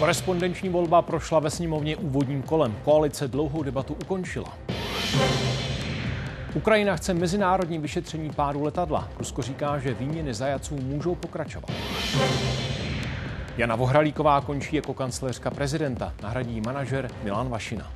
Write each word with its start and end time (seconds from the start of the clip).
Korespondenční 0.00 0.68
volba 0.68 1.02
prošla 1.02 1.38
ve 1.38 1.50
sněmovně 1.50 1.96
úvodním 1.96 2.42
kolem. 2.42 2.76
Koalice 2.84 3.28
dlouhou 3.28 3.62
debatu 3.62 3.94
ukončila. 3.94 4.58
Ukrajina 6.54 6.96
chce 6.96 7.14
mezinárodní 7.14 7.78
vyšetření 7.78 8.30
pádu 8.30 8.62
letadla. 8.62 9.08
Rusko 9.18 9.42
říká, 9.42 9.78
že 9.78 9.94
výměny 9.94 10.34
zajaců 10.34 10.76
můžou 10.76 11.14
pokračovat. 11.14 11.70
Jana 13.56 13.76
Vohralíková 13.76 14.40
končí 14.40 14.76
jako 14.76 14.94
kancléřka 14.94 15.50
prezidenta. 15.50 16.12
Nahradí 16.22 16.60
manažer 16.60 17.10
Milan 17.24 17.48
Vašina. 17.48 17.92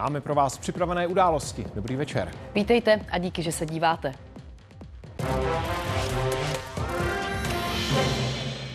Máme 0.00 0.20
pro 0.20 0.34
vás 0.34 0.58
připravené 0.58 1.06
události. 1.06 1.66
Dobrý 1.74 1.96
večer. 1.96 2.30
Vítejte 2.54 3.00
a 3.10 3.18
díky, 3.18 3.42
že 3.42 3.52
se 3.52 3.66
díváte. 3.66 4.12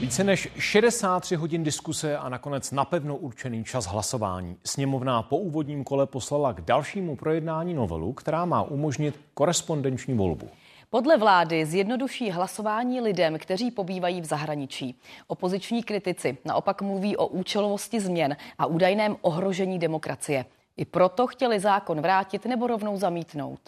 Více 0.02 0.24
než 0.24 0.50
63 0.60 1.36
hodin 1.36 1.64
diskuse 1.64 2.18
a 2.18 2.30
nakonec 2.30 2.72
napevno 2.72 3.16
určený 3.16 3.64
čas 3.64 3.86
hlasování. 3.86 4.58
Sněmovna 4.64 5.22
po 5.22 5.38
úvodním 5.38 5.84
kole 5.84 6.06
poslala 6.06 6.54
k 6.54 6.62
dalšímu 6.62 7.16
projednání 7.16 7.74
novelu, 7.74 8.14
která 8.14 8.46
má 8.46 8.62
umožnit 8.62 9.20
korespondenční 9.34 10.14
volbu. 10.14 10.50
Podle 10.90 11.18
vlády 11.18 11.66
zjednoduší 11.66 12.32
hlasování 12.32 13.02
lidem, 13.02 13.40
kteří 13.40 13.72
pobývají 13.72 14.22
v 14.22 14.26
zahraničí. 14.26 15.00
Opoziční 15.28 15.84
kritici 15.84 16.38
naopak 16.46 16.82
mluví 16.82 17.18
o 17.18 17.28
účelovosti 17.28 18.00
změn 18.00 18.38
a 18.58 18.66
údajném 18.66 19.16
ohrožení 19.22 19.80
demokracie. 19.80 20.46
I 20.78 20.86
proto 20.86 21.28
chtěli 21.28 21.60
zákon 21.60 22.02
vrátit 22.02 22.46
nebo 22.46 22.68
rovnou 22.68 22.98
zamítnout. 22.98 23.60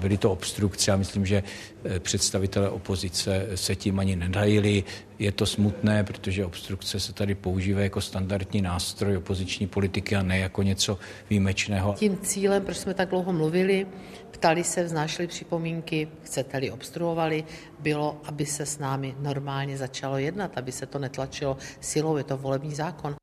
Byly 0.00 0.18
to 0.18 0.32
obstrukce 0.32 0.92
a 0.92 0.96
myslím, 0.96 1.26
že 1.26 1.42
eh, 1.84 2.00
představitelé 2.00 2.70
opozice 2.70 3.46
se 3.54 3.76
tím 3.76 3.98
ani 3.98 4.16
nedajili. 4.16 4.84
Je 5.18 5.32
to 5.32 5.46
smutné, 5.46 6.04
protože 6.04 6.44
obstrukce 6.44 7.00
se 7.00 7.12
tady 7.12 7.34
používá 7.34 7.80
jako 7.80 8.00
standardní 8.00 8.62
nástroj 8.62 9.16
opoziční 9.16 9.66
politiky 9.66 10.16
a 10.16 10.22
ne 10.22 10.38
jako 10.38 10.62
něco 10.62 10.98
výjimečného. 11.30 11.94
Tím 11.94 12.18
cílem, 12.18 12.64
proč 12.64 12.76
jsme 12.76 12.94
tak 12.94 13.08
dlouho 13.08 13.32
mluvili, 13.32 13.86
ptali 14.30 14.64
se, 14.64 14.84
vznášeli 14.84 15.28
připomínky, 15.28 16.08
chcete-li 16.22 16.70
obstruovali, 16.70 17.44
bylo, 17.78 18.20
aby 18.24 18.46
se 18.46 18.66
s 18.66 18.78
námi 18.78 19.14
normálně 19.18 19.76
začalo 19.76 20.18
jednat, 20.18 20.58
aby 20.58 20.72
se 20.72 20.86
to 20.86 20.98
netlačilo 20.98 21.56
silou, 21.80 22.16
je 22.16 22.24
to 22.24 22.36
volební 22.36 22.74
zákon. 22.74 23.16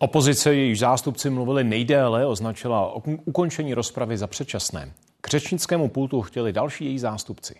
Opozice, 0.00 0.54
jejíž 0.54 0.78
zástupci 0.78 1.30
mluvili 1.30 1.64
nejdéle, 1.64 2.26
označila 2.26 2.94
ukončení 3.24 3.74
rozpravy 3.74 4.18
za 4.18 4.26
předčasné. 4.26 4.92
K 5.20 5.28
řečnickému 5.28 5.88
pultu 5.88 6.22
chtěli 6.22 6.52
další 6.52 6.84
její 6.84 6.98
zástupci. 6.98 7.54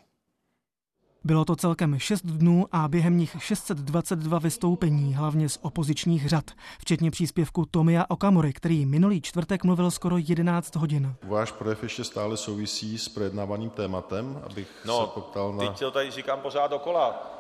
Bylo 1.24 1.44
to 1.44 1.56
celkem 1.56 1.98
6 1.98 2.26
dnů 2.26 2.66
a 2.72 2.88
během 2.88 3.18
nich 3.18 3.36
622 3.38 4.38
vystoupení, 4.38 5.14
hlavně 5.14 5.48
z 5.48 5.58
opozičních 5.62 6.28
řad, 6.28 6.44
včetně 6.80 7.10
příspěvku 7.10 7.66
Tomia 7.70 8.04
Okamory, 8.08 8.52
který 8.52 8.86
minulý 8.86 9.20
čtvrtek 9.20 9.64
mluvil 9.64 9.90
skoro 9.90 10.16
11 10.18 10.76
hodin. 10.76 11.14
Váš 11.22 11.52
projev 11.52 11.82
ještě 11.82 12.04
stále 12.04 12.36
souvisí 12.36 12.98
s 12.98 13.08
projednávaným 13.08 13.70
tématem, 13.70 14.42
abych 14.50 14.68
no, 14.86 15.00
se 15.00 15.12
poptal 15.14 15.52
na... 15.52 15.66
teď 15.66 15.78
to 15.78 15.90
tady 15.90 16.10
říkám 16.10 16.40
pořád 16.40 16.70
dokola 16.70 17.37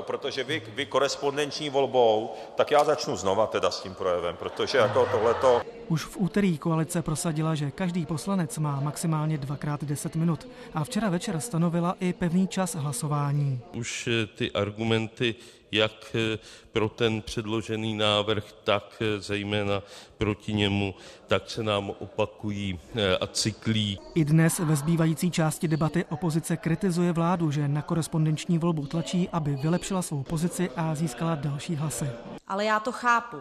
protože 0.00 0.44
vy, 0.44 0.62
vy 0.74 0.86
korespondenční 0.86 1.70
volbou, 1.70 2.34
tak 2.54 2.70
já 2.70 2.84
začnu 2.84 3.16
znova 3.16 3.46
teda 3.46 3.70
s 3.70 3.82
tím 3.82 3.94
projevem, 3.94 4.36
protože 4.36 4.78
jako 4.78 5.06
tohleto... 5.06 5.62
Už 5.88 6.04
v 6.04 6.16
úterý 6.16 6.58
koalice 6.58 7.02
prosadila, 7.02 7.54
že 7.54 7.70
každý 7.70 8.06
poslanec 8.06 8.58
má 8.58 8.80
maximálně 8.80 9.38
dvakrát 9.38 9.84
10 9.84 10.16
minut 10.16 10.48
a 10.74 10.84
včera 10.84 11.10
večer 11.10 11.40
stanovila 11.40 11.96
i 12.00 12.12
pevný 12.12 12.48
čas 12.48 12.74
hlasování. 12.74 13.60
Už 13.74 14.08
eh, 14.08 14.26
ty 14.26 14.52
argumenty 14.52 15.34
jak 15.72 15.92
eh, 16.14 16.38
pro 16.72 16.88
ten 16.88 17.22
předložený 17.22 17.94
návrh, 17.94 18.52
tak 18.64 19.02
eh, 19.02 19.20
zejména 19.20 19.82
proti 20.18 20.52
němu, 20.52 20.94
tak 21.26 21.50
se 21.50 21.62
nám 21.62 21.90
opakují 21.90 22.80
eh, 22.94 23.16
a 23.16 23.26
cyklí. 23.26 23.98
I 24.14 24.24
dnes 24.24 24.58
ve 24.58 24.76
zbývající 24.76 25.30
části 25.30 25.68
debaty 25.68 26.04
opozice 26.10 26.56
kritizuje 26.56 27.12
vládu, 27.12 27.50
že 27.50 27.68
na 27.68 27.82
korespondenční 27.82 28.58
volbu 28.58 28.86
tlačí, 28.86 29.28
aby 29.32 29.56
vylepšila 29.56 30.02
svou 30.02 30.22
pozici 30.22 30.70
a 30.76 30.94
získala 30.94 31.34
další 31.34 31.74
hlasy. 31.74 32.06
Ale 32.48 32.64
já 32.64 32.80
to 32.80 32.92
chápu. 32.92 33.36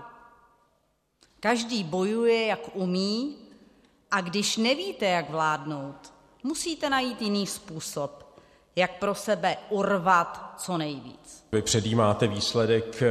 Každý 1.40 1.84
bojuje, 1.84 2.46
jak 2.46 2.75
umí, 2.75 3.36
a 4.12 4.22
když 4.22 4.58
nevíte, 4.58 5.06
jak 5.06 5.30
vládnout, 5.30 6.13
musíte 6.44 6.90
najít 6.90 7.22
jiný 7.22 7.48
způsob 7.48 8.31
jak 8.75 8.99
pro 8.99 9.15
sebe 9.15 9.57
urvat 9.69 10.53
co 10.57 10.77
nejvíc. 10.77 11.43
Vy 11.51 11.61
předjímáte 11.61 12.27
výsledek 12.27 13.01
eh, 13.01 13.09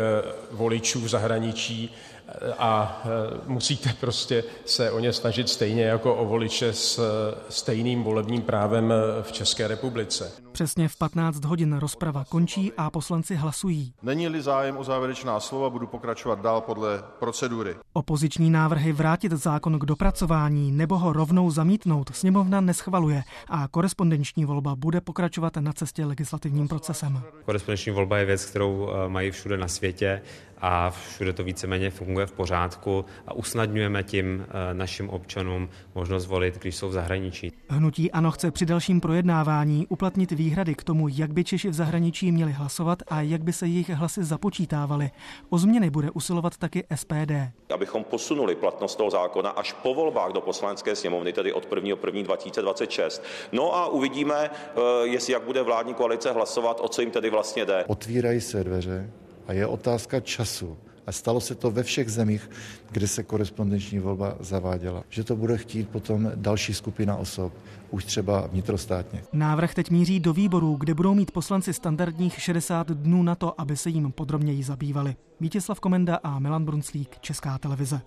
voličů 0.51 1.01
v 1.01 1.09
zahraničí 1.09 1.95
eh, 2.29 2.53
a 2.59 3.03
eh, 3.05 3.09
musíte 3.47 3.93
prostě 4.01 4.45
se 4.65 4.91
o 4.91 4.99
ně 4.99 5.13
snažit 5.13 5.49
stejně 5.49 5.85
jako 5.85 6.15
o 6.15 6.25
voliče 6.25 6.73
s 6.73 7.01
stejným 7.49 8.03
volebním 8.03 8.43
právem 8.43 8.93
v 9.23 9.33
České 9.33 9.69
republice. 9.69 10.33
Přesně 10.53 10.89
v 10.89 10.97
15 10.97 11.45
hodin 11.45 11.73
rozprava 11.73 12.25
končí 12.29 12.73
a 12.77 12.91
poslanci 12.91 13.35
hlasují. 13.35 13.93
Není-li 14.03 14.43
zájem 14.43 14.77
o 14.77 14.85
závěrečná 14.85 15.41
slova, 15.41 15.71
budu 15.71 15.87
pokračovat 15.87 16.41
dál 16.43 16.61
podle 16.61 17.03
procedury. 17.19 17.75
Opoziční 17.93 18.51
návrhy 18.51 18.93
vrátit 18.93 19.33
zákon 19.33 19.79
k 19.79 19.85
dopracování 19.85 20.73
nebo 20.73 20.99
ho 20.99 21.13
rovnou 21.13 21.51
zamítnout 21.51 22.17
sněmovna 22.17 22.61
neschvaluje 22.61 23.23
a 23.49 23.69
korespondenční 23.69 24.45
volba 24.45 24.77
bude 24.77 25.01
pokračovat 25.01 25.57
na 25.57 25.73
cestě 25.73 26.05
legislativním 26.05 26.69
procesem. 26.69 27.23
Korespondenční 27.45 27.93
volba 27.93 28.19
je 28.19 28.25
věc, 28.25 28.45
kterou 28.45 28.89
eh, 28.89 29.09
mají 29.09 29.31
všude 29.31 29.57
na 29.57 29.69
světě 29.69 30.23
a 30.61 30.91
všude 30.91 31.33
to 31.33 31.45
víceméně 31.45 31.91
funguje 31.91 32.27
v 32.27 32.33
pořádku 32.33 33.05
a 33.27 33.35
usnadňujeme 33.35 34.03
tím 34.03 34.47
eh, 34.49 34.75
našim 34.75 35.09
občanům 35.09 35.69
možnost 35.95 36.27
volit, 36.27 36.59
když 36.61 36.77
jsou 36.77 36.89
v 36.89 36.93
zahraničí. 36.93 37.53
Hnutí 37.69 38.13
ANO 38.13 38.31
chce 38.31 38.51
při 38.51 38.67
dalším 38.67 39.01
projednávání 39.01 39.87
uplatnit 39.87 40.33
výhrady 40.41 40.75
k 40.75 40.85
tomu, 40.85 41.09
jak 41.09 41.33
by 41.33 41.45
Češi 41.45 41.69
v 41.69 41.75
zahraničí 41.75 42.33
měli 42.33 42.53
hlasovat 42.53 43.03
a 43.09 43.21
jak 43.21 43.43
by 43.43 43.53
se 43.53 43.67
jejich 43.67 43.91
hlasy 43.91 44.25
započítávaly. 44.25 45.11
O 45.51 45.59
změny 45.59 45.91
bude 45.91 46.11
usilovat 46.11 46.57
taky 46.57 46.85
SPD. 46.95 47.33
Abychom 47.75 48.05
posunuli 48.05 48.55
platnost 48.55 48.97
toho 48.97 49.11
zákona 49.11 49.51
až 49.51 49.73
po 49.73 49.95
volbách 49.95 50.33
do 50.33 50.41
poslanecké 50.41 50.97
sněmovny, 50.97 51.33
tedy 51.33 51.53
od 51.53 51.69
1. 51.75 51.97
1. 52.07 52.23
2026. 52.23 53.23
No 53.53 53.77
a 53.77 53.87
uvidíme, 53.87 54.51
eh, 54.51 54.81
jestli 55.03 55.33
jak 55.33 55.43
bude 55.43 55.63
vládní 55.63 55.95
koalice 55.95 56.33
hlasovat, 56.33 56.81
o 56.81 56.89
co 56.89 57.01
jim 57.01 57.11
tedy 57.11 57.31
vlastně 57.31 57.65
jde. 57.65 57.85
Otvírají 57.87 58.41
se 58.41 58.65
dveře 58.65 59.11
a 59.47 59.53
je 59.53 59.67
otázka 59.67 60.21
času. 60.21 60.79
A 61.11 61.13
stalo 61.13 61.41
se 61.41 61.55
to 61.55 61.71
ve 61.71 61.83
všech 61.83 62.11
zemích, 62.11 62.51
kde 62.91 63.09
se 63.09 63.23
korespondenční 63.23 63.99
volba 63.99 64.37
zaváděla. 64.41 65.05
Že 65.09 65.25
to 65.25 65.37
bude 65.37 65.59
chtít 65.59 65.89
potom 65.89 66.33
další 66.35 66.75
skupina 66.75 67.17
osob, 67.17 67.53
už 67.91 68.05
třeba 68.05 68.47
vnitrostátně. 68.47 69.23
Návrh 69.33 69.75
teď 69.75 69.91
míří 69.91 70.21
do 70.21 70.33
výborů, 70.33 70.77
kde 70.77 70.95
budou 70.95 71.15
mít 71.15 71.31
poslanci 71.31 71.73
standardních 71.73 72.41
60 72.41 72.91
dnů 72.91 73.23
na 73.23 73.35
to, 73.35 73.61
aby 73.61 73.77
se 73.77 73.91
jim 73.91 74.13
podrobněji 74.13 74.63
zabývali. 74.63 75.17
Vítězslav 75.41 75.81
Komenda 75.81 76.17
a 76.23 76.39
Milan 76.39 76.65
Brunslík, 76.65 77.19
Česká 77.21 77.59
televize. 77.59 78.01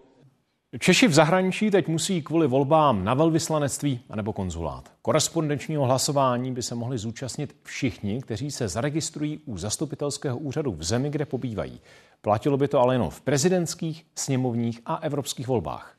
Češi 0.79 1.07
v 1.07 1.13
zahraničí 1.13 1.71
teď 1.71 1.87
musí 1.87 2.21
kvůli 2.21 2.47
volbám 2.47 3.03
na 3.03 3.13
velvyslanectví 3.13 3.99
anebo 4.09 4.33
konzulát. 4.33 4.91
Korespondenčního 5.01 5.85
hlasování 5.85 6.51
by 6.51 6.63
se 6.63 6.75
mohli 6.75 6.97
zúčastnit 6.97 7.55
všichni, 7.63 8.21
kteří 8.21 8.51
se 8.51 8.67
zaregistrují 8.67 9.39
u 9.45 9.57
zastupitelského 9.57 10.37
úřadu 10.37 10.71
v 10.71 10.83
zemi, 10.83 11.09
kde 11.09 11.25
pobývají. 11.25 11.79
Platilo 12.21 12.57
by 12.57 12.67
to 12.67 12.79
ale 12.79 12.95
jenom 12.95 13.09
v 13.09 13.21
prezidentských, 13.21 14.05
sněmovních 14.15 14.81
a 14.85 14.95
evropských 14.95 15.47
volbách. 15.47 15.95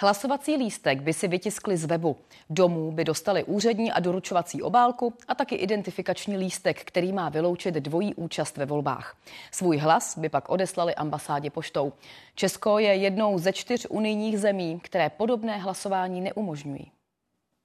Hlasovací 0.00 0.56
lístek 0.56 1.00
by 1.00 1.12
si 1.12 1.28
vytiskli 1.28 1.76
z 1.76 1.84
webu. 1.84 2.16
Domů 2.50 2.92
by 2.92 3.04
dostali 3.04 3.44
úřední 3.44 3.92
a 3.92 4.00
doručovací 4.00 4.62
obálku 4.62 5.14
a 5.28 5.34
taky 5.34 5.54
identifikační 5.54 6.36
lístek, 6.36 6.84
který 6.84 7.12
má 7.12 7.28
vyloučit 7.28 7.74
dvojí 7.74 8.14
účast 8.14 8.56
ve 8.56 8.66
volbách. 8.66 9.16
Svůj 9.52 9.76
hlas 9.76 10.18
by 10.18 10.28
pak 10.28 10.48
odeslali 10.48 10.94
ambasádě 10.94 11.50
poštou. 11.50 11.92
Česko 12.34 12.78
je 12.78 12.94
jednou 12.94 13.38
ze 13.38 13.52
čtyř 13.52 13.86
unijních 13.90 14.40
zemí, 14.40 14.80
které 14.80 15.10
podobné 15.10 15.58
hlasování 15.58 16.20
neumožňují. 16.20 16.92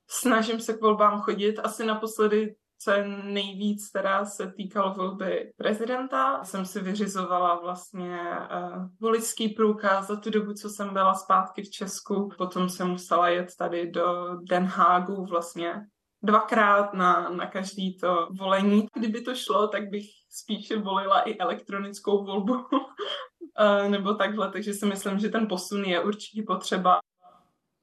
Snažím 0.10 0.60
se 0.60 0.74
k 0.74 0.82
volbám 0.82 1.22
chodit 1.22 1.60
asi 1.60 1.86
naposledy 1.86 2.56
je 2.92 3.08
nejvíc 3.24 3.92
teda 3.92 4.26
se 4.26 4.52
týkalo 4.52 4.94
volby 4.94 5.52
prezidenta. 5.58 6.44
Jsem 6.44 6.66
si 6.66 6.80
vyřizovala 6.80 7.60
vlastně 7.60 8.20
uh, 8.20 8.86
voličský 9.02 9.50
průkaz 9.50 10.08
za 10.08 10.16
tu 10.16 10.30
dobu, 10.30 10.54
co 10.54 10.70
jsem 10.70 10.94
byla 10.94 11.14
zpátky 11.14 11.62
v 11.62 11.70
Česku. 11.70 12.30
Potom 12.38 12.70
jsem 12.70 12.88
musela 12.88 13.30
jet 13.30 13.56
tady 13.58 13.92
do 13.92 14.38
Den 14.50 14.64
Hágu 14.66 15.26
vlastně 15.26 15.82
dvakrát 16.24 16.94
na, 16.94 17.30
na 17.30 17.48
každý 17.48 17.98
to 17.98 18.28
volení. 18.40 18.88
Kdyby 18.96 19.22
to 19.22 19.36
šlo, 19.36 19.68
tak 19.68 19.90
bych 19.90 20.06
spíše 20.30 20.80
volila 20.80 21.22
i 21.22 21.38
elektronickou 21.38 22.26
volbu 22.26 22.54
uh, 22.54 23.90
nebo 23.90 24.14
takhle, 24.14 24.52
takže 24.52 24.74
si 24.74 24.86
myslím, 24.86 25.20
že 25.20 25.30
ten 25.30 25.48
posun 25.48 25.84
je 25.84 26.04
určitě 26.04 26.44
potřeba. 26.48 27.00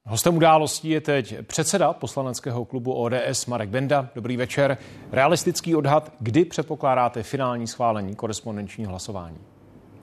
Hostem 0.07 0.37
událostí 0.37 0.91
je 0.91 1.01
teď 1.01 1.35
předseda 1.47 1.93
poslaneckého 1.93 2.65
klubu 2.65 2.93
ODS 2.93 3.47
Marek 3.47 3.69
Benda. 3.69 4.09
Dobrý 4.15 4.37
večer. 4.37 4.79
Realistický 5.13 5.77
odhad, 5.77 6.13
kdy 6.21 6.45
předpokládáte 6.45 7.23
finální 7.23 7.67
schválení 7.67 8.15
korespondenčního 8.15 8.91
hlasování? 8.91 9.39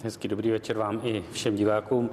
Hezký 0.03 0.27
dobrý 0.27 0.51
večer 0.51 0.77
vám 0.77 0.99
i 1.03 1.23
všem 1.31 1.55
divákům. 1.55 2.09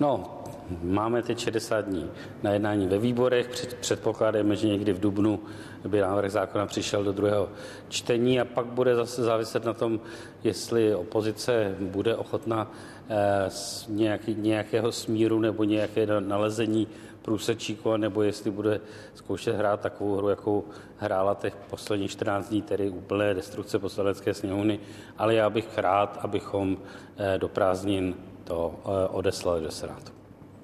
No, 0.00 0.40
máme 0.82 1.22
teď 1.22 1.38
60 1.38 1.80
dní 1.80 2.10
na 2.42 2.52
jednání 2.52 2.86
ve 2.86 2.98
výborech. 2.98 3.48
Předpokládáme, 3.80 4.56
že 4.56 4.68
někdy 4.68 4.92
v 4.92 5.00
Dubnu 5.00 5.40
by 5.88 6.00
návrh 6.00 6.30
zákona 6.30 6.66
přišel 6.66 7.04
do 7.04 7.12
druhého 7.12 7.48
čtení 7.88 8.40
a 8.40 8.44
pak 8.44 8.66
bude 8.66 8.94
zase 8.94 9.22
záviset 9.22 9.64
na 9.64 9.72
tom, 9.72 10.00
jestli 10.44 10.94
opozice 10.94 11.76
bude 11.80 12.16
ochotna 12.16 12.70
eh, 13.08 13.48
nějaký, 13.88 14.34
nějakého 14.34 14.92
smíru 14.92 15.40
nebo 15.40 15.64
nějaké 15.64 16.06
nalezení 16.20 16.88
průsečíku, 17.28 17.96
nebo 17.96 18.22
jestli 18.22 18.50
bude 18.50 18.80
zkoušet 19.14 19.56
hrát 19.56 19.80
takovou 19.80 20.16
hru, 20.16 20.28
jakou 20.28 20.64
hrála 20.96 21.34
těch 21.34 21.54
posledních 21.70 22.10
14 22.10 22.48
dní, 22.48 22.62
tedy 22.62 22.90
úplné 22.90 23.34
destrukce 23.34 23.78
poslanecké 23.78 24.34
sněmovny. 24.34 24.80
Ale 25.18 25.34
já 25.34 25.50
bych 25.50 25.78
rád, 25.78 26.18
abychom 26.22 26.76
eh, 27.16 27.38
do 27.38 27.48
prázdnin 27.48 28.14
to 28.44 28.74
eh, 28.84 29.08
odeslali 29.08 29.62
do 29.62 29.70
Senátu. 29.70 30.12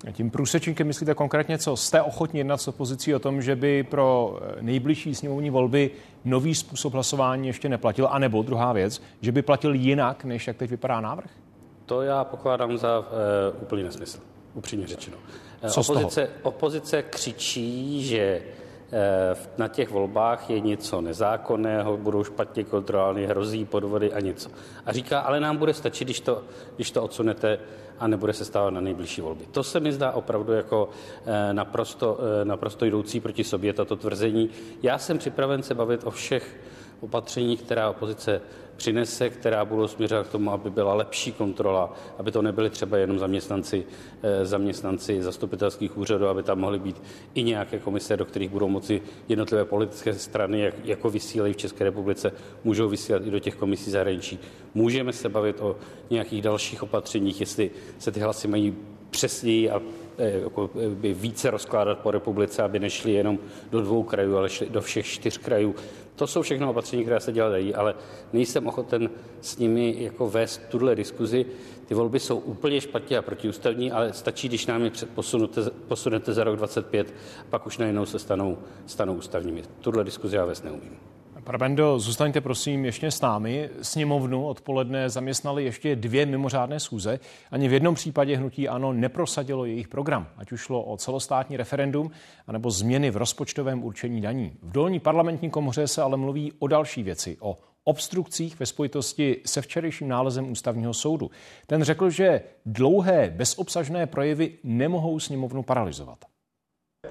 A 0.08 0.10
tím 0.10 0.30
průsečníkem 0.30 0.86
myslíte 0.86 1.14
konkrétně 1.14 1.58
co? 1.58 1.76
Jste 1.76 2.02
ochotni 2.02 2.40
jednat 2.40 2.60
s 2.60 2.68
opozicí 2.68 3.14
o 3.14 3.18
tom, 3.18 3.42
že 3.42 3.56
by 3.56 3.82
pro 3.82 4.38
eh, 4.42 4.62
nejbližší 4.62 5.14
sněmovní 5.14 5.50
volby 5.50 5.90
nový 6.24 6.54
způsob 6.54 6.92
hlasování 6.92 7.46
ještě 7.46 7.68
neplatil? 7.68 8.08
A 8.10 8.18
nebo 8.18 8.42
druhá 8.42 8.72
věc, 8.72 9.02
že 9.20 9.32
by 9.32 9.42
platil 9.42 9.74
jinak, 9.74 10.24
než 10.24 10.46
jak 10.46 10.56
teď 10.56 10.70
vypadá 10.70 11.00
návrh? 11.00 11.30
To 11.86 12.02
já 12.02 12.24
pokládám 12.24 12.78
za 12.78 12.98
uh, 12.98 13.04
úplný 13.62 13.82
nesmysl, 13.82 14.18
upřímně 14.54 14.86
řečeno. 14.86 15.16
Co 15.68 15.80
opozice, 15.80 16.28
opozice 16.42 17.02
křičí, 17.02 18.04
že 18.04 18.18
eh, 18.18 19.36
na 19.58 19.68
těch 19.68 19.90
volbách 19.90 20.50
je 20.50 20.60
něco 20.60 21.00
nezákonného, 21.00 21.96
budou 21.96 22.24
špatně 22.24 22.64
kontrolovány, 22.64 23.26
hrozí 23.26 23.64
podvody 23.64 24.12
a 24.12 24.20
něco. 24.20 24.50
A 24.86 24.92
říká, 24.92 25.20
ale 25.20 25.40
nám 25.40 25.56
bude 25.56 25.74
stačit, 25.74 26.04
když 26.04 26.20
to, 26.20 26.42
když 26.76 26.90
to 26.90 27.02
odsunete 27.02 27.58
a 27.98 28.06
nebude 28.06 28.32
se 28.32 28.44
stávat 28.44 28.70
na 28.70 28.80
nejbližší 28.80 29.20
volby. 29.20 29.44
To 29.50 29.62
se 29.62 29.80
mi 29.80 29.92
zdá 29.92 30.12
opravdu 30.12 30.52
jako 30.52 30.88
eh, 31.26 31.54
naprosto, 31.54 32.18
eh, 32.40 32.44
naprosto 32.44 32.84
jdoucí 32.84 33.20
proti 33.20 33.44
sobě, 33.44 33.72
tato 33.72 33.96
tvrzení. 33.96 34.50
Já 34.82 34.98
jsem 34.98 35.18
připraven 35.18 35.62
se 35.62 35.74
bavit 35.74 36.04
o 36.04 36.10
všech 36.10 36.56
opatření, 37.00 37.56
která 37.56 37.90
opozice 37.90 38.40
přinese, 38.76 39.30
která 39.30 39.64
budou 39.64 39.88
směřovat 39.88 40.26
k 40.26 40.30
tomu, 40.30 40.50
aby 40.52 40.70
byla 40.70 40.94
lepší 40.94 41.32
kontrola, 41.32 41.92
aby 42.18 42.32
to 42.32 42.42
nebyly 42.42 42.70
třeba 42.70 42.96
jenom 42.96 43.18
zaměstnanci, 43.18 43.84
eh, 44.22 44.46
zaměstnanci 44.46 45.22
zastupitelských 45.22 45.98
úřadů, 45.98 46.26
aby 46.26 46.42
tam 46.42 46.58
mohly 46.58 46.78
být 46.78 47.02
i 47.34 47.42
nějaké 47.42 47.78
komise, 47.78 48.16
do 48.16 48.24
kterých 48.24 48.50
budou 48.50 48.68
moci 48.68 49.02
jednotlivé 49.28 49.64
politické 49.64 50.14
strany, 50.14 50.60
jak, 50.60 50.74
jako 50.84 51.10
vysílají 51.10 51.54
v 51.54 51.56
České 51.56 51.84
republice, 51.84 52.32
můžou 52.64 52.88
vysílat 52.88 53.26
i 53.26 53.30
do 53.30 53.38
těch 53.38 53.54
komisí 53.54 53.90
zahraničí. 53.90 54.38
Můžeme 54.74 55.12
se 55.12 55.28
bavit 55.28 55.60
o 55.60 55.76
nějakých 56.10 56.42
dalších 56.42 56.82
opatřeních, 56.82 57.40
jestli 57.40 57.70
se 57.98 58.12
ty 58.12 58.20
hlasy 58.20 58.48
mají 58.48 58.74
přesněji 59.14 59.70
a 59.70 59.82
eh, 60.18 60.30
jako 60.30 60.70
by 60.88 61.14
více 61.14 61.50
rozkládat 61.50 61.98
po 61.98 62.10
republice, 62.10 62.62
aby 62.62 62.78
nešli 62.78 63.12
jenom 63.12 63.38
do 63.70 63.80
dvou 63.80 64.02
krajů, 64.02 64.36
ale 64.36 64.48
šli 64.48 64.66
do 64.70 64.80
všech 64.80 65.06
čtyř 65.06 65.38
krajů. 65.38 65.74
To 66.16 66.26
jsou 66.26 66.42
všechno 66.42 66.70
opatření, 66.70 67.02
která 67.02 67.20
se 67.20 67.32
dělat 67.32 67.50
dají, 67.50 67.74
ale 67.74 67.94
nejsem 68.32 68.66
ochoten 68.66 69.10
s 69.40 69.58
nimi 69.58 69.94
jako 69.98 70.30
vést 70.30 70.60
tuhle 70.68 70.94
diskuzi. 70.94 71.46
Ty 71.86 71.94
volby 71.94 72.20
jsou 72.20 72.38
úplně 72.38 72.80
špatně 72.80 73.18
a 73.18 73.22
protiústavní, 73.22 73.92
ale 73.92 74.12
stačí, 74.12 74.48
když 74.48 74.66
nám 74.66 74.82
je 74.82 74.90
posunete, 75.14 75.70
posunete 75.88 76.32
za 76.32 76.44
rok 76.44 76.56
25, 76.56 77.14
pak 77.50 77.66
už 77.66 77.78
najednou 77.78 78.06
se 78.06 78.18
stanou, 78.18 78.58
stanou 78.86 79.14
ústavními. 79.14 79.62
Tuhle 79.80 80.04
diskuzi 80.04 80.36
já 80.36 80.44
vést 80.44 80.64
neumím. 80.64 80.98
Pane 81.44 81.58
Bendo, 81.58 81.98
zůstaňte 81.98 82.40
prosím 82.40 82.84
ještě 82.84 83.10
s 83.10 83.20
námi. 83.20 83.70
Sněmovnu 83.82 84.46
odpoledne 84.46 85.10
zaměstnali 85.10 85.64
ještě 85.64 85.96
dvě 85.96 86.26
mimořádné 86.26 86.80
schůze. 86.80 87.20
Ani 87.50 87.68
v 87.68 87.72
jednom 87.72 87.94
případě 87.94 88.36
hnutí 88.36 88.68
ANO 88.68 88.92
neprosadilo 88.92 89.64
jejich 89.64 89.88
program, 89.88 90.28
ať 90.36 90.52
už 90.52 90.60
šlo 90.60 90.82
o 90.82 90.96
celostátní 90.96 91.56
referendum, 91.56 92.10
anebo 92.46 92.70
změny 92.70 93.10
v 93.10 93.16
rozpočtovém 93.16 93.84
určení 93.84 94.20
daní. 94.20 94.52
V 94.62 94.72
dolní 94.72 95.00
parlamentní 95.00 95.50
komoře 95.50 95.88
se 95.88 96.02
ale 96.02 96.16
mluví 96.16 96.52
o 96.58 96.66
další 96.66 97.02
věci, 97.02 97.36
o 97.40 97.58
obstrukcích 97.84 98.60
ve 98.60 98.66
spojitosti 98.66 99.40
se 99.46 99.62
včerejším 99.62 100.08
nálezem 100.08 100.50
ústavního 100.50 100.94
soudu. 100.94 101.30
Ten 101.66 101.82
řekl, 101.82 102.10
že 102.10 102.40
dlouhé 102.66 103.32
bezobsažné 103.36 104.06
projevy 104.06 104.52
nemohou 104.62 105.20
sněmovnu 105.20 105.62
paralizovat. 105.62 106.33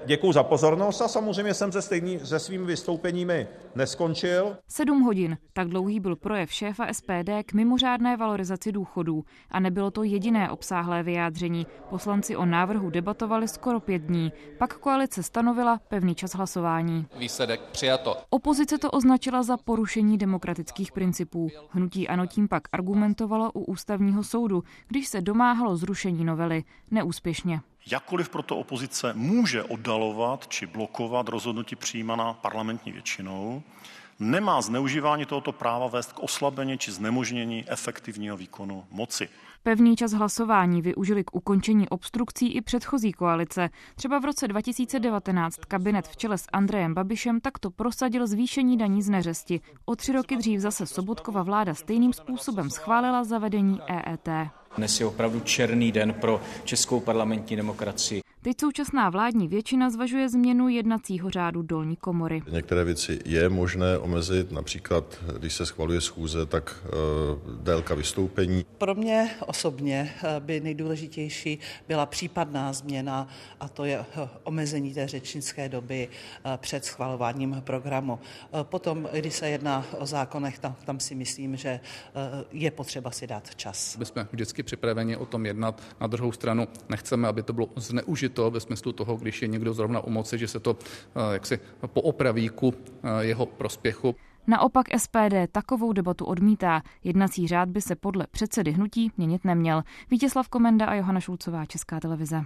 Děkuji 0.06 0.32
za 0.32 0.42
pozornost 0.42 1.00
a 1.00 1.08
samozřejmě 1.08 1.54
jsem 1.54 1.72
se, 1.72 1.82
stejný, 1.82 2.18
se 2.18 2.38
svými 2.38 2.64
vystoupeními 2.64 3.48
neskončil. 3.74 4.56
Sedm 4.68 5.00
hodin, 5.00 5.38
tak 5.52 5.68
dlouhý 5.68 6.00
byl 6.00 6.16
projev 6.16 6.52
šéfa 6.52 6.86
SPD 6.92 7.30
k 7.46 7.52
mimořádné 7.52 8.16
valorizaci 8.16 8.72
důchodů. 8.72 9.24
A 9.50 9.60
nebylo 9.60 9.90
to 9.90 10.02
jediné 10.02 10.50
obsáhlé 10.50 11.02
vyjádření. 11.02 11.66
Poslanci 11.90 12.36
o 12.36 12.44
návrhu 12.44 12.90
debatovali 12.90 13.48
skoro 13.48 13.80
pět 13.80 14.02
dní. 14.02 14.32
Pak 14.58 14.78
koalice 14.78 15.22
stanovila 15.22 15.80
pevný 15.88 16.14
čas 16.14 16.34
hlasování. 16.34 17.06
Výsledek 17.18 17.60
přijato. 17.60 18.16
Opozice 18.30 18.78
to 18.78 18.90
označila 18.90 19.42
za 19.42 19.56
porušení 19.56 20.18
demokratických 20.18 20.92
principů. 20.92 21.48
Hnutí 21.70 22.08
ano 22.08 22.26
tím 22.26 22.48
pak 22.48 22.62
argumentovalo 22.72 23.52
u 23.52 23.64
ústavního 23.64 24.24
soudu, 24.24 24.62
když 24.88 25.08
se 25.08 25.20
domáhalo 25.20 25.76
zrušení 25.76 26.24
novely. 26.24 26.64
Neúspěšně. 26.90 27.60
Jakkoliv 27.90 28.28
proto 28.28 28.56
opozice 28.56 29.12
může 29.14 29.62
oddalovat 29.62 30.48
či 30.48 30.66
blokovat 30.66 31.28
rozhodnutí 31.28 31.76
přijímaná 31.76 32.32
parlamentní 32.32 32.92
většinou, 32.92 33.62
nemá 34.18 34.62
zneužívání 34.62 35.26
tohoto 35.26 35.52
práva 35.52 35.86
vést 35.86 36.12
k 36.12 36.18
oslabení 36.18 36.78
či 36.78 36.92
znemožnění 36.92 37.64
efektivního 37.68 38.36
výkonu 38.36 38.84
moci. 38.90 39.28
Pevný 39.62 39.96
čas 39.96 40.12
hlasování 40.12 40.82
využili 40.82 41.24
k 41.24 41.34
ukončení 41.34 41.88
obstrukcí 41.88 42.52
i 42.52 42.60
předchozí 42.60 43.12
koalice. 43.12 43.70
Třeba 43.94 44.18
v 44.18 44.24
roce 44.24 44.48
2019 44.48 45.56
kabinet 45.68 46.08
v 46.08 46.16
čele 46.16 46.38
s 46.38 46.46
Andrejem 46.52 46.94
Babišem 46.94 47.40
takto 47.40 47.70
prosadil 47.70 48.26
zvýšení 48.26 48.78
daní 48.78 49.02
z 49.02 49.08
neřesti. 49.08 49.60
O 49.84 49.96
tři 49.96 50.12
roky 50.12 50.36
dřív 50.36 50.60
zase 50.60 50.86
Sobotkova 50.86 51.42
vláda 51.42 51.74
stejným 51.74 52.12
způsobem 52.12 52.70
schválila 52.70 53.24
zavedení 53.24 53.80
EET. 53.88 54.28
Dnes 54.76 55.00
je 55.00 55.06
opravdu 55.06 55.40
černý 55.40 55.92
den 55.92 56.12
pro 56.12 56.40
českou 56.64 57.00
parlamentní 57.00 57.56
demokracii. 57.56 58.22
Teď 58.44 58.60
současná 58.60 59.10
vládní 59.10 59.48
většina 59.48 59.90
zvažuje 59.90 60.28
změnu 60.28 60.68
jednacího 60.68 61.30
řádu 61.30 61.62
dolní 61.62 61.96
komory. 61.96 62.42
Některé 62.50 62.84
věci 62.84 63.20
je 63.24 63.48
možné 63.48 63.98
omezit, 63.98 64.52
například 64.52 65.04
když 65.38 65.54
se 65.54 65.66
schvaluje 65.66 66.00
schůze, 66.00 66.46
tak 66.46 66.84
uh, 66.84 67.62
délka 67.62 67.94
vystoupení. 67.94 68.66
Pro 68.78 68.94
mě 68.94 69.30
osobně 69.46 70.14
eh, 70.22 70.40
by 70.40 70.60
nejdůležitější 70.60 71.58
byla 71.88 72.06
případná 72.06 72.72
změna 72.72 73.28
a 73.60 73.68
to 73.68 73.84
je 73.84 73.98
eh, 73.98 74.28
omezení 74.42 74.94
té 74.94 75.08
řečnické 75.08 75.68
doby 75.68 76.08
před 76.56 76.84
schvalováním 76.84 77.62
programu. 77.64 78.18
Potom, 78.62 79.08
když 79.12 79.34
se 79.34 79.48
jedná 79.48 79.86
o 79.98 80.06
zákonech, 80.06 80.58
tam, 80.58 80.76
tam 80.84 81.00
si 81.00 81.14
myslím, 81.14 81.56
že 81.56 81.80
je 82.52 82.70
potřeba 82.70 83.10
si 83.10 83.26
dát 83.26 83.54
čas. 83.54 83.96
My 83.96 84.04
jsme 84.04 84.28
vždycky 84.32 84.62
připraveni 84.62 85.16
o 85.16 85.26
tom 85.26 85.46
jednat. 85.46 85.82
Na 86.00 86.06
druhou 86.06 86.32
stranu 86.32 86.68
nechceme, 86.88 87.28
aby 87.28 87.42
to 87.42 87.52
bylo 87.52 87.68
zneužito 87.76 88.33
ve 88.50 88.60
smyslu 88.60 88.92
toho, 88.92 89.16
když 89.16 89.42
je 89.42 89.48
někdo 89.48 89.74
zrovna 89.74 90.00
u 90.00 90.10
moci, 90.10 90.38
že 90.38 90.48
se 90.48 90.60
to 90.60 90.76
eh, 90.80 91.32
jaksi 91.32 91.58
poopraví 91.86 92.48
ku 92.48 92.74
eh, 92.74 93.24
jeho 93.24 93.46
prospěchu. 93.46 94.14
Naopak 94.46 94.86
SPD 94.96 95.34
takovou 95.52 95.92
debatu 95.92 96.24
odmítá. 96.24 96.82
Jednací 97.04 97.48
řád 97.48 97.68
by 97.68 97.80
se 97.80 97.96
podle 97.96 98.26
předsedy 98.30 98.72
hnutí 98.72 99.12
měnit 99.16 99.44
neměl. 99.44 99.82
Vítězslav 100.10 100.48
Komenda 100.48 100.86
a 100.86 100.94
Johana 100.94 101.20
Šulcová, 101.20 101.66
Česká 101.66 102.00
televize. 102.00 102.44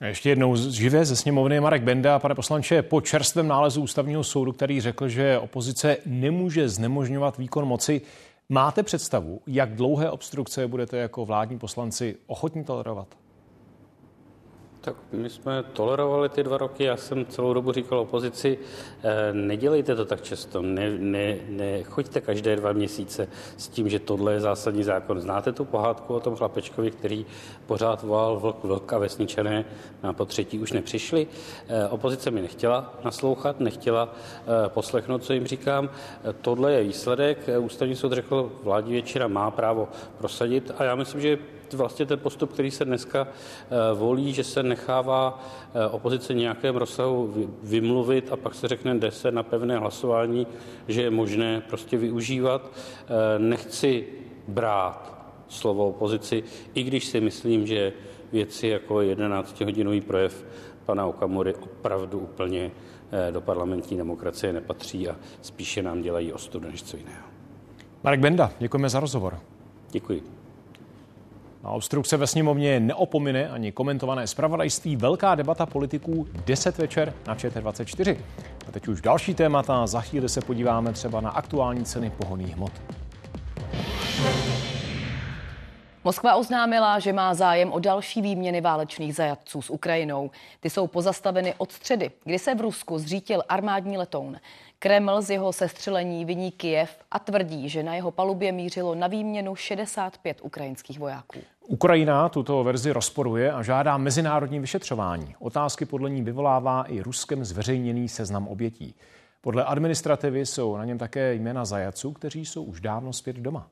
A 0.00 0.06
ještě 0.06 0.28
jednou 0.28 0.56
živé 0.56 1.04
ze 1.04 1.16
sněmovny 1.16 1.60
Marek 1.60 1.82
Benda. 1.82 2.18
Pane 2.18 2.34
poslanče, 2.34 2.82
po 2.82 3.00
čerstvém 3.00 3.48
nálezu 3.48 3.82
ústavního 3.82 4.24
soudu, 4.24 4.52
který 4.52 4.80
řekl, 4.80 5.08
že 5.08 5.38
opozice 5.38 5.96
nemůže 6.06 6.68
znemožňovat 6.68 7.38
výkon 7.38 7.64
moci, 7.64 8.00
Máte 8.48 8.82
představu, 8.82 9.40
jak 9.46 9.74
dlouhé 9.74 10.10
obstrukce 10.10 10.66
budete 10.66 10.96
jako 10.96 11.24
vládní 11.24 11.58
poslanci 11.58 12.16
ochotní 12.26 12.64
tolerovat? 12.64 13.08
Tak 14.86 14.96
my 15.12 15.30
jsme 15.30 15.62
tolerovali 15.62 16.28
ty 16.28 16.42
dva 16.42 16.58
roky, 16.58 16.84
já 16.84 16.96
jsem 16.96 17.26
celou 17.26 17.54
dobu 17.54 17.72
říkal 17.72 17.98
opozici, 17.98 18.58
eh, 19.02 19.32
nedělejte 19.32 19.94
to 19.94 20.04
tak 20.04 20.22
často, 20.22 20.62
ne, 20.62 20.90
ne, 20.98 21.36
nechoďte 21.48 22.20
každé 22.20 22.56
dva 22.56 22.72
měsíce 22.72 23.28
s 23.56 23.68
tím, 23.68 23.88
že 23.88 23.98
tohle 23.98 24.32
je 24.32 24.40
zásadní 24.40 24.84
zákon. 24.84 25.20
Znáte 25.20 25.52
tu 25.52 25.64
pohádku 25.64 26.14
o 26.14 26.20
tom 26.20 26.36
chlapečkovi, 26.36 26.90
který 26.90 27.26
pořád 27.66 28.02
volal 28.02 28.38
vlk, 28.40 28.64
vlk 28.64 28.92
a 28.92 28.98
vesničané 28.98 29.64
a 30.02 30.12
po 30.12 30.24
třetí 30.24 30.58
už 30.58 30.72
nepřišli. 30.72 31.26
Eh, 31.68 31.88
opozice 31.88 32.30
mi 32.30 32.42
nechtěla 32.42 32.94
naslouchat, 33.04 33.60
nechtěla 33.60 34.14
eh, 34.14 34.68
poslechnout, 34.68 35.24
co 35.24 35.32
jim 35.32 35.46
říkám. 35.46 35.90
Tohle 36.40 36.72
je 36.72 36.82
výsledek. 36.82 37.38
Ústavní 37.58 37.96
soud 37.96 38.12
řekl, 38.12 38.52
vládní 38.62 38.92
většina 38.92 39.28
má 39.28 39.50
právo 39.50 39.88
prosadit 40.18 40.70
a 40.78 40.84
já 40.84 40.94
myslím, 40.94 41.20
že 41.20 41.38
vlastně 41.74 42.06
ten 42.06 42.18
postup, 42.18 42.52
který 42.52 42.70
se 42.70 42.84
dneska 42.84 43.28
volí, 43.94 44.32
že 44.32 44.44
se 44.44 44.62
nechává 44.62 45.44
opozice 45.90 46.34
nějakém 46.34 46.76
rozsahu 46.76 47.48
vymluvit 47.62 48.32
a 48.32 48.36
pak 48.36 48.54
se 48.54 48.68
řekne, 48.68 48.94
jde 48.94 49.10
se 49.10 49.30
na 49.30 49.42
pevné 49.42 49.78
hlasování, 49.78 50.46
že 50.88 51.02
je 51.02 51.10
možné 51.10 51.60
prostě 51.60 51.96
využívat. 51.96 52.70
Nechci 53.38 54.06
brát 54.48 55.16
slovo 55.48 55.88
opozici, 55.88 56.42
i 56.74 56.82
když 56.82 57.04
si 57.04 57.20
myslím, 57.20 57.66
že 57.66 57.92
věci 58.32 58.68
jako 58.68 58.94
11-hodinový 58.94 60.00
projev 60.00 60.44
pana 60.84 61.06
Okamury 61.06 61.54
opravdu 61.54 62.18
úplně 62.18 62.70
eh, 63.10 63.32
do 63.32 63.40
parlamentní 63.40 63.96
demokracie 63.96 64.52
nepatří 64.52 65.08
a 65.08 65.16
spíše 65.42 65.82
nám 65.82 66.02
dělají 66.02 66.32
ostudu 66.32 66.70
než 66.70 66.82
co 66.82 66.96
jiného. 66.96 67.26
Marek 68.04 68.20
Benda, 68.20 68.52
děkujeme 68.58 68.88
za 68.88 69.00
rozhovor. 69.00 69.38
Děkuji. 69.90 70.35
A 71.66 71.70
obstrukce 71.70 72.16
ve 72.16 72.26
sněmovně 72.26 72.80
neopomine 72.80 73.48
ani 73.48 73.72
komentované 73.72 74.26
zpravodajství. 74.26 74.96
Velká 74.96 75.34
debata 75.34 75.66
politiků 75.66 76.26
10 76.44 76.78
večer 76.78 77.14
na 77.26 77.34
ČT24. 77.34 78.16
A 78.68 78.72
teď 78.72 78.88
už 78.88 79.00
další 79.00 79.34
témata. 79.34 79.86
Za 79.86 80.00
chvíli 80.00 80.28
se 80.28 80.40
podíváme 80.40 80.92
třeba 80.92 81.20
na 81.20 81.30
aktuální 81.30 81.84
ceny 81.84 82.10
pohoných 82.10 82.56
hmot. 82.56 82.72
Moskva 86.04 86.34
oznámila, 86.34 86.98
že 86.98 87.12
má 87.12 87.34
zájem 87.34 87.72
o 87.72 87.78
další 87.78 88.22
výměny 88.22 88.60
válečných 88.60 89.14
zajatců 89.14 89.62
s 89.62 89.70
Ukrajinou. 89.70 90.30
Ty 90.60 90.70
jsou 90.70 90.86
pozastaveny 90.86 91.54
od 91.58 91.72
středy, 91.72 92.10
kdy 92.24 92.38
se 92.38 92.54
v 92.54 92.60
Rusku 92.60 92.98
zřítil 92.98 93.42
armádní 93.48 93.98
letoun. 93.98 94.36
Kreml 94.78 95.22
z 95.22 95.30
jeho 95.30 95.52
sestřelení 95.52 96.24
viní 96.24 96.50
Kijev 96.50 96.98
a 97.10 97.18
tvrdí, 97.18 97.68
že 97.68 97.82
na 97.82 97.94
jeho 97.94 98.10
palubě 98.10 98.52
mířilo 98.52 98.94
na 98.94 99.06
výměnu 99.06 99.56
65 99.56 100.40
ukrajinských 100.42 100.98
vojáků. 100.98 101.38
Ukrajina 101.68 102.28
tuto 102.28 102.64
verzi 102.64 102.92
rozporuje 102.92 103.52
a 103.52 103.62
žádá 103.62 103.96
mezinárodní 103.96 104.60
vyšetřování. 104.60 105.34
Otázky 105.38 105.84
podle 105.84 106.10
ní 106.10 106.22
vyvolává 106.22 106.82
i 106.82 107.00
Ruskem 107.00 107.44
zveřejněný 107.44 108.08
seznam 108.08 108.48
obětí. 108.48 108.94
Podle 109.40 109.64
administrativy 109.64 110.46
jsou 110.46 110.76
na 110.76 110.84
něm 110.84 110.98
také 110.98 111.34
jména 111.34 111.64
zajaců, 111.64 112.12
kteří 112.12 112.46
jsou 112.46 112.64
už 112.64 112.80
dávno 112.80 113.12
zpět 113.12 113.36
doma. 113.36 113.68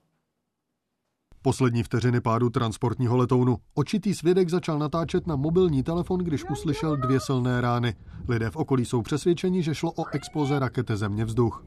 Poslední 1.46 1.82
vteřiny 1.82 2.20
pádu 2.20 2.50
transportního 2.50 3.16
letounu. 3.16 3.56
Očitý 3.74 4.14
svědek 4.14 4.48
začal 4.48 4.78
natáčet 4.78 5.26
na 5.26 5.36
mobilní 5.36 5.82
telefon, 5.82 6.20
když 6.20 6.44
uslyšel 6.50 6.96
dvě 6.96 7.20
silné 7.20 7.60
rány. 7.60 7.94
Lidé 8.28 8.50
v 8.50 8.56
okolí 8.56 8.84
jsou 8.84 9.02
přesvědčeni, 9.02 9.62
že 9.62 9.74
šlo 9.74 9.92
o 9.92 10.04
exploze 10.12 10.58
rakety 10.58 10.96
země 10.96 11.24
vzduch. 11.24 11.64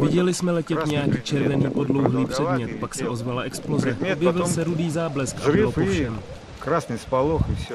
Viděli 0.00 0.34
jsme 0.34 0.52
letět 0.52 0.86
nějaký 0.86 1.20
červený 1.22 1.70
podlouhlý 1.70 2.26
předmět, 2.26 2.80
pak 2.80 2.94
se 2.94 3.08
ozvala 3.08 3.42
exploze. 3.42 3.96
Objevil 4.12 4.46
se 4.46 4.64
rudý 4.64 4.90
záblesk 4.90 5.36
a 5.48 5.52
bylo 5.52 5.72
po 5.72 5.80
všem. 5.80 6.20
Krásný 6.64 6.98
spaloch 6.98 7.42
i 7.52 7.54
vše. 7.54 7.74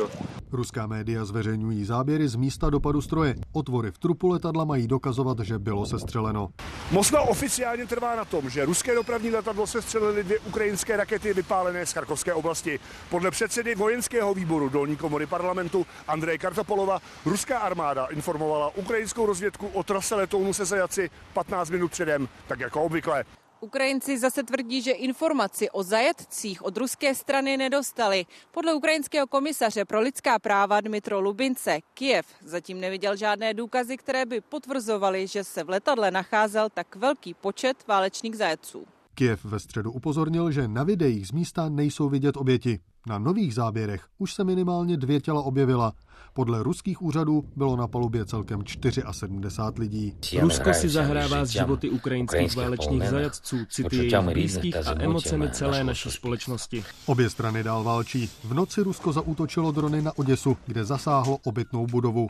Ruská 0.51 0.87
média 0.87 1.25
zveřejňují 1.25 1.85
záběry 1.85 2.27
z 2.27 2.35
místa 2.35 2.69
dopadu 2.69 3.01
stroje. 3.01 3.35
Otvory 3.51 3.91
v 3.91 3.97
trupu 3.97 4.27
letadla 4.27 4.65
mají 4.65 4.87
dokazovat, 4.87 5.39
že 5.39 5.59
bylo 5.59 5.85
sestřeleno. 5.85 6.49
Moskva 6.91 7.21
oficiálně 7.21 7.85
trvá 7.85 8.15
na 8.15 8.25
tom, 8.25 8.49
že 8.49 8.65
ruské 8.65 8.95
dopravní 8.95 9.31
letadlo 9.31 9.67
sestřelili 9.67 10.23
dvě 10.23 10.39
ukrajinské 10.39 10.97
rakety 10.97 11.33
vypálené 11.33 11.85
z 11.85 11.93
Charkovské 11.93 12.33
oblasti. 12.33 12.79
Podle 13.09 13.31
předsedy 13.31 13.75
vojenského 13.75 14.33
výboru 14.33 14.69
dolní 14.69 14.95
komory 14.95 15.25
parlamentu 15.25 15.85
Andreje 16.07 16.37
Kartapolova 16.37 16.99
ruská 17.25 17.59
armáda 17.59 18.05
informovala 18.05 18.75
ukrajinskou 18.75 19.25
rozvědku 19.25 19.67
o 19.67 19.83
trase 19.83 20.15
letounu 20.15 20.53
se 20.53 20.65
zajaci 20.65 21.09
15 21.33 21.69
minut 21.69 21.91
předem, 21.91 22.27
tak 22.47 22.59
jako 22.59 22.81
obvykle. 22.83 23.23
Ukrajinci 23.61 24.17
zase 24.17 24.43
tvrdí, 24.43 24.81
že 24.81 24.91
informaci 24.91 25.69
o 25.69 25.83
zajatcích 25.83 26.65
od 26.65 26.77
ruské 26.77 27.15
strany 27.15 27.57
nedostali. 27.57 28.25
Podle 28.51 28.73
ukrajinského 28.73 29.27
komisaře 29.27 29.85
pro 29.85 29.99
lidská 30.01 30.39
práva 30.39 30.81
Dmitro 30.81 31.19
Lubince 31.21 31.79
Kiev 31.93 32.25
zatím 32.45 32.79
neviděl 32.79 33.15
žádné 33.15 33.53
důkazy, 33.53 33.97
které 33.97 34.25
by 34.25 34.41
potvrzovaly, 34.41 35.27
že 35.27 35.43
se 35.43 35.63
v 35.63 35.69
letadle 35.69 36.11
nacházel 36.11 36.69
tak 36.69 36.95
velký 36.95 37.33
počet 37.33 37.87
válečných 37.87 38.37
zajatců. 38.37 38.85
Kiev 39.15 39.45
ve 39.45 39.59
středu 39.59 39.91
upozornil, 39.91 40.51
že 40.51 40.67
na 40.67 40.83
videích 40.83 41.27
z 41.27 41.31
místa 41.31 41.69
nejsou 41.69 42.09
vidět 42.09 42.37
oběti. 42.37 42.79
Na 43.07 43.19
nových 43.19 43.53
záběrech 43.53 44.05
už 44.17 44.33
se 44.33 44.43
minimálně 44.43 44.97
dvě 44.97 45.21
těla 45.21 45.41
objevila. 45.41 45.93
Podle 46.33 46.63
ruských 46.63 47.01
úřadů 47.01 47.43
bylo 47.55 47.75
na 47.75 47.87
palubě 47.87 48.25
celkem 48.25 48.63
74 49.11 49.79
lidí. 49.79 50.15
Rusko 50.39 50.73
si 50.73 50.89
zahrává 50.89 51.45
s 51.45 51.49
životy 51.49 51.89
ukrajinských 51.89 52.55
válečných 52.55 53.09
zajatců, 53.09 53.57
city 53.69 53.95
jejich 53.95 54.19
blízkých 54.19 54.75
a 54.75 54.95
emocemi 54.99 55.49
celé 55.49 55.83
naší 55.83 56.11
společnosti. 56.11 56.83
Obě 57.05 57.29
strany 57.29 57.63
dál 57.63 57.83
válčí. 57.83 58.29
V 58.43 58.53
noci 58.53 58.81
Rusko 58.81 59.13
zaútočilo 59.13 59.71
drony 59.71 60.01
na 60.01 60.17
Oděsu, 60.17 60.57
kde 60.65 60.85
zasáhlo 60.85 61.37
obytnou 61.43 61.87
budovu. 61.87 62.29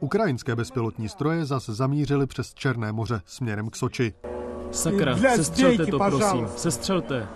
Ukrajinské 0.00 0.56
bezpilotní 0.56 1.08
stroje 1.08 1.44
zase 1.44 1.74
zamířily 1.74 2.26
přes 2.26 2.54
Černé 2.54 2.92
moře 2.92 3.20
směrem 3.26 3.70
k 3.70 3.76
Soči. 3.76 4.14
Sakra, 4.70 5.16
sestřelte 5.16 5.86
to, 5.86 5.98
prosím, 5.98 6.48
sestřelte. 6.56 7.28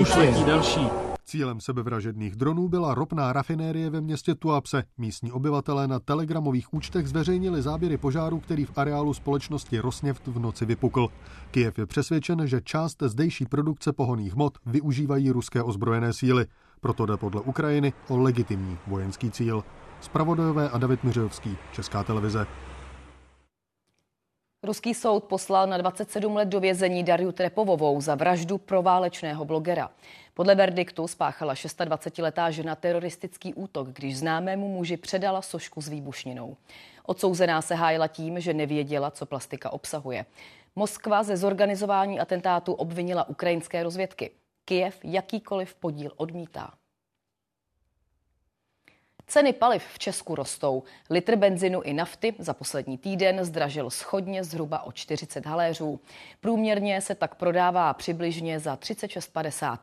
Už 0.00 0.16
letí 0.16 0.44
další. 0.44 0.88
Cílem 1.24 1.60
sebevražedných 1.60 2.36
dronů 2.36 2.68
byla 2.68 2.94
ropná 2.94 3.32
rafinérie 3.32 3.90
ve 3.90 4.00
městě 4.00 4.34
Tuapse. 4.34 4.84
Místní 4.98 5.32
obyvatelé 5.32 5.88
na 5.88 6.00
telegramových 6.00 6.74
účtech 6.74 7.08
zveřejnili 7.08 7.62
záběry 7.62 7.96
požáru, 7.96 8.40
který 8.40 8.64
v 8.64 8.78
areálu 8.78 9.14
společnosti 9.14 9.80
Rosněft 9.80 10.26
v 10.26 10.38
noci 10.38 10.64
vypukl. 10.66 11.08
Kijev 11.50 11.78
je 11.78 11.86
přesvědčen, 11.86 12.46
že 12.46 12.60
část 12.60 13.02
zdejší 13.02 13.46
produkce 13.46 13.92
pohoných 13.92 14.34
hmot 14.34 14.58
využívají 14.66 15.30
ruské 15.30 15.62
ozbrojené 15.62 16.12
síly. 16.12 16.46
Proto 16.80 17.06
jde 17.06 17.16
podle 17.16 17.40
Ukrajiny 17.40 17.92
o 18.08 18.16
legitimní 18.16 18.78
vojenský 18.86 19.30
cíl. 19.30 19.64
Spravodajové 20.00 20.70
a 20.70 20.78
David 20.78 21.04
Miřovský, 21.04 21.56
Česká 21.72 22.04
televize. 22.04 22.46
Ruský 24.66 24.94
soud 24.94 25.24
poslal 25.24 25.66
na 25.66 25.78
27 25.78 26.36
let 26.36 26.48
do 26.48 26.60
vězení 26.60 27.04
Dariu 27.04 27.32
Trepovovou 27.32 28.00
za 28.00 28.14
vraždu 28.14 28.58
proválečného 28.58 29.44
blogera. 29.44 29.90
Podle 30.34 30.54
verdiktu 30.54 31.08
spáchala 31.08 31.54
26-letá 31.54 32.50
žena 32.50 32.74
teroristický 32.74 33.54
útok, 33.54 33.88
když 33.88 34.18
známému 34.18 34.68
muži 34.68 34.96
předala 34.96 35.42
sošku 35.42 35.80
s 35.80 35.88
výbušninou. 35.88 36.56
Odsouzená 37.04 37.62
se 37.62 37.74
hájila 37.74 38.08
tím, 38.08 38.40
že 38.40 38.54
nevěděla, 38.54 39.10
co 39.10 39.26
plastika 39.26 39.72
obsahuje. 39.72 40.26
Moskva 40.76 41.22
ze 41.22 41.36
zorganizování 41.36 42.20
atentátu 42.20 42.72
obvinila 42.72 43.28
ukrajinské 43.28 43.82
rozvědky. 43.82 44.30
Kijev 44.64 44.98
jakýkoliv 45.04 45.74
podíl 45.74 46.12
odmítá. 46.16 46.72
Ceny 49.28 49.52
paliv 49.52 49.84
v 49.86 49.98
Česku 49.98 50.34
rostou. 50.34 50.82
Litr 51.10 51.36
benzinu 51.36 51.80
i 51.80 51.92
nafty 51.92 52.34
za 52.38 52.54
poslední 52.54 52.98
týden 52.98 53.44
zdražil 53.44 53.90
schodně 53.90 54.44
zhruba 54.44 54.82
o 54.82 54.92
40 54.92 55.46
haléřů. 55.46 56.00
Průměrně 56.40 57.00
se 57.00 57.14
tak 57.14 57.34
prodává 57.34 57.94
přibližně 57.94 58.60
za 58.60 58.76
36,50. 58.76 59.78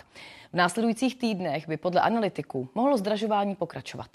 V 0.53 0.53
následujících 0.53 1.15
týdnech 1.15 1.67
by 1.67 1.77
podle 1.77 2.01
analytiků 2.01 2.69
mohlo 2.75 2.97
zdražování 2.97 3.55
pokračovat. 3.55 4.09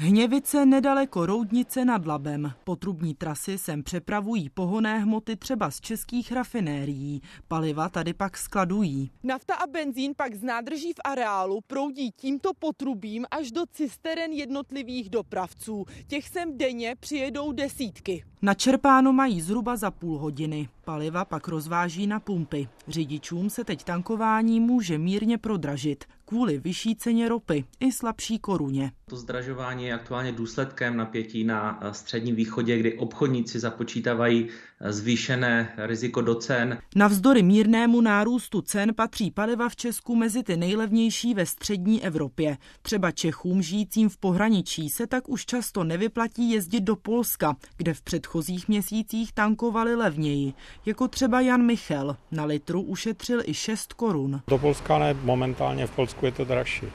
Hněvice 0.00 0.66
nedaleko 0.66 1.26
Roudnice 1.26 1.84
nad 1.84 2.06
Labem. 2.06 2.52
Potrubní 2.64 3.14
trasy 3.14 3.58
sem 3.58 3.82
přepravují 3.82 4.48
pohoné 4.48 4.98
hmoty 4.98 5.36
třeba 5.36 5.70
z 5.70 5.80
českých 5.80 6.32
rafinérií. 6.32 7.22
Paliva 7.48 7.88
tady 7.88 8.14
pak 8.14 8.36
skladují. 8.36 9.10
Nafta 9.22 9.54
a 9.54 9.66
benzín 9.66 10.12
pak 10.16 10.34
z 10.34 10.42
nádrží 10.42 10.92
v 10.92 11.00
areálu 11.04 11.60
proudí 11.66 12.10
tímto 12.16 12.50
potrubím 12.58 13.26
až 13.30 13.50
do 13.50 13.62
cisteren 13.72 14.32
jednotlivých 14.32 15.10
dopravců. 15.10 15.84
Těch 16.06 16.28
sem 16.28 16.58
denně 16.58 16.94
přijedou 17.00 17.52
desítky. 17.52 18.24
Načerpáno 18.42 19.12
mají 19.12 19.40
zhruba 19.40 19.76
za 19.76 19.90
půl 19.90 20.18
hodiny. 20.18 20.68
Paliva 20.84 21.24
pak 21.24 21.48
rozváží 21.48 22.06
na 22.06 22.20
pumpy. 22.20 22.68
Řidičům 22.88 23.50
se 23.50 23.64
teď 23.64 23.84
tankování 23.84 24.60
může 24.60 24.98
mírně 24.98 25.38
prodražit 25.38 26.04
kvůli 26.28 26.58
vyšší 26.58 26.96
ceně 26.96 27.28
ropy 27.28 27.64
i 27.80 27.92
slabší 27.92 28.38
koruně. 28.38 28.92
To 29.10 29.16
zdražování 29.16 29.84
je 29.84 29.94
aktuálně 29.94 30.32
důsledkem 30.32 30.96
napětí 30.96 31.44
na 31.44 31.80
středním 31.92 32.34
východě, 32.34 32.78
kdy 32.78 32.98
obchodníci 32.98 33.58
započítávají 33.60 34.48
zvýšené 34.80 35.72
riziko 35.76 36.20
do 36.20 36.34
cen. 36.34 36.78
Navzdory 36.96 37.42
mírnému 37.42 38.00
nárůstu 38.00 38.60
cen 38.60 38.94
patří 38.94 39.30
paliva 39.30 39.68
v 39.68 39.76
Česku 39.76 40.16
mezi 40.16 40.42
ty 40.42 40.56
nejlevnější 40.56 41.34
ve 41.34 41.46
střední 41.46 42.04
Evropě. 42.04 42.56
Třeba 42.82 43.10
Čechům 43.10 43.62
žijícím 43.62 44.08
v 44.08 44.16
pohraničí 44.16 44.88
se 44.88 45.06
tak 45.06 45.28
už 45.28 45.46
často 45.46 45.84
nevyplatí 45.84 46.50
jezdit 46.50 46.80
do 46.80 46.96
Polska, 46.96 47.56
kde 47.76 47.94
v 47.94 48.02
předchozích 48.02 48.68
měsících 48.68 49.32
tankovali 49.32 49.94
levněji, 49.94 50.52
jako 50.86 51.08
třeba 51.08 51.40
Jan 51.40 51.62
Michel. 51.62 52.16
Na 52.30 52.44
litru 52.44 52.82
ušetřil 52.82 53.42
i 53.44 53.54
6 53.54 53.92
korun. 53.92 54.40
Do 54.48 54.58
Polska 54.58 54.98
ne, 54.98 55.14
momentálně 55.14 55.86
v 55.86 55.90
Polsku 55.90 56.26
je 56.26 56.32
to 56.32 56.44
dražší. 56.44 56.86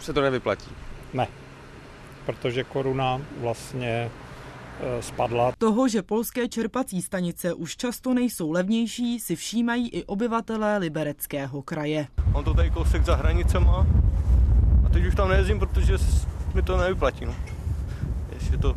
Se 0.00 0.12
to 0.12 0.20
nevyplatí? 0.20 0.70
Ne, 1.14 1.28
protože 2.26 2.64
koruna 2.64 3.20
vlastně 3.40 4.10
spadla. 5.00 5.52
Toho, 5.58 5.88
že 5.88 6.02
polské 6.02 6.48
čerpací 6.48 7.02
stanice 7.02 7.54
už 7.54 7.76
často 7.76 8.14
nejsou 8.14 8.50
levnější, 8.50 9.20
si 9.20 9.36
všímají 9.36 9.88
i 9.88 10.04
obyvatelé 10.04 10.78
Libereckého 10.78 11.62
kraje. 11.62 12.06
On 12.32 12.44
to 12.44 12.54
tady 12.54 12.70
kousek 12.70 13.04
za 13.04 13.14
hranicema 13.16 13.86
a 14.86 14.88
teď 14.88 15.04
už 15.06 15.14
tam 15.14 15.28
nejezdím, 15.28 15.58
protože 15.58 15.94
mi 16.54 16.62
to 16.62 16.76
nevyplatí. 16.76 17.24
No. 17.24 17.34
Jestli 18.32 18.58
to 18.58 18.76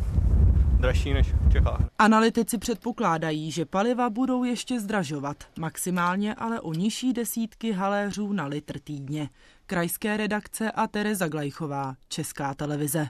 dražší 0.79 1.13
než 1.13 1.33
v 1.33 1.51
Čechách. 1.51 1.81
Analytici 1.99 2.57
předpokládají, 2.57 3.51
že 3.51 3.65
paliva 3.65 4.09
budou 4.09 4.43
ještě 4.43 4.79
zdražovat, 4.79 5.37
maximálně 5.59 6.35
ale 6.35 6.61
o 6.61 6.73
nižší 6.73 7.13
desítky 7.13 7.71
haléřů 7.71 8.33
na 8.33 8.45
litr 8.45 8.79
týdně. 8.79 9.29
Krajské 9.65 10.17
redakce 10.17 10.71
a 10.71 10.87
Tereza 10.87 11.27
Glajchová, 11.27 11.95
Česká 12.07 12.53
televize. 12.53 13.07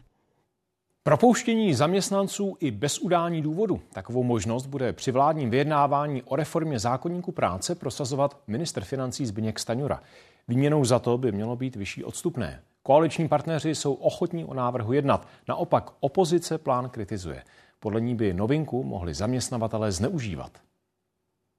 Propouštění 1.08 1.74
zaměstnanců 1.74 2.58
i 2.60 2.72
bez 2.72 3.00
udání 3.00 3.42
důvodu. 3.42 3.82
Takovou 3.94 4.24
možnost 4.24 4.66
bude 4.66 4.94
při 4.94 5.12
vládním 5.12 5.50
vyjednávání 5.50 6.24
o 6.24 6.36
reformě 6.36 6.80
zákonníku 6.80 7.32
práce 7.32 7.76
prosazovat 7.76 8.40
minister 8.48 8.84
financí 8.84 9.26
Zbigněk 9.26 9.60
Staňura. 9.60 10.02
Výměnou 10.48 10.86
za 10.86 11.00
to 11.00 11.18
by 11.18 11.32
mělo 11.32 11.56
být 11.56 11.76
vyšší 11.76 12.04
odstupné. 12.04 12.62
Koaliční 12.84 13.28
partneři 13.28 13.76
jsou 13.76 13.94
ochotní 13.94 14.46
o 14.46 14.54
návrhu 14.54 14.94
jednat. 14.94 15.28
Naopak 15.48 15.92
opozice 16.00 16.58
plán 16.58 16.90
kritizuje. 16.90 17.44
Podle 17.80 18.02
ní 18.02 18.16
by 18.16 18.34
novinku 18.34 18.84
mohli 18.84 19.14
zaměstnavatelé 19.14 19.92
zneužívat 19.92 20.52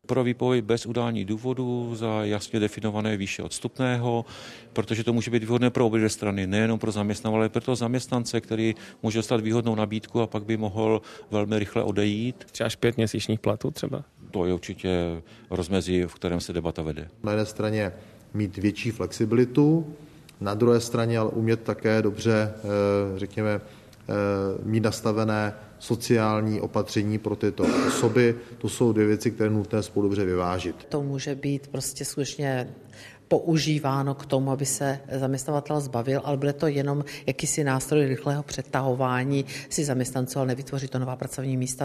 pro 0.08 0.24
výpověď 0.24 0.64
bez 0.64 0.86
udání 0.86 1.24
důvodu 1.24 1.94
za 1.94 2.24
jasně 2.24 2.60
definované 2.60 3.16
výše 3.16 3.42
odstupného, 3.42 4.24
protože 4.72 5.04
to 5.04 5.12
může 5.12 5.30
být 5.30 5.42
výhodné 5.42 5.70
pro 5.70 5.86
obě 5.86 6.08
strany, 6.08 6.46
nejenom 6.46 6.78
pro 6.78 6.92
zaměstnavatele, 6.92 7.42
ale 7.42 7.48
pro 7.48 7.60
toho 7.60 7.76
zaměstnance, 7.76 8.40
který 8.40 8.74
může 9.02 9.18
dostat 9.18 9.40
výhodnou 9.40 9.74
nabídku 9.74 10.20
a 10.20 10.26
pak 10.26 10.44
by 10.44 10.56
mohl 10.56 11.02
velmi 11.30 11.58
rychle 11.58 11.82
odejít. 11.82 12.44
Třeba 12.52 12.66
až 12.66 12.76
pět 12.76 12.96
měsíčních 12.96 13.40
platů 13.40 13.70
třeba? 13.70 14.04
To 14.30 14.46
je 14.46 14.54
určitě 14.54 15.22
rozmezí, 15.50 16.02
v 16.02 16.14
kterém 16.14 16.40
se 16.40 16.52
debata 16.52 16.82
vede. 16.82 17.08
Na 17.22 17.32
jedné 17.32 17.46
straně 17.46 17.92
mít 18.34 18.56
větší 18.56 18.90
flexibilitu, 18.90 19.94
na 20.40 20.54
druhé 20.54 20.80
straně 20.80 21.18
ale 21.18 21.30
umět 21.30 21.60
také 21.60 22.02
dobře, 22.02 22.52
eh, 22.56 23.18
řekněme, 23.18 23.60
eh, 23.60 24.12
mít 24.64 24.82
nastavené 24.82 25.54
sociální 25.78 26.60
opatření 26.60 27.18
pro 27.18 27.36
tyto 27.36 27.64
osoby. 27.88 28.34
To 28.58 28.68
jsou 28.68 28.92
dvě 28.92 29.06
věci, 29.06 29.30
které 29.30 29.50
nutné 29.50 29.82
spolu 29.82 30.02
dobře 30.02 30.24
vyvážit. 30.24 30.84
To 30.88 31.02
může 31.02 31.34
být 31.34 31.66
prostě 31.66 32.04
skutečně 32.04 32.68
používáno 33.28 34.14
k 34.14 34.26
tomu, 34.26 34.50
aby 34.50 34.66
se 34.66 35.00
zaměstnavatel 35.12 35.80
zbavil, 35.80 36.20
ale 36.24 36.36
bude 36.36 36.52
to 36.52 36.66
jenom 36.66 37.04
jakýsi 37.26 37.64
nástroj 37.64 38.06
rychlého 38.06 38.42
přetahování 38.42 39.44
si 39.68 39.84
zaměstnanců, 39.84 40.38
ale 40.38 40.48
nevytvoří 40.48 40.88
to 40.88 40.98
nová 40.98 41.16
pracovní 41.16 41.56
místa. 41.56 41.84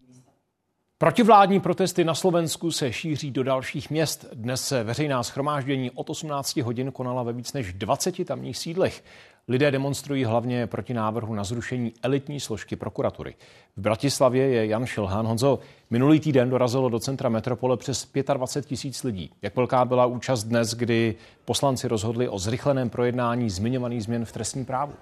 Protivládní 0.97 1.59
protesty 1.59 2.03
na 2.03 2.15
Slovensku 2.15 2.71
se 2.71 2.93
šíří 2.93 3.31
do 3.31 3.43
dalších 3.43 3.89
měst. 3.89 4.25
Dnes 4.33 4.67
se 4.67 4.83
veřejná 4.83 5.23
schromáždění 5.23 5.91
od 5.91 6.09
18 6.09 6.57
hodin 6.57 6.91
konala 6.91 7.23
ve 7.23 7.33
víc 7.33 7.53
než 7.53 7.73
20 7.73 8.25
tamních 8.25 8.57
sídlech. 8.57 9.03
Lidé 9.47 9.71
demonstrují 9.71 10.25
hlavně 10.25 10.67
proti 10.67 10.93
návrhu 10.93 11.35
na 11.35 11.43
zrušení 11.43 11.93
elitní 12.03 12.39
složky 12.39 12.75
prokuratury. 12.75 13.35
V 13.77 13.81
Bratislavě 13.81 14.47
je 14.47 14.67
Jan 14.67 14.85
Šilhán. 14.85 15.27
Honzo, 15.27 15.59
minulý 15.89 16.19
týden 16.19 16.50
dorazilo 16.50 16.89
do 16.89 17.00
centra 17.00 17.29
metropole 17.29 17.77
přes 17.77 18.12
25 18.33 18.69
tisíc 18.69 19.03
lidí. 19.03 19.31
Jak 19.41 19.55
velká 19.55 19.85
byla 19.85 20.05
účast 20.05 20.43
dnes, 20.43 20.73
kdy 20.73 21.15
poslanci 21.45 21.88
rozhodli 21.88 22.29
o 22.29 22.39
zrychleném 22.39 22.89
projednání 22.89 23.50
zmiňovaných 23.50 24.03
změn 24.03 24.25
v 24.25 24.31
trestním 24.31 24.65
právu? 24.65 24.93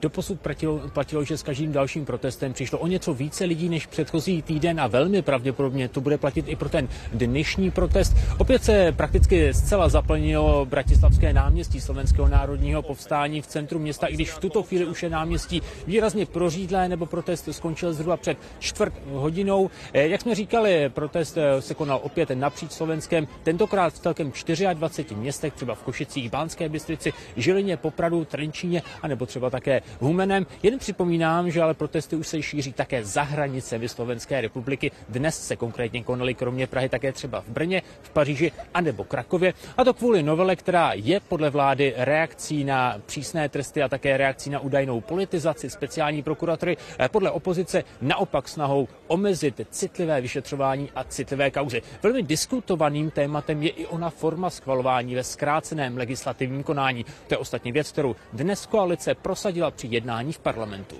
Doposud 0.00 0.40
platilo, 0.40 0.80
platilo, 0.92 1.24
že 1.24 1.38
s 1.38 1.42
každým 1.42 1.72
dalším 1.72 2.04
protestem 2.04 2.52
přišlo 2.52 2.78
o 2.78 2.86
něco 2.86 3.14
více 3.14 3.44
lidí 3.44 3.68
než 3.68 3.86
předchozí 3.86 4.42
týden 4.42 4.80
a 4.80 4.86
velmi 4.86 5.22
pravděpodobně 5.22 5.88
to 5.88 6.00
bude 6.00 6.18
platit 6.18 6.44
i 6.48 6.56
pro 6.56 6.68
ten 6.68 6.88
dnešní 7.12 7.70
protest. 7.70 8.16
Opět 8.38 8.64
se 8.64 8.92
prakticky 8.92 9.54
zcela 9.54 9.88
zaplnilo 9.88 10.66
Bratislavské 10.66 11.32
náměstí 11.32 11.80
Slovenského 11.80 12.28
národního 12.28 12.82
povstání 12.82 13.42
v 13.42 13.46
centru 13.46 13.78
města, 13.78 14.06
i 14.06 14.14
když 14.14 14.30
v 14.30 14.38
tuto 14.38 14.62
chvíli 14.62 14.86
už 14.86 15.02
je 15.02 15.10
náměstí 15.10 15.62
výrazně 15.86 16.26
prořídlé, 16.26 16.88
nebo 16.88 17.06
protest 17.06 17.48
skončil 17.50 17.92
zhruba 17.92 18.16
před 18.16 18.38
čtvrt 18.58 18.94
hodinou. 19.12 19.70
Eh, 19.92 20.08
jak 20.08 20.20
jsme 20.20 20.34
říkali, 20.34 20.88
protest 20.88 21.38
eh, 21.38 21.62
se 21.62 21.74
konal 21.74 22.00
opět 22.02 22.30
napříč 22.30 22.72
Slovenskem, 22.72 23.26
tentokrát 23.42 23.94
v 23.94 23.98
celkem 23.98 24.32
24 24.74 25.14
městech, 25.20 25.52
třeba 25.52 25.74
v 25.74 25.82
Košicích, 25.82 26.30
Bánské 26.30 26.68
Bystrici, 26.68 27.12
Žilině, 27.36 27.76
Popradu, 27.76 28.24
Trenčíně, 28.24 28.82
anebo 29.02 29.26
třeba 29.26 29.50
také 29.50 29.71
také 29.80 29.96
humenem. 30.00 30.46
Jen 30.62 30.78
připomínám, 30.78 31.50
že 31.50 31.62
ale 31.62 31.74
protesty 31.74 32.16
už 32.16 32.26
se 32.26 32.42
šíří 32.42 32.72
také 32.72 33.04
za 33.04 33.22
hranicemi 33.22 33.88
Slovenské 33.88 34.40
republiky. 34.40 34.90
Dnes 35.08 35.46
se 35.46 35.56
konkrétně 35.56 36.02
konaly 36.02 36.34
kromě 36.34 36.66
Prahy 36.66 36.88
také 36.88 37.12
třeba 37.12 37.40
v 37.40 37.48
Brně, 37.48 37.82
v 38.02 38.10
Paříži 38.10 38.52
a 38.74 38.80
nebo 38.80 39.04
Krakově. 39.04 39.54
A 39.76 39.84
to 39.84 39.94
kvůli 39.94 40.22
novele, 40.22 40.56
která 40.56 40.92
je 40.94 41.20
podle 41.20 41.50
vlády 41.50 41.94
reakcí 41.96 42.64
na 42.64 42.98
přísné 43.06 43.48
tresty 43.48 43.82
a 43.82 43.88
také 43.88 44.16
reakcí 44.16 44.50
na 44.50 44.60
údajnou 44.60 45.00
politizaci 45.00 45.70
speciální 45.70 46.22
prokuratury. 46.22 46.76
Eh, 46.98 47.08
podle 47.08 47.30
opozice 47.30 47.84
naopak 48.00 48.48
snahou 48.48 48.88
omezit 49.06 49.60
citlivé 49.70 50.20
vyšetřování 50.20 50.90
a 50.94 51.04
citlivé 51.04 51.50
kauzy. 51.50 51.82
Velmi 52.02 52.22
diskutovaným 52.22 53.10
tématem 53.10 53.62
je 53.62 53.70
i 53.70 53.86
ona 53.86 54.10
forma 54.10 54.50
schvalování 54.50 55.14
ve 55.14 55.24
zkráceném 55.24 55.96
legislativním 55.96 56.62
konání. 56.62 57.04
To 57.28 57.34
je 57.34 57.38
ostatně 57.38 57.72
věc, 57.72 57.92
kterou 57.92 58.16
dnes 58.32 58.66
koalice 58.66 59.14
prosadila 59.14 59.61
prosadila 59.62 59.70
při 59.70 59.86
jednání 59.86 60.32
v 60.32 60.38
parlamentu. 60.38 60.96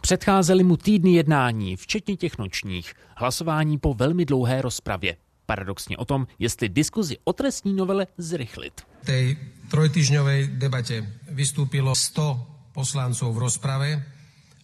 Předcházely 0.00 0.64
mu 0.64 0.76
týdny 0.76 1.12
jednání, 1.12 1.76
včetně 1.76 2.16
těch 2.16 2.38
nočních, 2.38 2.94
hlasování 3.16 3.78
po 3.78 3.94
velmi 3.94 4.24
dlouhé 4.24 4.62
rozpravě. 4.62 5.16
Paradoxně 5.46 5.96
o 5.96 6.04
tom, 6.04 6.26
jestli 6.38 6.68
diskuzi 6.68 7.16
o 7.24 7.32
trestní 7.32 7.74
novele 7.74 8.06
zrychlit. 8.18 8.80
V 9.02 9.06
tej 9.06 9.36
trojtyžňovej 9.70 10.48
debate 10.58 11.06
vystúpilo 11.30 11.94
100 11.94 12.46
poslancov 12.72 13.34
v 13.34 13.38
rozprave 13.38 14.02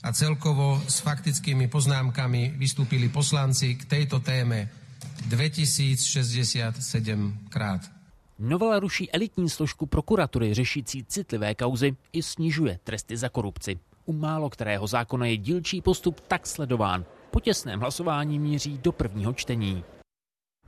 a 0.02 0.12
celkovo 0.12 0.82
s 0.88 0.98
faktickými 1.02 1.68
poznámkami 1.68 2.54
vystúpili 2.58 3.08
poslanci 3.08 3.74
k 3.74 3.84
tejto 3.84 4.20
téme 4.20 4.70
2067 5.26 7.38
krát. 7.50 7.95
Novela 8.38 8.80
ruší 8.80 9.12
elitní 9.12 9.50
složku 9.50 9.86
prokuratury 9.86 10.54
řešící 10.54 11.04
citlivé 11.04 11.54
kauzy 11.54 11.96
i 12.12 12.22
snižuje 12.22 12.78
tresty 12.84 13.16
za 13.16 13.28
korupci. 13.28 13.78
U 14.04 14.12
málo 14.12 14.50
kterého 14.50 14.86
zákona 14.86 15.26
je 15.26 15.36
dílčí 15.36 15.80
postup 15.80 16.20
tak 16.20 16.46
sledován. 16.46 17.04
Po 17.30 17.40
těsném 17.40 17.80
hlasování 17.80 18.38
míří 18.38 18.78
do 18.78 18.92
prvního 18.92 19.32
čtení. 19.32 19.84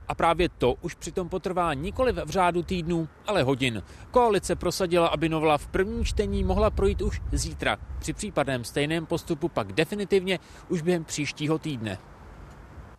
A 0.07 0.15
právě 0.15 0.49
to 0.49 0.75
už 0.81 0.95
přitom 0.95 1.29
potrvá 1.29 1.73
nikoli 1.73 2.11
v 2.11 2.29
řádu 2.29 2.63
týdnů, 2.63 3.09
ale 3.27 3.43
hodin. 3.43 3.83
Koalice 4.11 4.55
prosadila, 4.55 5.07
aby 5.07 5.29
novela 5.29 5.57
v 5.57 5.67
prvním 5.67 6.05
čtení 6.05 6.43
mohla 6.43 6.69
projít 6.69 7.01
už 7.01 7.21
zítra. 7.31 7.77
Při 7.99 8.13
případném 8.13 8.63
stejném 8.63 9.05
postupu 9.05 9.49
pak 9.49 9.73
definitivně 9.73 10.39
už 10.69 10.81
během 10.81 11.03
příštího 11.03 11.59
týdne. 11.59 11.97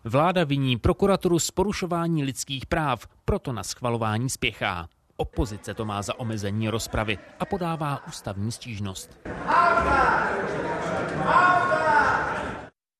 Vláda 0.03 0.43
viní 0.43 0.77
prokuraturu 0.77 1.39
z 1.39 1.51
porušování 1.51 2.23
lidských 2.23 2.65
práv, 2.65 3.07
proto 3.25 3.53
na 3.53 3.63
schvalování 3.63 4.29
spěchá. 4.29 4.89
Opozice 5.17 5.73
to 5.73 5.85
má 5.85 6.01
za 6.01 6.19
omezení 6.19 6.69
rozpravy 6.69 7.17
a 7.39 7.45
podává 7.45 8.07
ústavní 8.07 8.51
stížnost. 8.51 9.19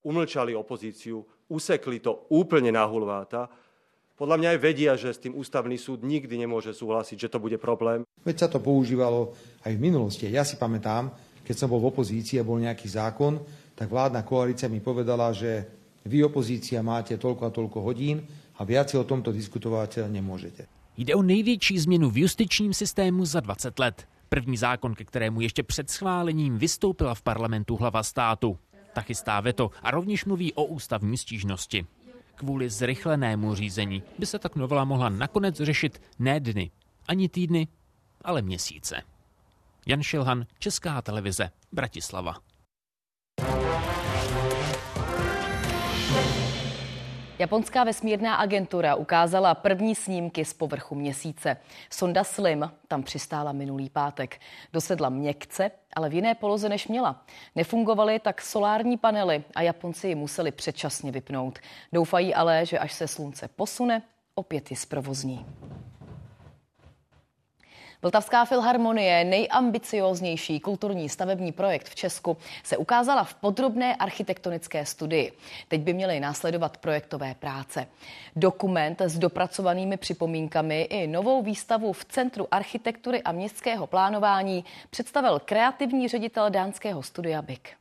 Umlčali 0.04 0.56
opozíciu, 0.56 1.26
usekli 1.48 2.00
to 2.00 2.14
úplně 2.30 2.72
na 2.72 2.86
hulváta. 2.86 3.50
Podľa 4.18 4.38
mňa 4.38 4.50
aj 4.54 4.58
vedia, 4.62 4.94
že 4.94 5.10
s 5.10 5.18
tým 5.18 5.34
ústavný 5.34 5.82
súd 5.82 6.06
nikdy 6.06 6.38
nemôže 6.38 6.78
súhlasiť, 6.78 7.18
že 7.18 7.32
to 7.34 7.42
bude 7.42 7.58
problém. 7.58 8.06
Veď 8.22 8.46
sa 8.46 8.48
to 8.54 8.62
používalo 8.62 9.34
aj 9.66 9.74
v 9.74 9.82
minulosti. 9.82 10.30
Ja 10.30 10.46
si 10.46 10.62
pamätám, 10.62 11.10
keď 11.42 11.56
som 11.58 11.74
bol 11.74 11.82
v 11.82 11.90
opozícii 11.90 12.38
a 12.38 12.46
bol 12.46 12.62
nejaký 12.62 12.86
zákon, 12.86 13.42
tak 13.74 13.90
vládna 13.90 14.22
koalícia 14.22 14.70
mi 14.70 14.78
povedala, 14.78 15.34
že 15.34 15.81
vy, 16.06 16.24
opozícia, 16.24 16.82
máte 16.82 17.18
toľko 17.18 17.44
a 17.46 17.54
toľko 17.54 17.78
hodín 17.82 18.26
a 18.58 18.66
viac 18.66 18.94
o 18.98 19.04
tomto 19.06 19.30
diskutovať 19.32 20.10
nemôžete. 20.10 20.66
Jde 20.98 21.16
o 21.16 21.22
největší 21.22 21.80
změnu 21.80 22.10
v 22.10 22.18
justičním 22.18 22.74
systému 22.74 23.26
za 23.26 23.40
20 23.40 23.80
let. 23.80 24.08
První 24.30 24.58
zákon, 24.58 24.96
ke 24.96 25.04
kterému 25.04 25.42
ještě 25.42 25.64
před 25.64 25.90
schválením 25.90 26.58
vystoupila 26.58 27.16
v 27.16 27.22
parlamentu 27.22 27.76
hlava 27.76 28.04
státu. 28.04 28.58
Ta 28.94 29.02
chystá 29.02 29.40
veto 29.40 29.72
a 29.84 29.92
rovněž 29.92 30.26
mluví 30.26 30.54
o 30.54 30.64
ústavní 30.64 31.18
stížnosti. 31.18 31.86
Kvůli 32.36 32.70
zrychlenému 32.70 33.56
řízení 33.56 34.04
by 34.20 34.26
se 34.26 34.40
tak 34.40 34.56
novela 34.56 34.86
mohla 34.86 35.10
nakonec 35.10 35.56
řešit 35.56 36.02
ne 36.20 36.40
dny, 36.40 36.72
ani 37.08 37.30
týdny, 37.30 37.68
ale 38.22 38.42
měsíce. 38.42 39.02
Jan 39.86 40.04
Šilhan, 40.04 40.46
Česká 40.60 41.02
televize, 41.02 41.52
Bratislava. 41.72 42.51
Japonská 47.42 47.84
vesmírná 47.84 48.36
agentura 48.36 48.96
ukázala 48.96 49.56
první 49.56 49.96
snímky 49.96 50.46
z 50.46 50.54
povrchu 50.54 50.96
měsíce. 50.96 51.58
Sonda 51.90 52.24
Slim 52.24 52.72
tam 52.88 53.04
přistála 53.04 53.52
minulý 53.52 53.90
pátek. 53.90 54.40
Dosedla 54.74 55.10
měkce, 55.10 55.72
ale 55.96 56.10
v 56.10 56.14
jiné 56.14 56.36
poloze 56.36 56.70
než 56.70 56.88
měla. 56.88 57.26
Nefungovaly 57.56 58.20
tak 58.20 58.42
solární 58.42 58.98
panely 58.98 59.44
a 59.56 59.62
Japonci 59.62 60.08
ji 60.08 60.16
museli 60.16 60.52
předčasně 60.52 61.12
vypnout. 61.12 61.60
Doufají 61.94 62.34
ale, 62.34 62.66
že 62.66 62.80
až 62.80 62.94
se 62.94 63.08
slunce 63.08 63.48
posune, 63.48 64.02
opět 64.36 64.72
je 64.72 64.78
zprovozní. 64.78 65.46
Vltavská 68.04 68.46
filharmonie, 68.46 69.24
nejambicioznější 69.24 70.60
kulturní 70.60 71.10
stavební 71.10 71.52
projekt 71.52 71.90
v 71.90 71.96
Česku, 71.96 72.38
se 72.64 72.78
ukázala 72.78 73.24
v 73.24 73.34
podrobné 73.34 73.96
architektonické 73.96 74.86
studii. 74.86 75.32
Teď 75.68 75.82
by 75.82 75.94
měly 75.94 76.20
následovat 76.20 76.78
projektové 76.78 77.36
práce. 77.36 77.88
Dokument 78.36 79.02
s 79.02 79.20
dopracovanými 79.20 79.98
připomínkami 79.98 80.82
i 80.82 81.08
novou 81.08 81.44
výstavu 81.44 81.94
v 81.94 82.06
Centru 82.06 82.48
architektury 82.52 83.22
a 83.24 83.32
městského 83.32 83.88
plánování 83.88 84.66
představil 84.90 85.42
kreativní 85.46 86.08
ředitel 86.08 86.50
dánského 86.50 87.04
studia 87.04 87.42
BIK. 87.42 87.81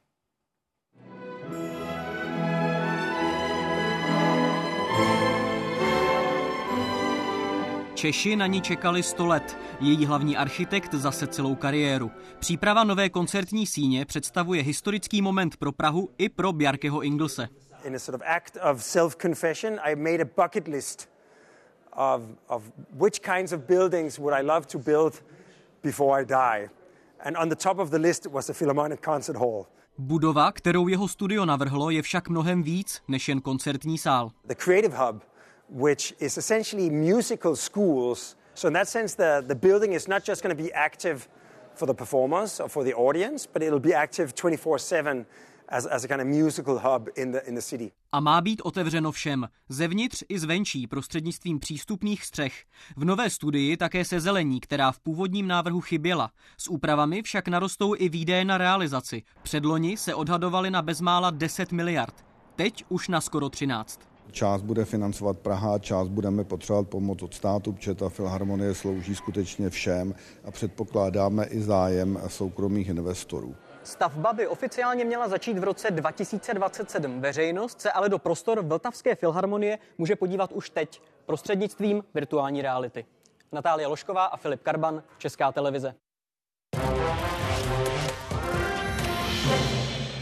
Češi 8.00 8.36
na 8.36 8.46
ní 8.46 8.60
čekali 8.60 9.02
100 9.02 9.26
let, 9.26 9.58
její 9.80 10.06
hlavní 10.06 10.36
architekt 10.36 10.94
zase 10.94 11.26
celou 11.26 11.54
kariéru. 11.54 12.10
Příprava 12.38 12.84
nové 12.84 13.08
koncertní 13.08 13.66
síně 13.66 14.04
představuje 14.04 14.62
historický 14.62 15.22
moment 15.22 15.56
pro 15.56 15.72
Prahu 15.72 16.08
i 16.18 16.28
pro 16.28 16.52
Bjarkeho 16.52 17.02
Inglese. 17.02 17.48
In 17.84 17.96
a 17.96 17.98
sort 17.98 18.14
of 18.14 18.22
act 18.26 18.58
of 18.70 18.84
self-confession, 18.84 19.80
I 19.82 19.96
made 19.96 20.22
a 20.22 20.44
bucket 20.44 20.68
list 20.68 21.08
of, 21.92 22.22
of 22.48 22.62
which 22.92 23.20
kinds 23.20 23.52
of 23.52 23.60
buildings 23.60 24.18
would 24.18 24.34
I 24.34 24.46
love 24.46 24.66
to 24.66 24.78
build 24.78 25.22
before 25.82 26.22
I 26.22 26.26
die. 26.26 26.70
And 27.24 27.36
on 27.36 27.48
the 27.48 27.56
top 27.56 27.78
of 27.78 27.90
the 27.90 27.98
list 27.98 28.26
was 28.26 28.46
the 28.46 28.52
Philharmonic 28.52 29.00
Concert 29.04 29.36
Hall. 29.36 29.66
Budova, 29.98 30.52
kterou 30.52 30.88
jeho 30.88 31.08
studio 31.08 31.44
navrhlo, 31.44 31.90
je 31.90 32.02
však 32.02 32.28
mnohem 32.28 32.62
víc 32.62 33.02
než 33.08 33.28
jen 33.28 33.40
koncertní 33.40 33.98
sál. 33.98 34.30
The 34.44 34.54
Creative 34.54 34.96
Hub 34.96 35.29
which 35.70 36.14
is 36.18 36.36
essentially 36.38 36.90
musical 36.90 37.56
schools. 37.56 38.36
So 38.54 38.68
in 38.68 38.74
that 38.74 38.88
sense, 38.88 39.14
the, 39.14 39.44
the 39.46 39.54
building 39.54 39.92
is 39.92 40.08
not 40.08 40.24
just 40.24 40.42
going 40.42 40.56
to 40.56 40.62
be 40.62 40.72
active 40.72 41.28
for 41.74 41.86
the 41.86 41.94
performers 41.94 42.60
or 42.60 42.68
for 42.68 42.84
the 42.84 42.94
audience, 42.94 43.46
but 43.46 43.62
it'll 43.62 43.80
be 43.80 43.94
active 43.94 44.34
24-7 44.34 45.24
as, 45.70 45.86
as 45.86 46.04
a 46.04 46.08
kind 46.08 46.20
of 46.20 46.26
musical 46.26 46.78
hub 46.78 47.08
in 47.16 47.32
the, 47.32 47.48
in 47.48 47.54
the 47.54 47.62
city. 47.62 47.92
A 48.12 48.20
má 48.20 48.40
být 48.40 48.60
otevřeno 48.64 49.12
všem, 49.12 49.48
zevnitř 49.68 50.24
i 50.28 50.38
zvenčí, 50.38 50.86
prostřednictvím 50.86 51.60
přístupných 51.60 52.24
střech. 52.24 52.64
V 52.96 53.04
nové 53.04 53.30
studii 53.30 53.76
také 53.76 54.04
se 54.04 54.20
zelení, 54.20 54.60
která 54.60 54.92
v 54.92 55.00
původním 55.00 55.48
návrhu 55.48 55.80
chyběla. 55.80 56.30
S 56.58 56.68
úpravami 56.68 57.22
však 57.22 57.48
narostou 57.48 57.94
i 57.98 58.08
výdaje 58.08 58.44
na 58.44 58.58
realizaci. 58.58 59.22
Předloni 59.42 59.96
se 59.96 60.14
odhadovaly 60.14 60.70
na 60.70 60.82
bezmála 60.82 61.30
10 61.30 61.72
miliard. 61.72 62.14
Teď 62.56 62.84
už 62.88 63.08
na 63.08 63.20
skoro 63.20 63.48
13. 63.48 64.09
Část 64.30 64.62
bude 64.62 64.84
financovat 64.84 65.38
Praha, 65.38 65.78
část 65.78 66.08
budeme 66.08 66.44
potřebovat 66.44 66.88
pomoc 66.88 67.22
od 67.22 67.34
státu, 67.34 67.72
protože 67.72 67.94
ta 67.94 68.08
filharmonie 68.08 68.74
slouží 68.74 69.14
skutečně 69.14 69.70
všem 69.70 70.14
a 70.44 70.50
předpokládáme 70.50 71.44
i 71.44 71.60
zájem 71.60 72.20
soukromých 72.26 72.88
investorů. 72.88 73.54
Stavba 73.82 74.32
by 74.32 74.48
oficiálně 74.48 75.04
měla 75.04 75.28
začít 75.28 75.58
v 75.58 75.64
roce 75.64 75.90
2027. 75.90 77.20
Veřejnost 77.20 77.80
se 77.80 77.92
ale 77.92 78.08
do 78.08 78.18
prostor 78.18 78.64
Vltavské 78.64 79.14
filharmonie 79.14 79.78
může 79.98 80.16
podívat 80.16 80.52
už 80.52 80.70
teď 80.70 81.02
prostřednictvím 81.26 82.04
virtuální 82.14 82.62
reality. 82.62 83.04
Natália 83.52 83.88
Lošková 83.88 84.24
a 84.24 84.36
Filip 84.36 84.62
Karban, 84.62 85.02
Česká 85.18 85.52
televize. 85.52 85.94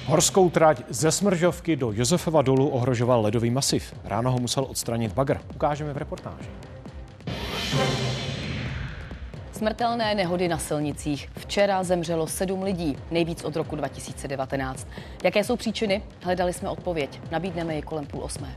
Horskou 0.08 0.50
trať 0.50 0.82
ze 0.88 1.12
Smržovky 1.12 1.76
do 1.76 1.92
Josefova 1.92 2.42
dolu 2.42 2.68
ohrožoval 2.68 3.22
ledový 3.22 3.50
masiv. 3.50 3.94
Ráno 4.04 4.32
ho 4.32 4.38
musel 4.38 4.64
odstranit 4.64 5.12
bagr. 5.12 5.40
Ukážeme 5.54 5.92
v 5.92 5.96
reportáži. 5.96 6.48
Smrtelné 9.52 10.14
nehody 10.14 10.48
na 10.48 10.58
silnicích. 10.58 11.28
Včera 11.36 11.84
zemřelo 11.84 12.26
sedm 12.26 12.62
lidí, 12.62 12.96
nejvíc 13.10 13.44
od 13.44 13.56
roku 13.56 13.76
2019. 13.76 14.88
Jaké 15.24 15.44
jsou 15.44 15.56
příčiny? 15.56 16.02
Hledali 16.22 16.52
jsme 16.52 16.68
odpověď. 16.68 17.20
Nabídneme 17.30 17.74
ji 17.74 17.82
kolem 17.82 18.06
půl 18.06 18.22
osmé. 18.22 18.54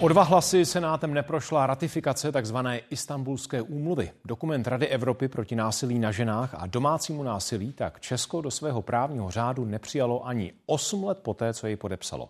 O 0.00 0.08
dva 0.08 0.22
hlasy 0.22 0.64
senátem 0.64 1.14
neprošla 1.14 1.66
ratifikace 1.66 2.32
tzv. 2.32 2.56
Istanbulské 2.90 3.62
úmluvy. 3.62 4.12
Dokument 4.24 4.66
Rady 4.66 4.86
Evropy 4.88 5.28
proti 5.28 5.56
násilí 5.56 5.98
na 5.98 6.12
ženách 6.12 6.54
a 6.54 6.66
domácímu 6.66 7.22
násilí 7.22 7.72
tak 7.72 8.00
Česko 8.00 8.40
do 8.40 8.50
svého 8.50 8.82
právního 8.82 9.30
řádu 9.30 9.64
nepřijalo 9.64 10.26
ani 10.26 10.52
8 10.66 11.04
let 11.04 11.18
poté, 11.22 11.54
co 11.54 11.66
jej 11.66 11.76
podepsalo. 11.76 12.28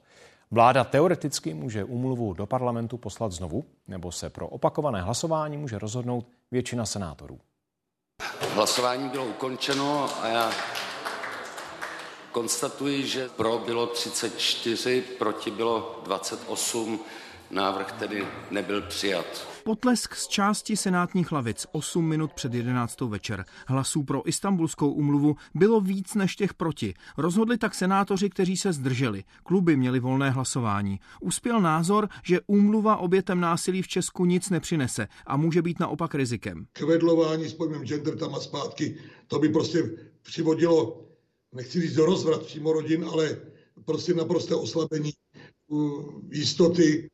Vláda 0.51 0.85
teoreticky 0.85 1.55
může 1.55 1.85
úmluvu 1.85 2.35
do 2.35 2.47
parlamentu 2.47 2.97
poslat 2.97 3.33
znovu, 3.33 3.65
nebo 3.89 4.13
se 4.13 4.31
pro 4.31 4.49
opakované 4.49 5.03
hlasování 5.03 5.57
může 5.57 5.79
rozhodnout 5.79 6.27
většina 6.51 6.87
senátorů. 6.87 7.39
Hlasování 8.55 9.09
bylo 9.09 9.25
ukončeno 9.25 10.09
a 10.23 10.29
já 10.29 10.51
konstatuji, 12.33 13.07
že 13.07 13.29
pro 13.29 13.59
bylo 13.59 13.87
34, 13.87 15.03
proti 15.19 15.51
bylo 15.51 16.01
28. 16.05 17.01
Návrh 17.51 17.93
tedy 17.93 18.27
nebyl 18.51 18.83
přijat. 18.83 19.49
Potlesk 19.65 20.15
z 20.15 20.29
části 20.29 20.77
senátních 20.77 21.33
lavic 21.33 21.67
8 21.73 22.09
minut 22.09 22.33
před 22.33 22.55
11. 22.55 23.01
večer. 23.01 23.45
Hlasů 23.67 24.03
pro 24.03 24.29
istambulskou 24.29 24.91
umluvu 24.93 25.37
bylo 25.55 25.81
víc 25.81 26.15
než 26.15 26.37
těch 26.37 26.55
proti. 26.55 26.95
Rozhodli 27.19 27.59
tak 27.59 27.75
senátoři, 27.75 28.31
kteří 28.31 28.57
se 28.57 28.73
zdrželi. 28.73 29.25
Kluby 29.43 29.77
měli 29.77 30.01
volné 30.01 30.31
hlasování. 30.31 31.01
Uspěl 31.21 31.61
názor, 31.61 32.09
že 32.25 32.41
úmluva 32.47 32.97
obětem 32.97 33.41
násilí 33.41 33.83
v 33.83 33.89
Česku 33.89 34.25
nic 34.25 34.51
nepřinese 34.51 35.09
a 35.27 35.37
může 35.37 35.63
být 35.63 35.81
naopak 35.81 36.15
rizikem. 36.15 36.67
Kvedlování 36.73 37.49
s 37.49 37.55
pojmem 37.55 37.85
gender 37.85 38.19
tam 38.19 38.35
a 38.35 38.41
zpátky, 38.41 38.97
to 39.27 39.39
by 39.39 39.49
prostě 39.49 39.91
přivodilo, 40.23 41.07
nechci 41.53 41.81
říct 41.81 41.95
do 41.95 42.07
rozvrat 42.07 42.43
přímo 42.43 42.73
rodin, 42.73 43.05
ale 43.13 43.37
prostě 43.85 44.15
naprosté 44.15 44.55
oslabení 44.55 45.11
jistoty 46.31 47.11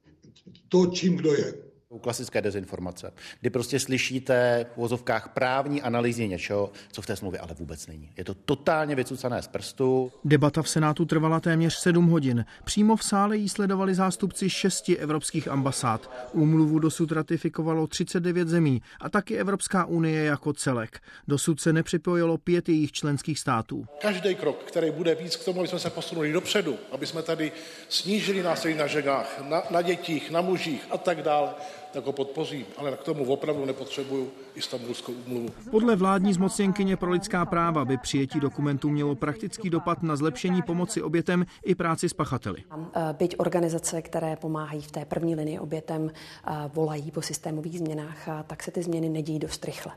to, 0.69 0.87
čím 0.87 1.17
kdo 1.17 1.35
je 1.35 1.66
klasické 2.01 2.43
dezinformace, 2.43 3.13
kdy 3.41 3.51
prostě 3.51 3.81
slyšíte 3.81 4.67
v 4.75 4.77
vozovkách 4.77 5.29
právní 5.29 5.83
analýzy 5.83 6.29
něčeho, 6.29 6.71
co 6.93 7.03
v 7.03 7.07
té 7.07 7.17
smlouvě 7.17 7.41
ale 7.41 7.55
vůbec 7.59 7.87
není. 7.87 8.11
Je 8.17 8.25
to 8.25 8.35
totálně 8.35 8.95
vycucané 8.95 9.43
z 9.43 9.49
prstu. 9.49 10.13
Debata 10.25 10.63
v 10.63 10.69
Senátu 10.69 11.05
trvala 11.05 11.41
téměř 11.41 11.75
sedm 11.75 12.07
hodin. 12.07 12.45
Přímo 12.65 12.97
v 12.97 13.05
sále 13.05 13.37
jí 13.37 13.49
sledovali 13.49 13.95
zástupci 13.95 14.51
šesti 14.51 14.97
evropských 14.97 15.49
ambasád. 15.49 16.11
Úmluvu 16.33 16.79
dosud 16.79 17.13
ratifikovalo 17.13 17.87
39 17.87 18.49
zemí 18.49 18.83
a 19.01 19.09
taky 19.09 19.37
Evropská 19.37 19.85
unie 19.85 20.25
jako 20.25 20.53
celek. 20.53 21.01
Dosud 21.29 21.61
se 21.61 21.73
nepřipojilo 21.73 22.39
pět 22.39 22.69
jejich 22.69 22.93
členských 22.93 23.39
států. 23.39 23.87
Každý 24.03 24.35
krok, 24.35 24.65
který 24.65 24.91
bude 24.91 25.15
víc 25.15 25.37
k 25.37 25.45
tomu, 25.45 25.61
aby 25.61 25.69
jsme 25.69 25.79
se 25.79 25.91
posunuli 25.91 26.33
dopředu, 26.33 26.77
aby 26.93 27.07
jsme 27.07 27.23
tady 27.23 27.53
snížili 27.89 28.43
násilí 28.43 28.75
na 28.75 28.87
ženách, 28.87 29.41
na, 29.49 29.63
na 29.71 29.83
dětích, 29.83 30.31
na 30.31 30.41
mužích 30.41 30.87
a 30.91 30.99
tak 30.99 31.23
dále, 31.23 31.55
tak 31.97 32.07
ho 32.07 32.13
podpořím, 32.13 32.67
ale 32.77 32.93
k 32.93 33.03
tomu 33.03 33.25
opravdu 33.25 33.65
nepotřebuju 33.65 34.31
Istanbulskou 34.55 35.13
úmluvu. 35.27 35.49
Podle 35.71 35.97
vládní 35.97 36.33
zmocněnkyně 36.33 36.97
pro 36.97 37.11
lidská 37.11 37.47
práva 37.47 37.85
by 37.85 37.97
přijetí 37.97 38.41
dokumentu 38.41 38.91
mělo 38.91 39.15
praktický 39.15 39.71
dopad 39.71 40.03
na 40.03 40.17
zlepšení 40.17 40.63
pomoci 40.63 41.03
obětem 41.03 41.47
i 41.65 41.75
práci 41.75 42.09
s 42.09 42.13
pachateli. 42.13 42.65
Eh, 42.71 43.15
byť 43.19 43.35
organizace, 43.39 44.03
které 44.03 44.37
pomáhají 44.37 44.83
v 44.83 44.91
té 44.91 45.05
první 45.05 45.35
linii 45.35 45.59
obětem, 45.59 46.11
eh, 46.11 46.53
volají 46.75 47.11
po 47.11 47.23
systémových 47.23 47.79
změnách, 47.79 48.29
tak 48.47 48.63
se 48.63 48.71
ty 48.71 48.83
změny 48.83 49.09
nedějí 49.09 49.39
dost 49.39 49.65
rychle 49.65 49.93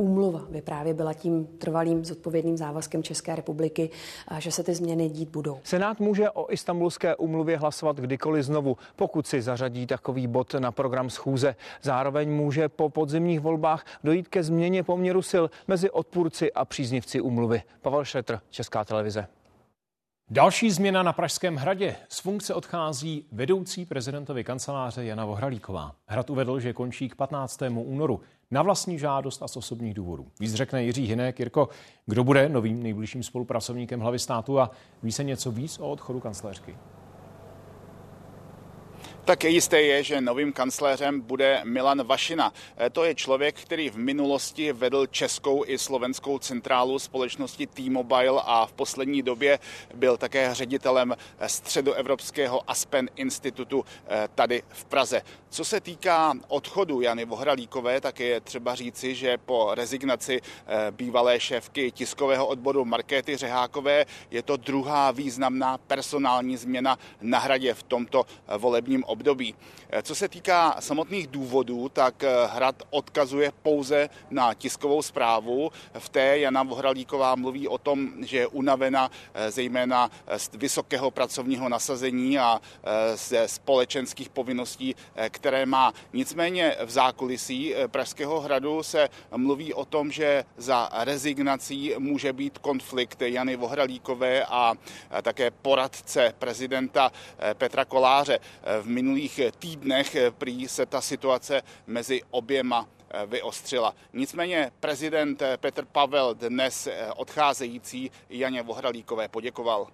úmluva 0.00 0.46
by 0.48 0.62
právě 0.62 0.94
byla 0.94 1.14
tím 1.14 1.46
trvalým 1.46 2.04
zodpovědným 2.04 2.56
závazkem 2.56 3.02
České 3.02 3.36
republiky, 3.36 3.90
že 4.38 4.52
se 4.52 4.62
ty 4.62 4.74
změny 4.74 5.08
dít 5.08 5.28
budou. 5.28 5.58
Senát 5.64 6.00
může 6.00 6.30
o 6.30 6.52
istambulské 6.52 7.16
úmluvě 7.16 7.56
hlasovat 7.56 7.96
kdykoliv 7.96 8.44
znovu, 8.44 8.76
pokud 8.96 9.26
si 9.26 9.42
zařadí 9.42 9.86
takový 9.86 10.26
bod 10.26 10.54
na 10.54 10.72
program 10.72 11.10
schůze. 11.10 11.56
Zároveň 11.82 12.30
může 12.30 12.68
po 12.68 12.88
podzimních 12.88 13.40
volbách 13.40 13.84
dojít 14.04 14.28
ke 14.28 14.42
změně 14.42 14.82
poměru 14.82 15.22
sil 15.32 15.44
mezi 15.68 15.90
odpůrci 15.90 16.52
a 16.52 16.64
příznivci 16.64 17.20
úmluvy. 17.20 17.62
Pavel 17.82 18.04
Šetr, 18.04 18.40
Česká 18.50 18.84
televize. 18.84 19.26
Další 20.32 20.70
změna 20.70 21.02
na 21.02 21.12
Pražském 21.12 21.56
hradě. 21.56 21.96
Z 22.08 22.20
funkce 22.20 22.54
odchází 22.54 23.26
vedoucí 23.32 23.86
prezidentovi 23.86 24.44
kanceláře 24.44 25.04
Jana 25.04 25.24
Vohralíková. 25.24 25.92
Hrad 26.06 26.30
uvedl, 26.30 26.60
že 26.60 26.72
končí 26.72 27.08
k 27.08 27.14
15. 27.14 27.62
únoru 27.74 28.20
na 28.50 28.62
vlastní 28.62 28.98
žádost 28.98 29.42
a 29.42 29.48
z 29.48 29.56
osobních 29.56 29.94
důvodů. 29.94 30.26
Víc 30.40 30.54
řekne 30.54 30.84
Jiří 30.84 31.06
Hinek. 31.06 31.38
Jirko, 31.38 31.68
kdo 32.06 32.24
bude 32.24 32.48
novým 32.48 32.82
nejbližším 32.82 33.22
spolupracovníkem 33.22 34.00
hlavy 34.00 34.18
státu 34.18 34.60
a 34.60 34.70
ví 35.02 35.12
se 35.12 35.24
něco 35.24 35.50
víc 35.50 35.78
o 35.78 35.90
odchodu 35.90 36.20
kancléřky? 36.20 36.76
Tak 39.24 39.44
jisté 39.44 39.82
je, 39.82 40.02
že 40.02 40.20
novým 40.20 40.52
kancléřem 40.52 41.20
bude 41.20 41.60
Milan 41.64 42.02
Vašina. 42.02 42.52
E, 42.80 42.90
to 42.90 43.04
je 43.04 43.14
člověk, 43.14 43.60
který 43.60 43.90
v 43.90 43.98
minulosti 43.98 44.72
vedl 44.72 45.06
českou 45.06 45.64
i 45.66 45.78
slovenskou 45.78 46.38
centrálu 46.38 46.98
společnosti 46.98 47.66
T-Mobile 47.66 48.42
a 48.44 48.66
v 48.66 48.72
poslední 48.72 49.22
době 49.22 49.58
byl 49.94 50.16
také 50.16 50.54
ředitelem 50.54 51.16
středoevropského 51.46 52.70
Aspen 52.70 53.10
institutu 53.16 53.84
e, 54.08 54.28
tady 54.34 54.62
v 54.68 54.84
Praze. 54.84 55.22
Co 55.52 55.64
se 55.64 55.80
týká 55.80 56.34
odchodu 56.48 57.00
Jany 57.00 57.24
Vohralíkové, 57.24 58.00
tak 58.00 58.20
je 58.20 58.40
třeba 58.40 58.74
říci, 58.74 59.14
že 59.14 59.38
po 59.38 59.74
rezignaci 59.74 60.40
e, 60.40 60.90
bývalé 60.90 61.40
šéfky 61.40 61.92
tiskového 61.92 62.46
odboru 62.46 62.84
Markéty 62.84 63.36
Řehákové 63.36 64.06
je 64.30 64.42
to 64.42 64.56
druhá 64.56 65.10
významná 65.10 65.78
personální 65.78 66.56
změna 66.56 66.98
na 67.20 67.38
hradě 67.38 67.74
v 67.74 67.82
tomto 67.82 68.26
volebním 68.58 69.04
období. 69.04 69.54
Eh, 69.92 70.02
co 70.02 70.14
se 70.14 70.28
týká 70.28 70.76
samotných 70.80 71.26
důvodů, 71.26 71.88
tak 71.88 72.24
eh, 72.24 72.28
Hrad 72.46 72.82
odkazuje 72.90 73.52
pouze 73.62 74.08
na 74.30 74.54
tiskovou 74.54 75.02
zprávu. 75.02 75.72
V 75.98 76.08
té 76.08 76.38
Jana 76.38 76.62
Vohralíková 76.62 77.34
mluví 77.34 77.68
o 77.68 77.78
tom, 77.78 78.10
že 78.20 78.38
je 78.38 78.46
unavena 78.46 79.10
eh, 79.34 79.50
zejména 79.50 80.10
z 80.36 80.50
vysokého 80.54 81.10
pracovního 81.10 81.68
nasazení 81.68 82.38
a 82.38 82.60
ze 83.14 83.48
společenských 83.48 84.28
povinností, 84.28 84.94
které 85.40 85.66
má. 85.66 85.92
Nicméně 86.12 86.76
v 86.84 86.90
zákulisí 86.90 87.74
Pražského 87.86 88.40
hradu 88.40 88.82
se 88.82 89.08
mluví 89.36 89.74
o 89.74 89.84
tom, 89.84 90.12
že 90.12 90.44
za 90.56 90.88
rezignací 90.92 91.94
může 91.98 92.32
být 92.32 92.58
konflikt 92.58 93.22
Jany 93.22 93.56
Vohralíkové 93.56 94.44
a 94.44 94.74
také 95.22 95.50
poradce 95.50 96.34
prezidenta 96.38 97.12
Petra 97.54 97.84
Koláře. 97.84 98.38
V 98.82 98.86
minulých 98.86 99.40
týdnech 99.58 100.16
prý 100.38 100.68
se 100.68 100.86
ta 100.86 101.00
situace 101.00 101.62
mezi 101.86 102.22
oběma 102.30 102.88
eh, 103.10 103.26
vyostřila. 103.26 103.94
Nicméně 104.12 104.72
prezident 104.80 105.42
eh, 105.42 105.56
Petr 105.56 105.84
Pavel 105.84 106.34
dnes 106.34 106.86
eh, 106.86 107.12
odcházející 107.16 108.10
Janě 108.30 108.62
Vohralíkové 108.62 109.28
poděkoval. 109.28 109.86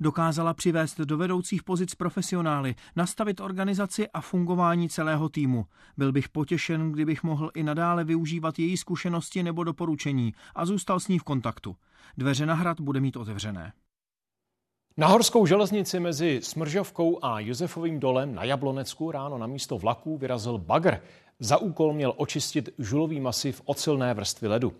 Dokázala 0.00 0.54
přivést 0.54 1.00
do 1.00 1.16
vedoucích 1.16 1.62
pozic 1.62 1.94
profesionály, 1.94 2.74
nastavit 2.96 3.40
organizaci 3.40 4.08
a 4.08 4.20
fungování 4.20 4.88
celého 4.88 5.28
týmu. 5.28 5.66
Byl 5.96 6.12
bych 6.12 6.28
potěšen, 6.28 6.92
kdybych 6.92 7.22
mohl 7.22 7.50
i 7.54 7.62
nadále 7.62 8.04
využívat 8.04 8.58
její 8.58 8.76
zkušenosti 8.76 9.42
nebo 9.42 9.64
doporučení 9.64 10.34
a 10.54 10.66
zůstal 10.66 11.00
s 11.00 11.08
ní 11.08 11.18
v 11.18 11.24
kontaktu. 11.24 11.76
Dveře 12.16 12.46
na 12.46 12.54
hrad 12.54 12.80
bude 12.80 13.00
mít 13.00 13.16
otevřené. 13.16 13.72
Na 14.98 15.06
horskou 15.06 15.46
železnici 15.46 16.00
mezi 16.00 16.40
Smržovkou 16.42 17.24
a 17.24 17.40
Josefovým 17.40 18.00
dolem 18.00 18.34
na 18.34 18.44
Jablonecku 18.44 19.10
ráno 19.10 19.38
na 19.38 19.46
místo 19.46 19.78
vlaků 19.78 20.18
vyrazil 20.18 20.58
bagr. 20.58 21.00
Za 21.40 21.56
úkol 21.56 21.92
měl 21.92 22.12
očistit 22.16 22.68
žulový 22.78 23.20
masiv 23.20 23.62
ocelné 23.64 24.14
vrstvy 24.14 24.48
ledu. 24.48 24.72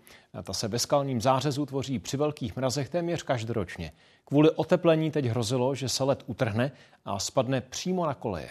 Ta 0.43 0.53
se 0.53 0.67
ve 0.67 0.79
skalním 0.79 1.21
zářezu 1.21 1.65
tvoří 1.65 1.99
při 1.99 2.17
velkých 2.17 2.55
mrazech 2.55 2.89
téměř 2.89 3.23
každoročně. 3.23 3.91
Kvůli 4.25 4.51
oteplení 4.51 5.11
teď 5.11 5.25
hrozilo, 5.25 5.75
že 5.75 5.89
se 5.89 6.03
led 6.03 6.23
utrhne 6.27 6.71
a 7.05 7.19
spadne 7.19 7.61
přímo 7.61 8.05
na 8.05 8.13
koleje. 8.13 8.49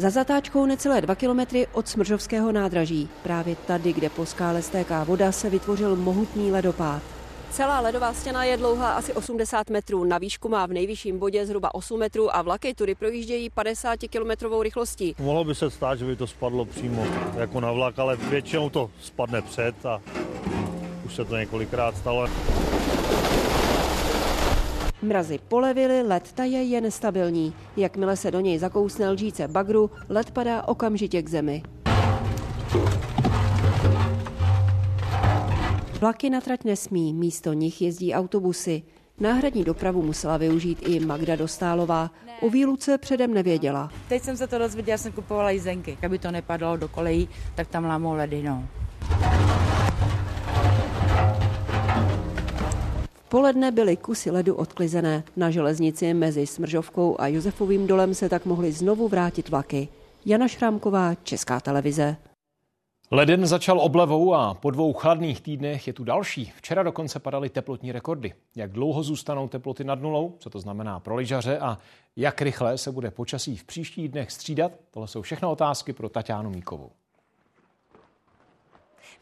Za 0.00 0.10
zatáčkou 0.10 0.66
necelé 0.66 1.00
dva 1.00 1.14
kilometry 1.14 1.66
od 1.72 1.88
Smržovského 1.88 2.52
nádraží. 2.52 3.08
Právě 3.22 3.56
tady, 3.56 3.92
kde 3.92 4.10
po 4.10 4.26
skále 4.26 4.62
stéká 4.62 5.04
voda, 5.04 5.32
se 5.32 5.50
vytvořil 5.50 5.96
mohutný 5.96 6.52
ledopád. 6.52 7.17
Celá 7.50 7.80
ledová 7.80 8.12
stěna 8.12 8.44
je 8.44 8.56
dlouhá 8.56 8.92
asi 8.92 9.12
80 9.12 9.70
metrů. 9.70 10.04
Na 10.04 10.18
výšku 10.18 10.48
má 10.48 10.66
v 10.66 10.72
nejvyšším 10.72 11.18
bodě 11.18 11.46
zhruba 11.46 11.74
8 11.74 11.98
metrů 11.98 12.36
a 12.36 12.42
vlaky 12.42 12.74
tudy 12.74 12.94
projíždějí 12.94 13.50
50 13.50 13.98
kilometrovou 14.10 14.62
rychlostí. 14.62 15.14
Mohlo 15.18 15.44
by 15.44 15.54
se 15.54 15.70
stát, 15.70 15.98
že 15.98 16.04
by 16.04 16.16
to 16.16 16.26
spadlo 16.26 16.64
přímo 16.64 17.06
jako 17.36 17.60
na 17.60 17.72
vlak, 17.72 17.98
ale 17.98 18.16
většinou 18.16 18.70
to 18.70 18.90
spadne 19.00 19.42
před 19.42 19.86
a 19.86 20.00
už 21.06 21.14
se 21.14 21.24
to 21.24 21.36
několikrát 21.36 21.96
stalo. 21.96 22.28
Mrazy 25.02 25.38
polevily, 25.48 26.02
led 26.02 26.32
taje 26.32 26.62
je 26.62 26.80
nestabilní. 26.80 27.54
Jakmile 27.76 28.16
se 28.16 28.30
do 28.30 28.40
něj 28.40 28.58
zakousne 28.58 29.10
lžíce 29.10 29.48
bagru, 29.48 29.90
led 30.08 30.30
padá 30.30 30.62
okamžitě 30.68 31.22
k 31.22 31.28
zemi. 31.28 31.62
Vlaky 36.00 36.30
na 36.30 36.40
trať 36.40 36.64
nesmí, 36.64 37.10
místo 37.14 37.52
nich 37.52 37.82
jezdí 37.82 38.14
autobusy. 38.14 38.82
Náhradní 39.20 39.64
dopravu 39.64 40.02
musela 40.02 40.36
využít 40.36 40.78
i 40.88 41.00
Magda 41.00 41.36
Dostálová. 41.36 42.10
O 42.40 42.50
výluce 42.50 42.98
předem 42.98 43.34
nevěděla. 43.34 43.90
Teď 44.08 44.22
jsem 44.22 44.36
se 44.36 44.46
to 44.46 44.58
dozvěděla, 44.58 44.98
jsem 44.98 45.12
kupovala 45.12 45.50
jízdenky. 45.50 45.98
Aby 46.06 46.18
to 46.18 46.30
nepadlo 46.30 46.76
do 46.76 46.88
kolejí, 46.88 47.28
tak 47.54 47.68
tam 47.68 47.84
lámou 47.84 48.14
ledy, 48.14 48.42
no. 48.42 48.68
Poledne 53.28 53.70
byly 53.72 53.96
kusy 53.96 54.30
ledu 54.30 54.54
odklizené. 54.54 55.24
Na 55.36 55.50
železnici 55.50 56.14
mezi 56.14 56.46
Smržovkou 56.46 57.16
a 57.20 57.26
Josefovým 57.26 57.86
dolem 57.86 58.14
se 58.14 58.28
tak 58.28 58.46
mohly 58.46 58.72
znovu 58.72 59.08
vrátit 59.08 59.48
vlaky. 59.48 59.88
Jana 60.26 60.48
Šrámková, 60.48 61.14
Česká 61.14 61.60
televize. 61.60 62.16
Leden 63.10 63.46
začal 63.46 63.80
oblevou 63.80 64.34
a 64.34 64.54
po 64.54 64.70
dvou 64.70 64.92
chladných 64.92 65.40
týdnech 65.40 65.86
je 65.86 65.92
tu 65.92 66.04
další. 66.04 66.52
Včera 66.56 66.82
dokonce 66.82 67.20
padaly 67.20 67.48
teplotní 67.48 67.92
rekordy. 67.92 68.34
Jak 68.56 68.72
dlouho 68.72 69.02
zůstanou 69.02 69.48
teploty 69.48 69.84
nad 69.84 70.00
nulou, 70.02 70.36
co 70.38 70.50
to 70.50 70.60
znamená 70.60 71.00
pro 71.00 71.16
lyžaře 71.16 71.58
a 71.58 71.78
jak 72.16 72.42
rychle 72.42 72.78
se 72.78 72.92
bude 72.92 73.10
počasí 73.10 73.56
v 73.56 73.64
příštích 73.64 74.08
dnech 74.08 74.32
střídat, 74.32 74.72
tohle 74.90 75.08
jsou 75.08 75.22
všechno 75.22 75.50
otázky 75.50 75.92
pro 75.92 76.08
Tatianu 76.08 76.50
Míkovou. 76.50 76.90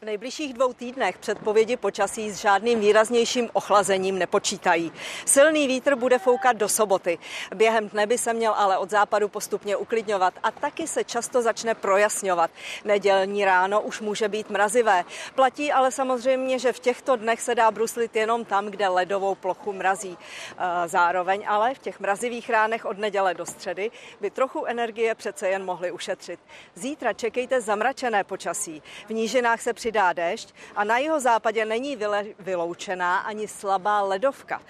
V 0.01 0.05
nejbližších 0.05 0.53
dvou 0.53 0.73
týdnech 0.73 1.17
předpovědi 1.17 1.77
počasí 1.77 2.31
s 2.31 2.35
žádným 2.35 2.79
výraznějším 2.79 3.49
ochlazením 3.53 4.19
nepočítají. 4.19 4.91
Silný 5.25 5.67
vítr 5.67 5.95
bude 5.95 6.19
foukat 6.19 6.57
do 6.57 6.69
soboty. 6.69 7.19
Během 7.55 7.89
dne 7.89 8.07
by 8.07 8.17
se 8.17 8.33
měl 8.33 8.53
ale 8.53 8.77
od 8.77 8.89
západu 8.89 9.29
postupně 9.29 9.77
uklidňovat 9.77 10.33
a 10.43 10.51
taky 10.51 10.87
se 10.87 11.03
často 11.03 11.41
začne 11.41 11.75
projasňovat. 11.75 12.51
Nedělní 12.85 13.45
ráno 13.45 13.81
už 13.81 14.01
může 14.01 14.29
být 14.29 14.49
mrazivé. 14.49 15.05
Platí 15.35 15.71
ale 15.71 15.91
samozřejmě, 15.91 16.59
že 16.59 16.73
v 16.73 16.79
těchto 16.79 17.15
dnech 17.15 17.41
se 17.41 17.55
dá 17.55 17.71
bruslit 17.71 18.15
jenom 18.15 18.45
tam, 18.45 18.65
kde 18.65 18.87
ledovou 18.87 19.35
plochu 19.35 19.73
mrazí. 19.73 20.17
E, 20.57 20.87
zároveň 20.87 21.43
ale 21.47 21.73
v 21.73 21.79
těch 21.79 21.99
mrazivých 21.99 22.49
ránech 22.49 22.85
od 22.85 22.97
neděle 22.97 23.33
do 23.33 23.45
středy 23.45 23.91
by 24.21 24.29
trochu 24.29 24.65
energie 24.65 25.15
přece 25.15 25.49
jen 25.49 25.65
mohly 25.65 25.91
ušetřit. 25.91 26.39
Zítra 26.75 27.13
čekejte 27.13 27.61
zamračené 27.61 28.23
počasí. 28.23 28.83
V 29.07 29.13
nížinách 29.13 29.61
se 29.61 29.73
při 29.73 29.86
přidá 29.87 30.13
déšť 30.13 30.53
a 30.75 30.83
na 30.83 30.97
jeho 30.97 31.19
západě 31.19 31.65
není 31.65 31.97
vyloučená 32.39 33.17
ani 33.17 33.47
slabá 33.47 34.01
ledovka. 34.01 34.61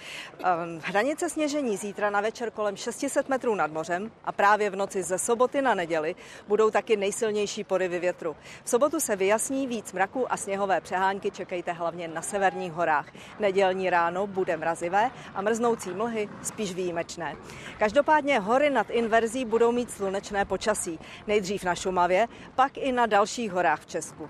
Ehm, 0.44 0.82
hranice 0.84 1.30
sněžení 1.30 1.78
zítra 1.78 2.10
na 2.10 2.22
večer 2.22 2.52
kolem 2.52 2.78
600 2.78 3.30
metrů 3.30 3.56
nad 3.56 3.72
mořem 3.72 4.12
a 4.26 4.32
právě 4.32 4.70
v 4.70 4.76
noci 4.76 5.04
ze 5.04 5.18
soboty 5.18 5.62
na 5.62 5.74
neděli 5.74 6.16
budou 6.48 6.70
taky 6.70 6.98
nejsilnější 6.98 7.64
porivy 7.64 8.00
větru. 8.00 8.36
V 8.64 8.70
sobotu 8.70 9.00
se 9.00 9.16
vyjasní 9.16 9.68
víc 9.68 9.94
mraků 9.94 10.32
a 10.34 10.38
sněhové 10.38 10.82
přehánky 10.82 11.32
čekejte 11.32 11.72
hlavně 11.72 12.08
na 12.08 12.22
severních 12.22 12.74
horách. 12.74 13.08
Nedělní 13.40 13.90
ráno 13.90 14.28
bude 14.28 14.58
mrazivé 14.58 15.12
a 15.36 15.42
mrznoucí 15.42 15.90
mlhy 15.90 16.30
spíš 16.44 16.74
výjimečné. 16.74 17.36
Každopádně 17.80 18.40
hory 18.40 18.70
nad 18.70 18.90
inverzí 18.90 19.46
budou 19.46 19.72
mít 19.72 19.92
slunečné 19.92 20.46
počasí. 20.46 21.00
Nejdřív 21.28 21.64
na 21.64 21.76
Šumavě, 21.76 22.28
pak 22.56 22.78
i 22.78 22.92
na 22.92 23.06
dalších 23.06 23.52
horách 23.52 23.82
v 23.82 23.86
Česku. 23.86 24.30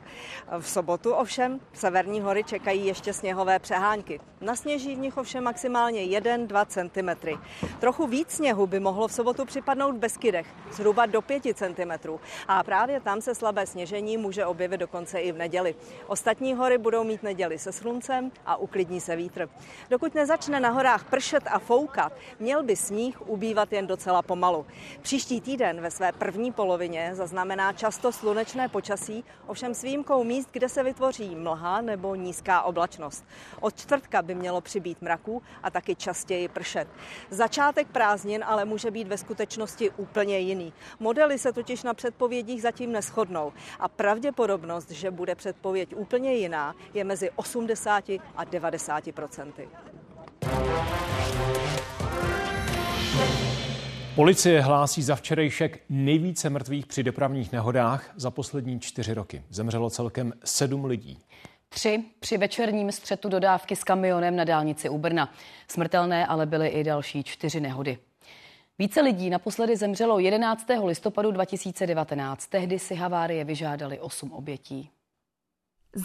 V 0.60 0.70
sobotu 0.78 1.14
ovšem 1.14 1.60
severní 1.74 2.22
hory 2.22 2.44
čekají 2.44 2.86
ještě 2.86 3.14
sněhové 3.14 3.60
přehánky. 3.60 4.20
Nasněží 4.42 4.96
v 4.96 5.00
nich 5.00 5.18
ovšem 5.18 5.44
maximálně 5.44 6.02
1-2 6.02 6.66
cm. 6.66 7.28
Trochu 7.80 8.08
víc 8.08 8.32
sněhu 8.32 8.68
by 8.68 8.80
mohlo 8.80 9.08
v 9.08 9.12
sobotu 9.12 9.46
připadnout 9.46 9.96
v 9.96 10.00
Beskydech, 10.00 10.48
zhruba 10.72 11.06
do 11.06 11.22
5 11.22 11.44
cm. 11.44 11.92
A 12.48 12.64
právě 12.64 13.00
tam 13.02 13.22
se 13.22 13.36
slabé 13.36 13.66
sněžení 13.68 14.18
může 14.18 14.46
objevit 14.46 14.78
dokonce 14.78 15.20
i 15.20 15.32
v 15.32 15.38
neděli. 15.38 15.76
Ostatní 16.08 16.54
hory 16.54 16.78
budou 16.78 17.04
mít 17.04 17.24
neděli 17.24 17.60
se 17.60 17.72
sluncem 17.72 18.32
a 18.46 18.56
uklidní 18.56 19.02
se 19.02 19.16
vítr. 19.16 19.50
Dokud 19.90 20.16
nezačne 20.16 20.60
na 20.60 20.70
horách 20.70 21.10
pršet 21.10 21.44
a 21.48 21.60
foukat, 21.60 22.14
měl 22.40 22.64
by 22.64 22.76
sníh 22.76 23.30
ubývat 23.30 23.74
jen 23.74 23.88
docela 23.88 24.22
pomalu. 24.22 24.66
Příští 25.02 25.42
týden 25.42 25.82
ve 25.82 25.92
své 25.92 26.12
první 26.12 26.52
polovině 26.52 27.10
zaznamená 27.14 27.74
často 27.74 28.12
slunečné 28.12 28.70
počasí, 28.70 29.24
ovšem 29.48 29.74
s 29.74 29.82
výjimkou 29.82 30.24
míst, 30.24 30.50
kde 30.52 30.67
kde 30.68 30.74
se 30.74 30.84
vytvoří 30.84 31.36
mlha 31.36 31.82
nebo 31.82 32.16
nízká 32.16 32.62
oblačnost. 32.62 33.26
Od 33.60 33.76
čtvrtka 33.76 34.22
by 34.22 34.36
mělo 34.36 34.62
přibít 34.62 35.02
mraků 35.02 35.42
a 35.64 35.70
taky 35.70 35.96
častěji 35.96 36.48
pršet. 36.48 36.88
Začátek 37.30 37.88
prázdnin 37.88 38.44
ale 38.48 38.66
může 38.66 38.92
být 38.92 39.08
ve 39.08 39.18
skutečnosti 39.18 39.92
úplně 39.98 40.40
jiný. 40.40 40.74
Modely 41.00 41.40
se 41.40 41.54
totiž 41.54 41.84
na 41.84 41.94
předpovědích 41.94 42.62
zatím 42.62 42.92
neschodnou 42.92 43.54
a 43.80 43.88
pravděpodobnost, 43.88 44.92
že 44.92 45.12
bude 45.12 45.36
předpověď 45.36 45.96
úplně 45.96 46.34
jiná, 46.34 46.76
je 46.94 47.04
mezi 47.04 47.32
80 47.36 48.10
a 48.36 48.44
90 48.44 49.12
procenty. 49.12 49.70
Policie 54.18 54.62
hlásí 54.62 55.04
za 55.04 55.16
včerejšek 55.16 55.82
nejvíce 55.90 56.50
mrtvých 56.50 56.86
při 56.86 57.04
dopravních 57.04 57.52
nehodách 57.52 58.12
za 58.16 58.32
poslední 58.32 58.80
čtyři 58.80 59.14
roky. 59.14 59.44
Zemřelo 59.50 59.90
celkem 59.90 60.34
sedm 60.44 60.86
lidí. 60.86 61.20
Tři 61.70 62.04
při 62.20 62.38
večerním 62.38 62.92
střetu 62.92 63.30
dodávky 63.30 63.76
s 63.76 63.84
kamionem 63.84 64.36
na 64.36 64.44
dálnici 64.44 64.90
u 64.90 64.98
Brna. 64.98 65.34
Smrtelné 65.68 66.26
ale 66.26 66.46
byly 66.46 66.68
i 66.68 66.84
další 66.84 67.24
čtyři 67.24 67.60
nehody. 67.60 67.98
Více 68.80 69.02
lidí 69.02 69.30
naposledy 69.30 69.76
zemřelo 69.76 70.20
11. 70.20 70.68
listopadu 70.84 71.32
2019. 71.32 72.48
Tehdy 72.48 72.80
si 72.80 72.96
havárie 72.96 73.44
vyžádali 73.44 74.00
8 74.00 74.32
obětí. 74.32 74.90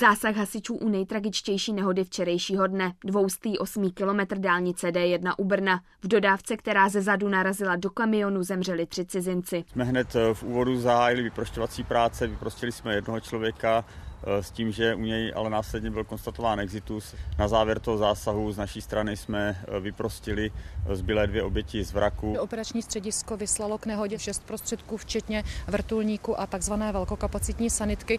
Zásah 0.00 0.36
hasičů 0.36 0.74
u 0.74 0.88
nejtragičtější 0.88 1.72
nehody 1.72 2.04
včerejšího 2.04 2.66
dne, 2.66 2.92
208 3.04 3.90
kilometr 3.90 4.38
dálnice 4.38 4.88
D1 4.88 5.34
u 5.38 5.44
Brna. 5.44 5.80
V 6.02 6.08
dodávce, 6.08 6.56
která 6.56 6.88
ze 6.88 7.02
zadu 7.02 7.28
narazila 7.28 7.76
do 7.76 7.90
kamionu, 7.90 8.42
zemřeli 8.42 8.86
tři 8.86 9.04
cizinci. 9.04 9.64
Jsme 9.72 9.84
hned 9.84 10.16
eh, 10.16 10.34
v 10.34 10.42
úvodu 10.42 10.80
zahájili 10.80 11.22
vyprošťovací 11.22 11.84
práce, 11.84 12.26
vyprostili 12.26 12.72
jsme 12.72 12.94
jednoho 12.94 13.20
člověka, 13.20 13.84
s 14.26 14.50
tím, 14.50 14.72
že 14.72 14.94
u 14.94 15.00
něj 15.00 15.32
ale 15.36 15.50
následně 15.50 15.90
byl 15.90 16.04
konstatován 16.04 16.60
exitus. 16.60 17.14
Na 17.38 17.48
závěr 17.48 17.78
toho 17.80 17.98
zásahu 17.98 18.52
z 18.52 18.58
naší 18.58 18.80
strany 18.80 19.16
jsme 19.16 19.64
eh, 19.68 19.80
vyprostili 19.80 20.50
eh, 20.50 20.96
zbylé 20.96 21.26
dvě 21.26 21.42
oběti 21.42 21.84
z 21.84 21.92
vraku. 21.92 22.36
Operační 22.40 22.82
středisko 22.82 23.36
vyslalo 23.36 23.78
k 23.78 23.86
nehodě 23.86 24.18
šest 24.18 24.46
prostředků, 24.46 24.96
včetně 24.96 25.44
vrtulníku 25.66 26.40
a 26.40 26.46
takzvané 26.46 26.92
velkokapacitní 26.92 27.70
sanitky. 27.70 28.18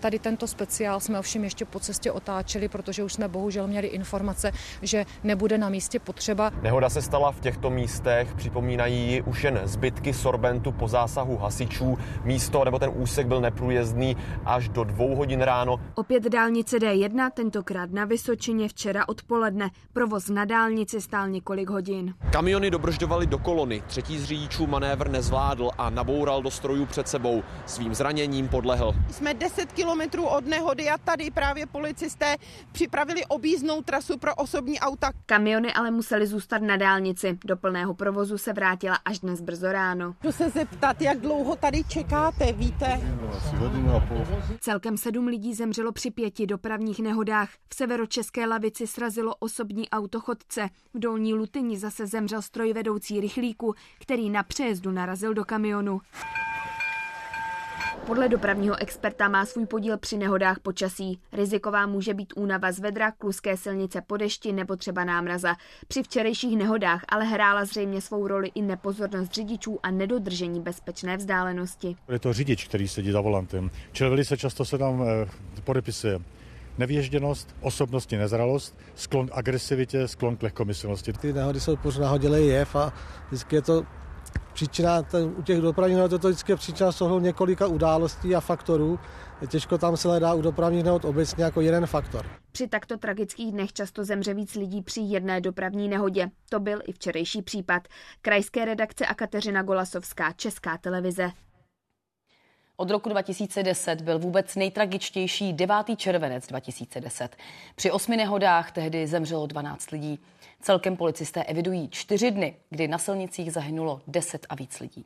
Tady 0.00 0.18
tento 0.18 0.46
speciál 0.46 1.00
jsme 1.00 1.18
ovšem 1.18 1.44
ještě 1.44 1.64
po 1.64 1.80
cestě 1.80 2.12
otáčeli, 2.12 2.68
protože 2.68 3.04
už 3.04 3.12
jsme 3.12 3.28
bohužel 3.28 3.66
měli 3.66 3.86
informace, 3.86 4.52
že 4.82 5.04
nebude 5.24 5.58
na 5.58 5.68
místě 5.68 5.98
potřeba. 5.98 6.52
Nehoda 6.62 6.90
se 6.90 7.02
stala 7.02 7.32
v 7.32 7.40
těchto 7.40 7.70
místech, 7.70 8.34
připomínají 8.34 9.22
už 9.22 9.44
jen 9.44 9.60
zbytky 9.64 10.12
sorbentu 10.12 10.72
po 10.72 10.88
zásahu 10.88 11.36
hasičů. 11.36 11.98
Místo 12.24 12.64
nebo 12.64 12.78
ten 12.78 12.90
úsek 12.94 13.26
byl 13.26 13.40
neprůjezdný 13.40 14.16
až 14.44 14.68
do 14.68 14.84
dvou 14.84 15.14
hodin 15.14 15.43
ráno. 15.44 15.80
Opět 15.94 16.22
dálnice 16.22 16.76
D1, 16.76 17.30
tentokrát 17.30 17.90
na 17.90 18.04
Vysočině 18.04 18.68
včera 18.68 19.08
odpoledne. 19.08 19.70
Provoz 19.92 20.28
na 20.28 20.44
dálnici 20.44 21.00
stál 21.00 21.28
několik 21.28 21.70
hodin. 21.70 22.14
Kamiony 22.32 22.70
dobržďovaly 22.70 23.26
do 23.26 23.38
kolony. 23.38 23.82
Třetí 23.86 24.18
z 24.18 24.24
řidičů 24.24 24.66
manévr 24.66 25.10
nezvládl 25.10 25.70
a 25.78 25.90
naboural 25.90 26.42
do 26.42 26.50
strojů 26.50 26.86
před 26.86 27.08
sebou. 27.08 27.42
Svým 27.66 27.94
zraněním 27.94 28.48
podlehl. 28.48 28.94
Jsme 29.10 29.34
10 29.34 29.72
kilometrů 29.72 30.26
od 30.26 30.46
nehody 30.46 30.90
a 30.90 30.98
tady 30.98 31.30
právě 31.30 31.66
policisté 31.66 32.36
připravili 32.72 33.24
objízdnou 33.26 33.82
trasu 33.82 34.18
pro 34.18 34.34
osobní 34.34 34.80
auta. 34.80 35.10
Kamiony 35.26 35.72
ale 35.72 35.90
museli 35.90 36.26
zůstat 36.26 36.62
na 36.62 36.76
dálnici. 36.76 37.38
Do 37.44 37.56
plného 37.56 37.94
provozu 37.94 38.38
se 38.38 38.52
vrátila 38.52 38.98
až 39.04 39.18
dnes 39.18 39.40
brzo 39.40 39.72
ráno. 39.72 40.14
Chci 40.18 40.32
se 40.32 40.50
zeptat, 40.50 41.02
jak 41.02 41.20
dlouho 41.20 41.56
tady 41.56 41.84
čekáte, 41.84 42.52
víte? 42.52 43.00
Asi 43.36 43.56
hodinu 43.56 43.94
a 43.94 44.00
půl. 44.00 44.26
Celkem 44.60 44.96
sedm 44.96 45.26
lidí 45.34 45.54
zemřelo 45.54 45.92
při 45.92 46.10
pěti 46.10 46.46
dopravních 46.46 46.98
nehodách. 46.98 47.50
V 47.68 47.74
severočeské 47.74 48.46
lavici 48.46 48.86
srazilo 48.86 49.34
osobní 49.34 49.90
auto 49.90 50.20
chodce. 50.20 50.68
V 50.94 50.98
dolní 50.98 51.34
Lutyni 51.34 51.78
zase 51.78 52.06
zemřel 52.06 52.42
strojvedoucí 52.42 53.20
rychlíku, 53.20 53.74
který 54.00 54.30
na 54.30 54.42
přejezdu 54.42 54.90
narazil 54.90 55.34
do 55.34 55.44
kamionu. 55.44 56.00
Podle 58.06 58.28
dopravního 58.28 58.76
experta 58.82 59.28
má 59.28 59.46
svůj 59.46 59.66
podíl 59.66 59.98
při 59.98 60.16
nehodách 60.16 60.58
počasí. 60.60 61.18
Riziková 61.32 61.86
může 61.86 62.14
být 62.14 62.32
únava 62.36 62.72
z 62.72 62.78
vedra, 62.78 63.10
kluské 63.10 63.56
silnice 63.56 64.00
po 64.06 64.16
dešti 64.16 64.52
nebo 64.52 64.76
třeba 64.76 65.04
námraza. 65.04 65.54
Při 65.88 66.02
včerejších 66.02 66.56
nehodách 66.56 67.04
ale 67.08 67.24
hrála 67.24 67.64
zřejmě 67.64 68.00
svou 68.00 68.28
roli 68.28 68.50
i 68.54 68.62
nepozornost 68.62 69.32
řidičů 69.32 69.78
a 69.82 69.90
nedodržení 69.90 70.60
bezpečné 70.60 71.16
vzdálenosti. 71.16 71.96
Je 72.08 72.18
to 72.18 72.32
řidič, 72.32 72.68
který 72.68 72.88
sedí 72.88 73.12
za 73.12 73.20
volantem. 73.20 73.70
Čili 73.92 74.10
velice 74.10 74.36
často 74.36 74.64
se 74.64 74.78
tam 74.78 75.02
eh, 75.02 75.26
podepisuje 75.64 76.20
nevěžděnost, 76.78 77.56
osobnostní 77.60 78.18
nezralost, 78.18 78.78
sklon 78.94 79.26
k 79.28 79.30
agresivitě, 79.34 80.08
sklon 80.08 80.36
k 80.36 80.42
lehkomyslnosti. 80.42 81.12
Ty 81.12 81.32
nehody 81.32 81.60
jsou 81.60 81.76
pořád 81.76 82.02
nahodilý 82.02 82.46
jev 82.46 82.76
a 82.76 82.92
vždycky 83.28 83.56
je 83.56 83.62
to 83.62 83.82
příčina, 84.54 85.02
ten, 85.02 85.34
u 85.36 85.42
těch 85.42 85.60
dopravních 85.60 85.96
nehod 85.96 86.12
je 86.12 86.18
to 86.18 86.28
vždycky 86.28 86.56
příčina 86.56 86.92
souhrou 86.92 87.18
několika 87.18 87.66
událostí 87.66 88.34
a 88.36 88.40
faktorů. 88.40 88.98
Těžko 89.48 89.78
tam 89.78 89.96
se 89.96 90.08
hledá 90.08 90.34
u 90.34 90.42
dopravních 90.42 90.84
nehod 90.84 91.04
obecně 91.04 91.44
jako 91.44 91.60
jeden 91.60 91.86
faktor. 91.86 92.26
Při 92.52 92.68
takto 92.68 92.96
tragických 92.96 93.52
dnech 93.52 93.72
často 93.72 94.04
zemře 94.04 94.34
víc 94.34 94.54
lidí 94.54 94.82
při 94.82 95.00
jedné 95.00 95.40
dopravní 95.40 95.88
nehodě. 95.88 96.30
To 96.50 96.60
byl 96.60 96.80
i 96.86 96.92
včerejší 96.92 97.42
případ. 97.42 97.88
Krajské 98.22 98.64
redakce 98.64 99.06
a 99.06 99.14
Kateřina 99.14 99.62
Golasovská, 99.62 100.32
Česká 100.32 100.78
televize. 100.78 101.30
Od 102.76 102.90
roku 102.90 103.08
2010 103.08 104.00
byl 104.00 104.18
vůbec 104.18 104.56
nejtragičtější 104.56 105.52
9. 105.52 105.76
červenec 105.96 106.46
2010. 106.46 107.36
Při 107.74 107.90
osmi 107.90 108.16
nehodách 108.16 108.72
tehdy 108.72 109.06
zemřelo 109.06 109.46
12 109.46 109.90
lidí. 109.90 110.18
Celkem 110.60 110.96
policisté 110.96 111.44
evidují 111.44 111.88
čtyři 111.88 112.30
dny, 112.30 112.56
kdy 112.70 112.88
na 112.88 112.98
silnicích 112.98 113.52
zahynulo 113.52 114.00
10 114.06 114.46
a 114.48 114.54
víc 114.54 114.80
lidí. 114.80 115.04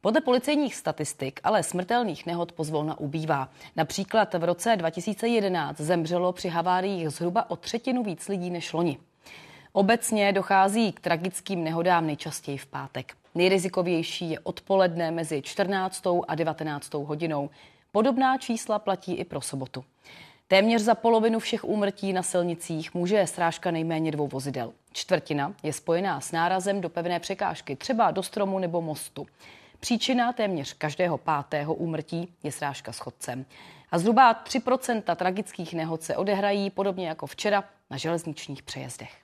Podle 0.00 0.20
policejních 0.20 0.74
statistik 0.74 1.40
ale 1.44 1.62
smrtelných 1.62 2.26
nehod 2.26 2.52
pozvolna 2.52 3.00
ubývá. 3.00 3.48
Například 3.76 4.34
v 4.34 4.44
roce 4.44 4.76
2011 4.76 5.80
zemřelo 5.80 6.32
při 6.32 6.48
haváriích 6.48 7.10
zhruba 7.10 7.50
o 7.50 7.56
třetinu 7.56 8.02
víc 8.02 8.28
lidí 8.28 8.50
než 8.50 8.72
loni. 8.72 8.98
Obecně 9.72 10.32
dochází 10.32 10.92
k 10.92 11.00
tragickým 11.00 11.64
nehodám 11.64 12.06
nejčastěji 12.06 12.58
v 12.58 12.66
pátek. 12.66 13.21
Nejrizikovější 13.34 14.30
je 14.30 14.40
odpoledne 14.40 15.10
mezi 15.10 15.42
14. 15.42 16.06
a 16.28 16.34
19. 16.34 16.94
hodinou. 16.94 17.50
Podobná 17.92 18.38
čísla 18.38 18.78
platí 18.78 19.14
i 19.14 19.24
pro 19.24 19.40
sobotu. 19.40 19.84
Téměř 20.48 20.82
za 20.82 20.94
polovinu 20.94 21.38
všech 21.38 21.64
úmrtí 21.64 22.12
na 22.12 22.22
silnicích 22.22 22.94
může 22.94 23.26
srážka 23.26 23.70
nejméně 23.70 24.10
dvou 24.10 24.28
vozidel. 24.28 24.72
Čtvrtina 24.92 25.54
je 25.62 25.72
spojená 25.72 26.20
s 26.20 26.32
nárazem 26.32 26.80
do 26.80 26.88
pevné 26.88 27.20
překážky, 27.20 27.76
třeba 27.76 28.10
do 28.10 28.22
stromu 28.22 28.58
nebo 28.58 28.82
mostu. 28.82 29.26
Příčina 29.80 30.32
téměř 30.32 30.72
každého 30.72 31.18
pátého 31.18 31.74
úmrtí 31.74 32.34
je 32.42 32.52
srážka 32.52 32.92
s 32.92 32.98
chodcem. 32.98 33.44
A 33.90 33.98
zhruba 33.98 34.34
3% 34.44 35.16
tragických 35.16 35.74
nehod 35.74 36.02
se 36.02 36.16
odehrají 36.16 36.70
podobně 36.70 37.08
jako 37.08 37.26
včera 37.26 37.64
na 37.90 37.96
železničních 37.96 38.62
přejezdech. 38.62 39.21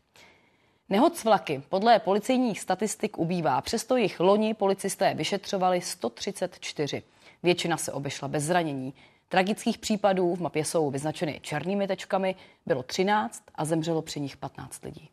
Nehod 0.90 1.16
s 1.16 1.24
vlaky 1.24 1.62
podle 1.68 1.98
policejních 1.98 2.60
statistik 2.60 3.18
ubývá, 3.18 3.60
přesto 3.60 3.96
jich 3.96 4.20
loni 4.20 4.54
policisté 4.54 5.14
vyšetřovali 5.14 5.80
134. 5.80 7.02
Většina 7.42 7.76
se 7.76 7.92
obešla 7.92 8.28
bez 8.28 8.44
zranění. 8.44 8.94
Tragických 9.28 9.78
případů 9.78 10.34
v 10.34 10.40
mapě 10.40 10.64
jsou 10.64 10.90
vyznačeny 10.90 11.40
černými 11.42 11.88
tečkami, 11.88 12.34
bylo 12.66 12.82
13 12.82 13.42
a 13.54 13.64
zemřelo 13.64 14.02
při 14.02 14.20
nich 14.20 14.36
15 14.36 14.84
lidí. 14.84 15.10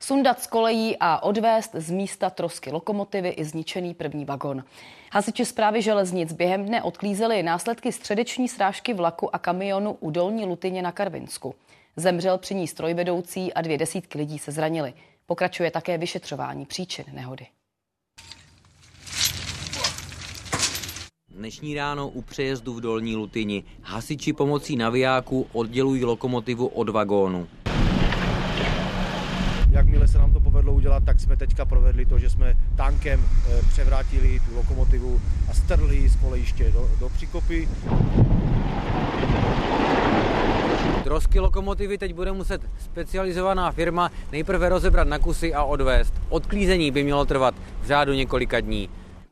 Sundat 0.00 0.42
z 0.42 0.46
kolejí 0.46 0.96
a 1.00 1.22
odvést 1.22 1.70
z 1.74 1.90
místa 1.90 2.30
trosky 2.30 2.70
lokomotivy 2.70 3.28
i 3.28 3.44
zničený 3.44 3.94
první 3.94 4.24
vagon. 4.24 4.64
Hasiči 5.12 5.44
zprávy 5.44 5.82
železnic 5.82 6.32
během 6.32 6.66
dne 6.66 6.82
odklízeli 6.82 7.42
následky 7.42 7.92
středeční 7.92 8.48
srážky 8.48 8.94
vlaku 8.94 9.34
a 9.34 9.38
kamionu 9.38 9.92
u 10.00 10.10
Dolní 10.10 10.44
Lutyně 10.44 10.82
na 10.82 10.92
Karvinsku. 10.92 11.54
Zemřel 11.98 12.38
při 12.38 12.54
ní 12.54 12.68
strojvedoucí 12.68 13.54
a 13.54 13.62
dvě 13.62 13.78
desítky 13.78 14.18
lidí 14.18 14.38
se 14.38 14.52
zranili. 14.52 14.92
Pokračuje 15.26 15.70
také 15.70 15.98
vyšetřování 15.98 16.66
příčin 16.66 17.04
nehody. 17.12 17.46
Dnešní 21.30 21.74
ráno 21.74 22.08
u 22.08 22.22
přejezdu 22.22 22.74
v 22.74 22.80
Dolní 22.80 23.16
Lutyni 23.16 23.64
hasiči 23.82 24.32
pomocí 24.32 24.76
navijáku 24.76 25.46
oddělují 25.52 26.04
lokomotivu 26.04 26.66
od 26.66 26.88
vagónu. 26.88 27.48
Jakmile 29.70 30.08
se 30.08 30.18
nám 30.18 30.32
to 30.32 30.40
povedlo 30.40 30.72
udělat, 30.72 31.04
tak 31.04 31.20
jsme 31.20 31.36
teďka 31.36 31.64
provedli 31.64 32.06
to, 32.06 32.18
že 32.18 32.30
jsme 32.30 32.54
tankem 32.76 33.24
eh, 33.24 33.62
převrátili 33.68 34.40
tu 34.48 34.56
lokomotivu 34.56 35.20
a 35.50 35.54
strhli 35.54 36.08
z 36.08 36.16
kolejiště 36.16 36.70
do, 36.72 36.90
do 37.00 37.08
příkopy. 37.08 37.68
Trosky 41.04 41.40
lokomotivy 41.40 41.98
teď 41.98 42.14
bude 42.14 42.32
muset 42.32 42.62
specializovaná 42.78 43.72
firma 43.72 44.10
nejprve 44.32 44.68
rozebrat 44.68 45.08
na 45.08 45.18
kusy 45.18 45.54
a 45.54 45.64
odvést. 45.64 46.14
Odklízení 46.28 46.90
by 46.90 47.04
mělo 47.04 47.24
trvat 47.24 47.54
v 47.80 47.86
řádu 47.86 48.12
několika 48.12 48.60
dní. 48.60 48.88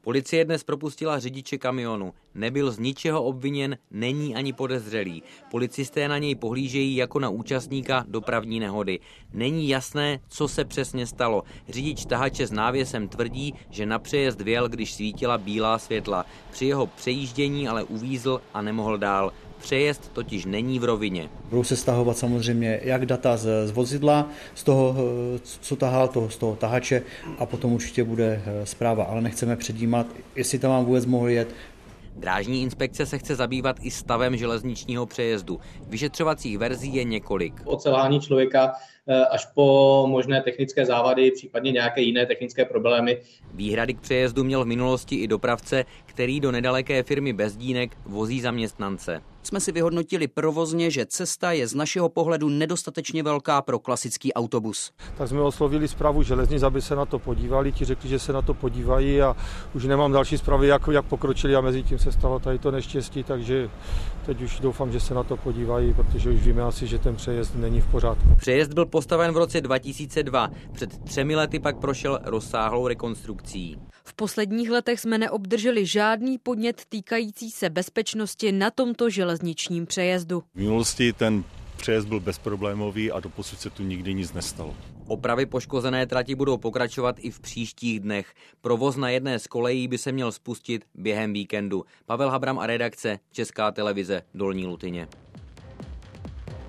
Policie 0.07 0.45
dnes 0.45 0.65
propustila 0.65 1.19
řidiče 1.19 1.59
kamionu. 1.59 2.15
Nebyl 2.35 2.71
z 2.71 2.79
ničeho 2.79 3.23
obviněn, 3.23 3.79
není 3.91 4.35
ani 4.35 4.53
podezřelý. 4.53 5.23
Policisté 5.51 6.09
na 6.09 6.19
něj 6.19 6.35
pohlížejí 6.35 6.97
jako 6.97 7.19
na 7.19 7.29
účastníka 7.29 8.05
dopravní 8.09 8.61
nehody. 8.61 9.01
Není 9.33 9.69
jasné, 9.69 10.19
co 10.29 10.49
se 10.49 10.65
přesně 10.65 11.07
stalo. 11.07 11.43
Řidič 11.69 12.05
tahače 12.05 12.47
s 12.47 12.53
návěsem 12.53 13.09
tvrdí, 13.09 13.55
že 13.71 13.87
na 13.87 13.99
přejezd 13.99 14.41
věl, 14.41 14.69
když 14.69 14.95
svítila 14.95 15.39
bílá 15.39 15.79
světla. 15.79 16.27
Při 16.51 16.67
jeho 16.67 16.87
přejíždění 16.87 17.69
ale 17.69 17.85
uvízl 17.85 18.41
a 18.55 18.63
nemohl 18.63 18.99
dál. 18.99 19.33
Přejezd 19.67 20.12
totiž 20.12 20.45
není 20.45 20.79
v 20.79 20.85
rovině. 20.85 21.29
Budou 21.51 21.64
se 21.64 21.77
stahovat 21.77 22.19
samozřejmě 22.19 22.81
jak 22.83 23.07
data 23.07 23.37
z, 23.37 23.67
z 23.67 23.71
vozidla, 23.71 24.29
z 24.55 24.64
toho, 24.64 24.97
co 25.43 25.77
tahal, 25.77 26.09
toho, 26.09 26.31
z 26.31 26.37
toho 26.37 26.57
tahače 26.57 27.03
a 27.39 27.47
potom 27.47 27.73
určitě 27.73 28.05
bude 28.05 28.43
eh, 28.47 28.67
zpráva, 28.67 29.05
ale 29.05 29.21
nechceme 29.21 29.57
předjímat, 29.57 30.07
jestli 30.37 30.59
tam 30.59 30.71
vám 30.71 30.85
vůbec 30.85 31.07
mohl 31.07 31.29
jet, 31.29 31.55
Drážní 32.17 32.62
inspekce 32.62 33.07
se 33.07 33.19
chce 33.19 33.37
zabývat 33.37 33.77
i 33.83 33.91
stavem 33.91 34.37
železničního 34.37 35.07
přejezdu. 35.07 35.61
Vyšetřovacích 35.89 36.59
verzí 36.59 36.95
je 36.95 37.05
několik. 37.05 37.55
Od 37.64 37.83
selhání 37.83 38.21
člověka 38.21 38.73
eh, 39.09 39.27
až 39.27 39.47
po 39.55 40.05
možné 40.09 40.43
technické 40.43 40.87
závady, 40.87 41.31
případně 41.31 41.73
nějaké 41.73 42.01
jiné 42.01 42.27
technické 42.27 42.64
problémy. 42.64 43.19
Výhrady 43.55 43.95
k 43.95 44.01
přejezdu 44.01 44.45
měl 44.45 44.64
v 44.64 44.67
minulosti 44.67 45.17
i 45.17 45.29
dopravce, 45.29 45.85
který 46.07 46.41
do 46.41 46.53
nedaleké 46.53 47.03
firmy 47.03 47.33
Bezdínek 47.33 47.97
vozí 48.07 48.41
zaměstnance 48.41 49.23
jsme 49.47 49.61
si 49.61 49.73
vyhodnotili 49.73 50.29
provozně, 50.29 50.91
že 50.91 51.07
cesta 51.07 51.53
je 51.53 51.69
z 51.69 51.75
našeho 51.75 52.09
pohledu 52.09 52.49
nedostatečně 52.49 53.23
velká 53.23 53.63
pro 53.63 53.79
klasický 53.79 54.33
autobus. 54.33 54.93
Tak 55.19 55.29
jsme 55.29 55.41
oslovili 55.41 55.89
zprávu 55.89 56.23
železnic, 56.23 56.63
aby 56.63 56.83
se 56.83 56.97
na 56.97 57.07
to 57.07 57.19
podívali, 57.19 57.73
ti 57.73 57.85
řekli, 57.85 58.09
že 58.09 58.19
se 58.19 58.33
na 58.33 58.43
to 58.43 58.55
podívají 58.55 59.23
a 59.23 59.37
už 59.75 59.85
nemám 59.85 60.13
další 60.13 60.39
zprávy, 60.39 60.67
jak, 60.67 60.83
jak 60.93 61.05
pokročili 61.05 61.57
a 61.57 61.61
mezi 61.61 61.83
tím 61.83 61.99
se 61.99 62.13
stalo 62.13 62.39
tady 62.39 62.59
to 62.59 62.71
neštěstí, 62.71 63.23
takže 63.23 63.71
teď 64.27 64.43
už 64.43 64.61
doufám, 64.61 64.93
že 64.93 65.01
se 65.01 65.15
na 65.15 65.23
to 65.23 65.37
podívají, 65.37 65.95
protože 65.95 66.31
už 66.31 66.41
víme 66.41 66.63
asi, 66.63 66.87
že 66.87 66.99
ten 66.99 67.17
přejezd 67.17 67.55
není 67.55 67.81
v 67.81 67.87
pořádku. 67.87 68.25
Přejezd 68.37 68.75
byl 68.75 68.87
postaven 68.87 69.33
v 69.33 69.37
roce 69.37 69.61
2002, 69.61 70.51
před 70.73 70.99
třemi 71.05 71.37
lety 71.37 71.59
pak 71.59 71.79
prošel 71.79 72.19
rozsáhlou 72.25 72.89
rekonstrukcí. 72.89 73.79
V 74.05 74.15
posledních 74.15 74.71
letech 74.71 75.01
jsme 75.01 75.19
neobdrželi 75.19 75.87
žádný 75.87 76.39
podnět 76.39 76.83
týkající 76.89 77.51
se 77.51 77.71
bezpečnosti 77.71 78.53
na 78.53 78.71
tomto 78.71 79.11
železničním 79.37 79.87
přejezdu. 79.87 80.43
V 80.55 80.59
minulosti 80.59 81.12
ten 81.12 81.45
přejezd 81.76 82.09
byl 82.09 82.20
bezproblémový 82.20 83.12
a 83.12 83.20
doposud 83.20 83.61
se 83.61 83.70
tu 83.70 83.82
nikdy 83.82 84.14
nic 84.14 84.32
nestalo. 84.32 84.74
Opravy 85.07 85.47
poškozené 85.47 86.07
trati 86.07 86.34
budou 86.34 86.57
pokračovat 86.57 87.16
i 87.18 87.30
v 87.30 87.41
příštích 87.41 88.01
dnech. 88.01 88.34
Provoz 88.61 88.97
na 88.97 89.09
jedné 89.09 89.39
z 89.39 89.47
kolejí 89.47 89.89
by 89.89 89.99
se 89.99 90.12
měl 90.12 90.32
spustit 90.32 90.84
během 90.95 91.32
víkendu. 91.32 91.84
Pavel 92.07 92.30
Habram 92.30 92.59
a 92.59 92.66
redakce 92.66 93.18
Česká 93.32 93.70
televize 93.70 94.22
Dolní 94.34 94.66
Lutyně. 94.66 95.09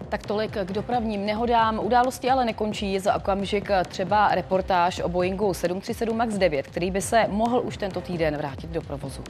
Tak 0.10 0.28
tolik 0.28 0.52
k 0.52 0.74
dopravním 0.74 1.26
nehodám. 1.26 1.80
Události 1.80 2.30
ale 2.30 2.46
nekončí 2.46 3.00
za 3.00 3.16
okamžik 3.16 3.70
třeba 3.88 4.36
reportáž 4.36 5.00
o 5.00 5.10
Boeingu 5.10 5.54
737 5.54 6.18
MAX 6.18 6.38
9, 6.38 6.68
který 6.68 6.92
by 6.92 7.02
se 7.02 7.26
mohl 7.30 7.62
už 7.66 7.78
tento 7.78 8.02
týden 8.02 8.38
vrátit 8.38 8.70
do 8.70 8.82
provozu. 8.82 9.24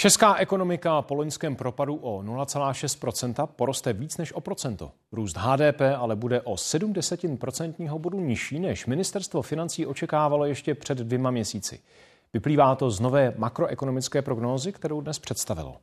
Česká 0.00 0.36
ekonomika 0.36 1.02
po 1.02 1.14
loňském 1.14 1.56
propadu 1.56 1.94
o 1.94 2.22
0,6% 2.22 3.46
poroste 3.46 3.92
víc 3.92 4.16
než 4.16 4.32
o 4.32 4.40
procento. 4.40 4.92
Růst 5.12 5.36
HDP 5.36 5.80
ale 5.98 6.16
bude 6.16 6.40
o 6.40 6.54
70% 6.54 7.98
bodu 7.98 8.20
nižší, 8.20 8.60
než 8.60 8.86
ministerstvo 8.86 9.42
financí 9.42 9.86
očekávalo 9.86 10.44
ještě 10.44 10.74
před 10.74 10.98
dvěma 10.98 11.30
měsíci. 11.30 11.80
Vyplývá 12.32 12.74
to 12.74 12.90
z 12.90 13.00
nové 13.00 13.34
makroekonomické 13.36 14.22
prognózy, 14.22 14.72
kterou 14.72 15.00
dnes 15.00 15.18
představilo. 15.18 15.76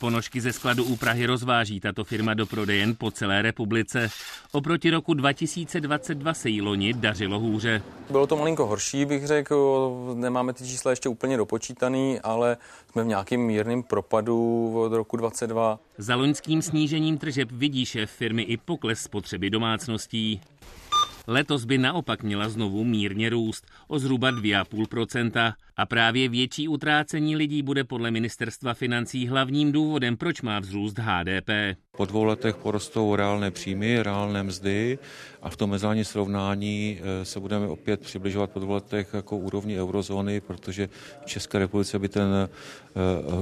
Ponožky 0.00 0.40
ze 0.40 0.52
skladu 0.52 0.84
u 0.84 0.96
Prahy 0.96 1.26
rozváží 1.26 1.80
tato 1.80 2.04
firma 2.04 2.34
do 2.34 2.46
prodejen 2.46 2.94
po 2.98 3.10
celé 3.10 3.42
republice. 3.42 4.10
Oproti 4.52 4.90
roku 4.90 5.14
2022 5.14 6.34
se 6.34 6.48
jí 6.48 6.62
loni 6.62 6.94
dařilo 6.94 7.38
hůře. 7.38 7.82
Bylo 8.10 8.26
to 8.26 8.36
malinko 8.36 8.66
horší, 8.66 9.04
bych 9.04 9.26
řekl. 9.26 9.90
Nemáme 10.14 10.52
ty 10.52 10.64
čísla 10.64 10.90
ještě 10.90 11.08
úplně 11.08 11.36
dopočítaný, 11.36 12.20
ale 12.20 12.56
jsme 12.92 13.04
v 13.04 13.06
nějakým 13.06 13.40
mírným 13.40 13.82
propadu 13.82 14.72
od 14.74 14.92
roku 14.92 15.16
2022. 15.16 15.78
Za 15.98 16.16
loňským 16.16 16.62
snížením 16.62 17.18
tržeb 17.18 17.48
vidí 17.52 17.86
šéf 17.86 18.10
firmy 18.10 18.42
i 18.42 18.56
pokles 18.56 19.00
spotřeby 19.00 19.50
domácností. 19.50 20.40
Letos 21.26 21.64
by 21.64 21.78
naopak 21.78 22.22
měla 22.22 22.48
znovu 22.48 22.84
mírně 22.84 23.30
růst 23.30 23.66
o 23.88 23.98
zhruba 23.98 24.30
2,5 24.30 25.52
a 25.78 25.86
právě 25.86 26.28
větší 26.28 26.68
utrácení 26.68 27.36
lidí 27.36 27.62
bude 27.62 27.84
podle 27.84 28.10
ministerstva 28.10 28.74
financí 28.74 29.26
hlavním 29.26 29.72
důvodem, 29.72 30.16
proč 30.16 30.42
má 30.42 30.58
vzrůst 30.58 30.98
HDP. 30.98 31.50
Po 31.96 32.04
dvou 32.04 32.24
letech 32.24 32.56
porostou 32.56 33.16
reálné 33.16 33.50
příjmy, 33.50 34.02
reálné 34.02 34.42
mzdy 34.42 34.98
a 35.42 35.50
v 35.50 35.56
tom 35.56 35.70
mezinárodním 35.70 36.04
srovnání 36.04 36.98
eh, 37.00 37.24
se 37.24 37.40
budeme 37.40 37.66
opět 37.66 38.00
přibližovat 38.00 38.50
po 38.50 38.60
dvou 38.60 38.72
letech 38.72 39.08
jako 39.14 39.36
úrovni 39.36 39.80
eurozóny, 39.80 40.40
protože 40.40 40.88
v 41.22 41.26
České 41.26 41.58
republice 41.58 41.98
by 41.98 42.08
ten 42.08 42.28
eh, 42.34 42.48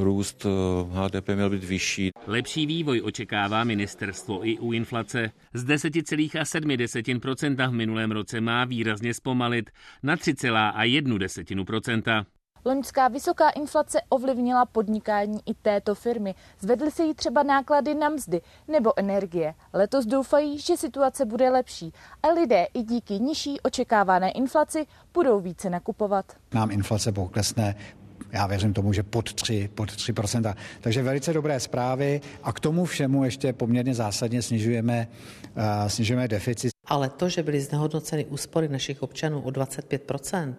růst 0.05 0.47
HDP 0.91 1.29
eh, 1.29 1.37
měl 1.37 1.51
být 1.51 1.65
vyšší. 1.65 2.11
Lepší 2.27 2.67
vývoj 2.67 3.01
očekává 3.05 3.65
ministerstvo 3.65 4.49
i 4.49 4.59
u 4.59 4.73
inflace. 4.73 5.31
Z 5.55 5.65
10,7% 5.65 7.71
v 7.71 7.73
minulém 7.73 8.11
roce 8.11 8.41
má 8.41 8.65
výrazně 8.65 9.15
zpomalit 9.15 9.71
na 10.03 10.17
3,1%. 10.17 12.26
Loňská 12.67 13.09
vysoká 13.09 13.51
inflace 13.51 14.01
ovlivnila 14.09 14.67
podnikání 14.67 15.41
i 15.47 15.55
této 15.55 15.95
firmy. 15.95 16.35
Zvedly 16.61 16.91
se 16.91 17.05
jí 17.05 17.15
třeba 17.15 17.43
náklady 17.43 17.95
na 17.95 18.09
mzdy 18.09 18.41
nebo 18.69 18.99
energie. 18.99 19.55
Letos 19.73 20.07
doufají, 20.07 20.59
že 20.59 20.77
situace 20.77 21.25
bude 21.25 21.51
lepší 21.51 21.93
a 22.23 22.29
lidé 22.29 22.67
i 22.75 22.83
díky 22.83 23.15
nižší 23.15 23.61
očekávané 23.61 24.31
inflaci 24.31 24.87
budou 25.15 25.41
více 25.41 25.71
nakupovat. 25.71 26.33
Nám 26.55 26.71
inflace 26.71 27.13
poklesne 27.13 27.75
já 28.33 28.47
věřím 28.47 28.73
tomu, 28.73 28.93
že 28.93 29.03
pod 29.03 29.35
3, 29.35 29.69
pod 29.75 29.91
3%. 29.91 30.55
Takže 30.81 31.03
velice 31.03 31.33
dobré 31.33 31.61
zprávy 31.61 32.21
a 32.43 32.53
k 32.53 32.61
tomu 32.61 32.85
všemu 32.85 33.25
ještě 33.25 33.53
poměrně 33.53 33.95
zásadně 33.95 34.43
snižujeme, 34.43 35.09
uh, 35.57 35.89
snižujeme 35.89 36.29
deficit. 36.29 36.71
Ale 36.87 37.09
to, 37.09 37.29
že 37.29 37.43
byly 37.43 37.61
znehodnoceny 37.61 38.25
úspory 38.25 38.69
našich 38.69 39.03
občanů 39.03 39.41
o 39.41 39.51
25%, 39.51 40.55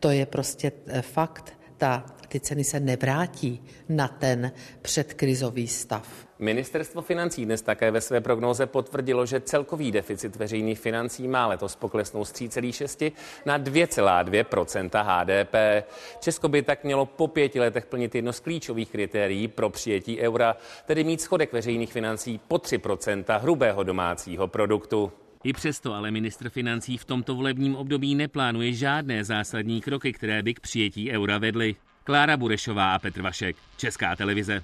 to 0.00 0.10
je 0.10 0.26
prostě 0.26 0.72
eh, 0.86 1.02
fakt. 1.02 1.61
Ta, 1.82 2.04
ty 2.28 2.40
ceny 2.40 2.64
se 2.64 2.80
nevrátí 2.80 3.62
na 3.88 4.08
ten 4.08 4.52
předkrizový 4.82 5.68
stav. 5.68 6.08
Ministerstvo 6.38 7.02
financí 7.02 7.44
dnes 7.44 7.62
také 7.62 7.90
ve 7.90 8.00
své 8.00 8.20
prognóze 8.20 8.66
potvrdilo, 8.66 9.26
že 9.26 9.40
celkový 9.40 9.92
deficit 9.92 10.36
veřejných 10.36 10.80
financí 10.80 11.28
má 11.28 11.46
letos 11.46 11.76
poklesnout 11.76 12.24
z 12.24 12.32
3,6 12.32 13.12
na 13.46 13.58
2,2% 13.58 14.90
HDP. 15.04 15.86
Česko 16.20 16.48
by 16.48 16.62
tak 16.62 16.84
mělo 16.84 17.06
po 17.06 17.28
pěti 17.28 17.60
letech 17.60 17.86
plnit 17.86 18.14
jedno 18.14 18.32
z 18.32 18.40
klíčových 18.40 18.90
kritérií 18.90 19.48
pro 19.48 19.70
přijetí 19.70 20.20
eura, 20.20 20.56
tedy 20.86 21.04
mít 21.04 21.20
schodek 21.20 21.52
veřejných 21.52 21.92
financí 21.92 22.40
po 22.48 22.56
3% 22.56 23.40
hrubého 23.40 23.82
domácího 23.82 24.48
produktu. 24.48 25.12
I 25.44 25.52
přesto 25.52 25.94
ale 25.94 26.10
ministr 26.10 26.50
financí 26.50 26.98
v 26.98 27.04
tomto 27.04 27.34
volebním 27.34 27.76
období 27.76 28.14
neplánuje 28.14 28.72
žádné 28.72 29.24
zásadní 29.24 29.80
kroky, 29.80 30.12
které 30.12 30.42
by 30.42 30.54
k 30.54 30.60
přijetí 30.60 31.10
eura 31.10 31.38
vedly. 31.38 31.76
Klára 32.04 32.36
Burešová 32.36 32.94
a 32.94 32.98
Petr 32.98 33.22
Vašek, 33.22 33.56
Česká 33.76 34.16
televize. 34.16 34.62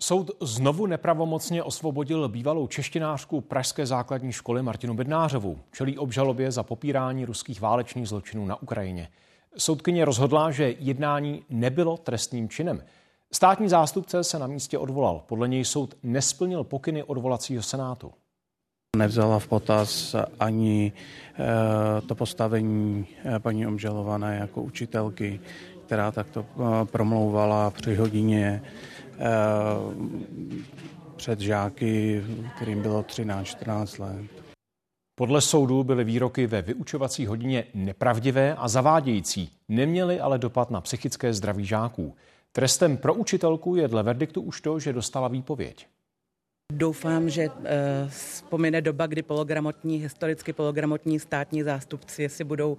Soud 0.00 0.30
znovu 0.40 0.86
nepravomocně 0.86 1.62
osvobodil 1.62 2.28
bývalou 2.28 2.66
češtinářku 2.66 3.40
Pražské 3.40 3.86
základní 3.86 4.32
školy 4.32 4.62
Martinu 4.62 4.94
Bednářovou. 4.94 5.58
Čelí 5.72 5.98
obžalobě 5.98 6.52
za 6.52 6.62
popírání 6.62 7.24
ruských 7.24 7.60
válečných 7.60 8.08
zločinů 8.08 8.46
na 8.46 8.62
Ukrajině. 8.62 9.08
Soudkyně 9.56 10.04
rozhodla, 10.04 10.50
že 10.50 10.74
jednání 10.78 11.44
nebylo 11.50 11.96
trestným 11.96 12.48
činem. 12.48 12.82
Státní 13.32 13.68
zástupce 13.68 14.24
se 14.24 14.38
na 14.38 14.46
místě 14.46 14.78
odvolal. 14.78 15.22
Podle 15.26 15.48
něj 15.48 15.64
soud 15.64 15.94
nesplnil 16.02 16.64
pokyny 16.64 17.02
odvolacího 17.02 17.62
senátu. 17.62 18.12
Nevzala 18.96 19.38
v 19.38 19.48
potaz 19.48 20.14
ani 20.40 20.92
eh, 20.92 22.00
to 22.06 22.14
postavení 22.14 23.06
eh, 23.24 23.38
paní 23.38 23.66
obžalované 23.66 24.36
jako 24.36 24.62
učitelky, 24.62 25.40
která 25.86 26.12
takto 26.12 26.44
eh, 26.44 26.84
promlouvala 26.84 27.70
při 27.70 27.94
hodině 27.94 28.62
před 31.16 31.40
žáky, 31.40 32.24
kterým 32.56 32.82
bylo 32.82 33.02
13-14 33.02 34.02
let. 34.02 34.30
Podle 35.14 35.40
soudu 35.40 35.84
byly 35.84 36.04
výroky 36.04 36.46
ve 36.46 36.62
vyučovací 36.62 37.26
hodině 37.26 37.64
nepravdivé 37.74 38.54
a 38.54 38.68
zavádějící, 38.68 39.50
neměly 39.68 40.20
ale 40.20 40.38
dopad 40.38 40.70
na 40.70 40.80
psychické 40.80 41.34
zdraví 41.34 41.64
žáků. 41.66 42.14
Trestem 42.52 42.96
pro 42.96 43.14
učitelku 43.14 43.76
je 43.76 43.88
dle 43.88 44.02
verdiktu 44.02 44.40
už 44.40 44.60
to, 44.60 44.78
že 44.78 44.92
dostala 44.92 45.28
výpověď. 45.28 45.86
Doufám, 46.70 47.30
že 47.30 47.48
vzpomene 48.08 48.80
doba, 48.82 49.06
kdy 49.06 49.22
pologramotní, 49.22 49.98
historicky 49.98 50.52
pologramotní 50.52 51.20
státní 51.20 51.62
zástupci 51.62 52.28
si 52.28 52.44
budou 52.44 52.76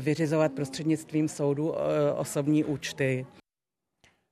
vyřizovat 0.00 0.52
prostřednictvím 0.52 1.28
soudu 1.28 1.74
osobní 2.16 2.64
účty. 2.64 3.26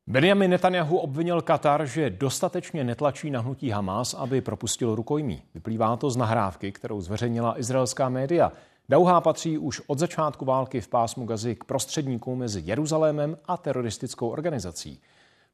Benjamin 0.06 0.50
Netanyahu 0.50 0.98
obvinil 0.98 1.42
Katar, 1.42 1.86
že 1.86 2.10
dostatečně 2.10 2.84
netlačí 2.84 3.30
na 3.30 3.40
hnutí 3.40 3.70
Hamas, 3.70 4.14
aby 4.14 4.40
propustil 4.40 4.94
rukojmí. 4.94 5.42
Vyplývá 5.54 5.96
to 5.96 6.10
z 6.10 6.16
nahrávky, 6.16 6.72
kterou 6.72 7.00
zveřejnila 7.00 7.60
izraelská 7.60 8.08
média. 8.08 8.52
Dauhá 8.88 9.20
patří 9.20 9.58
už 9.58 9.82
od 9.86 9.98
začátku 9.98 10.44
války 10.44 10.80
v 10.80 10.88
pásmu 10.88 11.24
Gazy 11.24 11.54
k 11.54 11.64
prostředníkům 11.64 12.38
mezi 12.38 12.62
Jeruzalémem 12.64 13.38
a 13.44 13.56
teroristickou 13.56 14.28
organizací. 14.28 15.00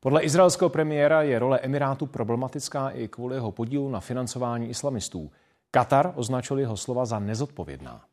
Podle 0.01 0.23
izraelského 0.23 0.69
premiéra 0.69 1.23
je 1.23 1.39
role 1.39 1.59
Emirátu 1.59 2.07
problematická 2.07 2.91
i 2.91 3.09
kvůli 3.09 3.37
jeho 3.37 3.53
podílu 3.53 3.91
na 3.91 4.01
financování 4.01 4.69
islamistů. 4.69 5.31
Katar 5.71 6.13
označil 6.15 6.59
jeho 6.59 6.77
slova 6.77 7.05
za 7.05 7.19
nezodpovědná. 7.19 8.05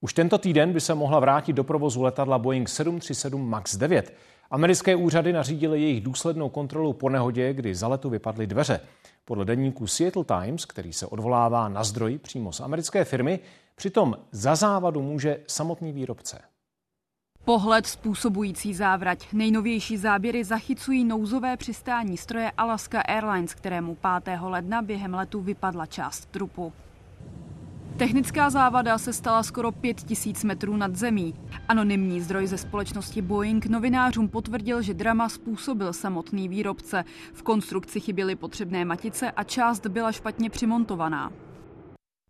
Už 0.00 0.14
tento 0.14 0.38
týden 0.38 0.72
by 0.72 0.80
se 0.80 0.94
mohla 0.94 1.20
vrátit 1.20 1.52
do 1.52 1.64
provozu 1.64 2.02
letadla 2.02 2.38
Boeing 2.38 2.68
737 2.68 3.50
MAX 3.50 3.76
9. 3.76 4.14
Americké 4.50 4.96
úřady 4.96 5.32
nařídily 5.32 5.82
jejich 5.82 6.00
důslednou 6.00 6.48
kontrolu 6.48 6.92
po 6.92 7.08
nehodě, 7.08 7.52
kdy 7.52 7.74
za 7.74 7.88
letu 7.88 8.10
vypadly 8.10 8.46
dveře. 8.46 8.80
Podle 9.24 9.44
denníku 9.44 9.86
Seattle 9.86 10.24
Times, 10.24 10.64
který 10.64 10.92
se 10.92 11.06
odvolává 11.06 11.68
na 11.68 11.84
zdroj 11.84 12.18
přímo 12.18 12.52
z 12.52 12.60
americké 12.60 13.04
firmy, 13.04 13.40
přitom 13.74 14.16
za 14.32 14.56
závadu 14.56 15.02
může 15.02 15.40
samotný 15.46 15.92
výrobce. 15.92 16.49
Pohled 17.44 17.86
způsobující 17.86 18.74
závrať. 18.74 19.32
Nejnovější 19.32 19.96
záběry 19.96 20.44
zachycují 20.44 21.04
nouzové 21.04 21.56
přistání 21.56 22.16
stroje 22.16 22.50
Alaska 22.56 23.00
Airlines, 23.00 23.54
kterému 23.54 23.96
5. 24.24 24.38
ledna 24.42 24.82
během 24.82 25.14
letu 25.14 25.40
vypadla 25.40 25.86
část 25.86 26.26
trupu. 26.26 26.72
Technická 27.96 28.50
závada 28.50 28.98
se 28.98 29.12
stala 29.12 29.42
skoro 29.42 29.72
5000 29.72 30.44
metrů 30.44 30.76
nad 30.76 30.96
zemí. 30.96 31.34
Anonymní 31.68 32.20
zdroj 32.20 32.46
ze 32.46 32.58
společnosti 32.58 33.22
Boeing 33.22 33.66
novinářům 33.66 34.28
potvrdil, 34.28 34.82
že 34.82 34.94
drama 34.94 35.28
způsobil 35.28 35.92
samotný 35.92 36.48
výrobce. 36.48 37.04
V 37.32 37.42
konstrukci 37.42 38.00
chyběly 38.00 38.36
potřebné 38.36 38.84
matice 38.84 39.30
a 39.30 39.44
část 39.44 39.86
byla 39.86 40.12
špatně 40.12 40.50
přimontovaná. 40.50 41.32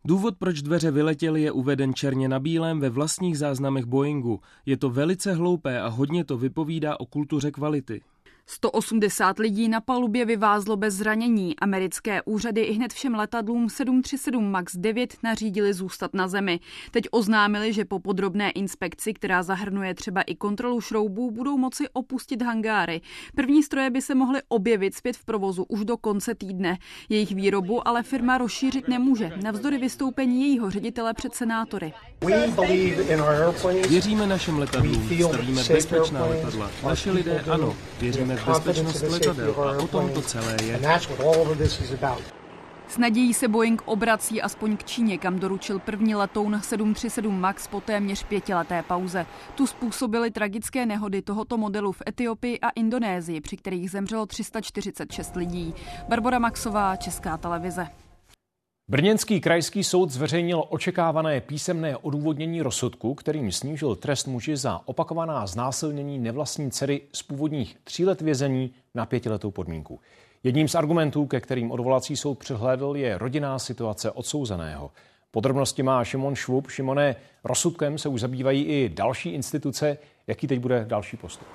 Důvod, 0.04 0.34
proč 0.38 0.62
dveře 0.62 0.90
vyletěly, 0.90 1.42
je 1.42 1.52
uveden 1.52 1.94
černě 1.94 2.28
na 2.28 2.38
bílém 2.38 2.80
ve 2.80 2.90
vlastních 2.90 3.38
záznamech 3.38 3.84
Boeingu. 3.84 4.40
Je 4.66 4.76
to 4.76 4.90
velice 4.90 5.34
hloupé 5.34 5.80
a 5.80 5.88
hodně 5.88 6.24
to 6.24 6.38
vypovídá 6.38 7.00
o 7.00 7.06
kultuře 7.06 7.50
kvality. 7.50 8.00
180 8.52 9.38
lidí 9.38 9.68
na 9.68 9.80
palubě 9.80 10.24
vyvázlo 10.24 10.76
bez 10.76 10.94
zranění. 10.94 11.58
Americké 11.58 12.22
úřady 12.22 12.60
i 12.60 12.72
hned 12.72 12.92
všem 12.92 13.14
letadlům 13.14 13.68
737 13.68 14.50
MAX 14.50 14.76
9 14.76 15.16
nařídili 15.22 15.74
zůstat 15.74 16.14
na 16.14 16.28
zemi. 16.28 16.60
Teď 16.90 17.04
oznámili, 17.10 17.72
že 17.72 17.84
po 17.84 17.98
podrobné 17.98 18.50
inspekci, 18.50 19.14
která 19.14 19.42
zahrnuje 19.42 19.94
třeba 19.94 20.22
i 20.22 20.34
kontrolu 20.34 20.80
šroubů, 20.80 21.30
budou 21.30 21.58
moci 21.58 21.88
opustit 21.92 22.42
hangáry. 22.42 23.00
První 23.34 23.62
stroje 23.62 23.90
by 23.90 24.02
se 24.02 24.14
mohly 24.14 24.40
objevit 24.48 24.94
zpět 24.94 25.16
v 25.16 25.24
provozu 25.24 25.64
už 25.68 25.84
do 25.84 25.96
konce 25.96 26.34
týdne. 26.34 26.78
Jejich 27.08 27.34
výrobu 27.34 27.88
ale 27.88 28.02
firma 28.02 28.38
rozšířit 28.38 28.88
nemůže, 28.88 29.32
navzdory 29.42 29.78
vystoupení 29.78 30.40
jejího 30.40 30.70
ředitele 30.70 31.14
před 31.14 31.34
senátory. 31.34 31.92
Věříme 33.88 34.26
našim 34.26 34.58
letadlům, 34.58 35.08
stavíme 35.28 35.62
bezpečná 35.64 36.24
letadla. 36.24 36.70
Naše 36.84 37.10
lidé 37.10 37.44
ano, 37.50 37.76
věříme 38.00 38.39
bezpečnost 38.46 39.02
letadel 39.02 39.54
a 39.58 39.82
o 39.82 39.86
tom 39.86 40.08
to 40.08 40.22
celé 40.22 40.56
je. 40.62 40.80
S 42.88 42.98
nadějí 42.98 43.34
se 43.34 43.48
Boeing 43.48 43.82
obrací 43.84 44.42
aspoň 44.42 44.76
k 44.76 44.84
Číně, 44.84 45.18
kam 45.18 45.38
doručil 45.38 45.78
první 45.78 46.14
letoun 46.14 46.60
737 46.62 47.40
MAX 47.40 47.66
po 47.66 47.80
téměř 47.80 48.24
pětileté 48.24 48.82
pauze. 48.82 49.26
Tu 49.54 49.66
způsobily 49.66 50.30
tragické 50.30 50.86
nehody 50.86 51.22
tohoto 51.22 51.56
modelu 51.56 51.92
v 51.92 52.02
Etiopii 52.08 52.60
a 52.60 52.70
Indonésii, 52.70 53.40
při 53.40 53.56
kterých 53.56 53.90
zemřelo 53.90 54.26
346 54.26 55.36
lidí. 55.36 55.74
Barbara 56.08 56.38
Maxová, 56.38 56.96
Česká 56.96 57.36
televize. 57.36 57.86
Brněnský 58.90 59.40
krajský 59.40 59.84
soud 59.84 60.10
zveřejnil 60.10 60.64
očekávané 60.68 61.40
písemné 61.40 61.96
odůvodnění 61.96 62.62
rozsudku, 62.62 63.14
kterým 63.14 63.52
snížil 63.52 63.96
trest 63.96 64.26
muži 64.26 64.56
za 64.56 64.80
opakovaná 64.84 65.46
znásilnění 65.46 66.18
nevlastní 66.18 66.70
dcery 66.70 67.00
z 67.12 67.22
původních 67.22 67.76
tří 67.84 68.04
let 68.04 68.20
vězení 68.20 68.70
na 68.94 69.06
pětiletou 69.06 69.50
podmínku. 69.50 70.00
Jedním 70.42 70.68
z 70.68 70.74
argumentů, 70.74 71.26
ke 71.26 71.40
kterým 71.40 71.70
odvolací 71.70 72.16
soud 72.16 72.38
přihlédl, 72.38 72.96
je 72.96 73.18
rodinná 73.18 73.58
situace 73.58 74.10
odsouzeného. 74.10 74.90
Podrobnosti 75.30 75.82
má 75.82 76.04
Šimon 76.04 76.34
Švub. 76.34 76.70
Šimone, 76.70 77.16
rozsudkem 77.44 77.98
se 77.98 78.08
už 78.08 78.20
zabývají 78.20 78.64
i 78.64 78.88
další 78.88 79.30
instituce. 79.30 79.98
Jaký 80.26 80.46
teď 80.46 80.58
bude 80.58 80.84
další 80.88 81.16
postup? 81.16 81.48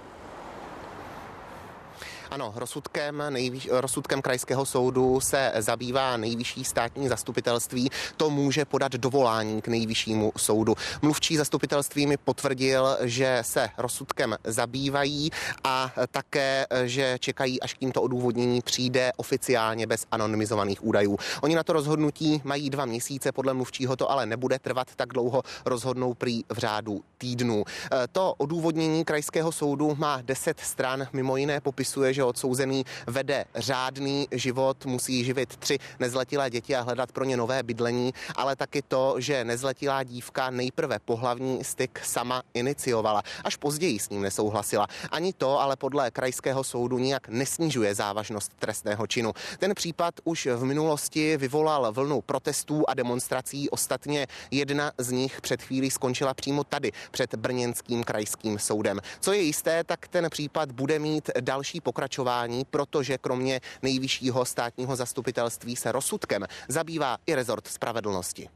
Ano, 2.32 2.54
rozsudkem, 2.56 3.24
nejvíš, 3.30 3.70
rozsudkem 3.72 4.22
krajského 4.22 4.66
soudu 4.66 5.20
se 5.20 5.52
zabývá 5.58 6.18
nejvyšší 6.18 6.64
státní 6.64 7.08
zastupitelství. 7.08 7.90
To 8.18 8.30
může 8.30 8.66
podat 8.66 8.92
dovolání 8.92 9.62
k 9.62 9.68
nejvyššímu 9.68 10.32
soudu. 10.38 10.76
Mluvčí 11.02 11.38
zastupitelství 11.38 12.08
mi 12.08 12.18
potvrdil, 12.18 12.98
že 13.02 13.40
se 13.42 13.70
rozsudkem 13.78 14.36
zabývají 14.44 15.30
a 15.64 15.94
také, 16.12 16.66
že 16.86 17.18
čekají, 17.20 17.62
až 17.62 17.74
k 17.74 17.78
tímto 17.78 18.02
odůvodnění 18.02 18.62
přijde 18.62 19.12
oficiálně 19.18 19.88
bez 19.88 20.06
anonymizovaných 20.12 20.86
údajů. 20.86 21.18
Oni 21.42 21.56
na 21.56 21.64
to 21.64 21.74
rozhodnutí 21.74 22.42
mají 22.44 22.70
dva 22.70 22.86
měsíce, 22.86 23.32
podle 23.32 23.54
mluvčího 23.54 23.96
to 23.96 24.12
ale 24.12 24.26
nebude 24.26 24.60
trvat 24.60 24.88
tak 24.96 25.14
dlouho, 25.14 25.44
rozhodnou 25.66 26.14
prý 26.14 26.44
v 26.54 26.58
řádu 26.58 27.04
týdnů. 27.18 27.64
To 28.12 28.34
odůvodnění 28.38 29.06
krajského 29.06 29.52
soudu 29.52 29.96
má 29.96 30.22
deset 30.22 30.60
stran, 30.60 31.08
mimo 31.14 31.38
jiné 31.38 31.62
popisuje, 31.62 32.14
že 32.16 32.24
odsouzený 32.24 32.86
vede 33.08 33.46
řádný 33.56 34.28
život, 34.32 34.86
musí 34.86 35.24
živit 35.24 35.56
tři 35.56 35.78
nezletilé 36.00 36.50
děti 36.50 36.76
a 36.76 36.82
hledat 36.82 37.12
pro 37.12 37.24
ně 37.24 37.38
nové 37.38 37.64
bydlení, 37.64 38.14
ale 38.36 38.56
taky 38.56 38.82
to, 38.82 39.16
že 39.18 39.44
nezletilá 39.44 40.04
dívka 40.04 40.50
nejprve 40.50 41.00
pohlavní 41.00 41.64
styk 41.64 42.00
sama 42.04 42.44
iniciovala, 42.54 43.24
až 43.44 43.56
později 43.56 44.00
s 44.00 44.10
ním 44.10 44.22
nesouhlasila. 44.22 44.88
Ani 45.12 45.34
to 45.34 45.62
ale 45.62 45.76
podle 45.76 46.12
krajského 46.12 46.64
soudu 46.64 46.98
nijak 46.98 47.28
nesnižuje 47.30 47.96
závažnost 47.96 48.52
trestného 48.60 49.08
činu. 49.08 49.34
Ten 49.60 49.76
případ 49.76 50.14
už 50.24 50.46
v 50.56 50.64
minulosti 50.64 51.38
vyvolal 51.38 51.92
vlnu 51.92 52.22
protestů 52.22 52.84
a 52.88 52.94
demonstrací. 52.94 53.70
Ostatně 53.70 54.28
jedna 54.52 54.92
z 54.98 55.12
nich 55.12 55.42
před 55.42 55.62
chvílí 55.62 55.92
skončila 55.92 56.34
přímo 56.34 56.64
tady 56.64 56.92
před 57.12 57.36
Brněnským 57.36 58.04
krajským 58.04 58.60
soudem. 58.60 59.00
Co 59.20 59.34
je 59.34 59.42
jisté, 59.42 59.84
tak 59.84 60.08
ten 60.08 60.30
případ 60.30 60.72
bude 60.72 61.00
mít 61.00 61.30
další 61.42 61.82
pokračování 61.82 62.05
pokračování, 62.06 62.66
protože 62.70 63.18
kromě 63.18 63.62
nejvyššího 63.82 64.46
státního 64.46 64.96
zastupitelství 64.96 65.76
se 65.76 65.92
rozsudkem 65.92 66.46
zabývá 66.68 67.18
i 67.26 67.36
rezort 67.36 67.68
spravedlnosti. 67.68 68.50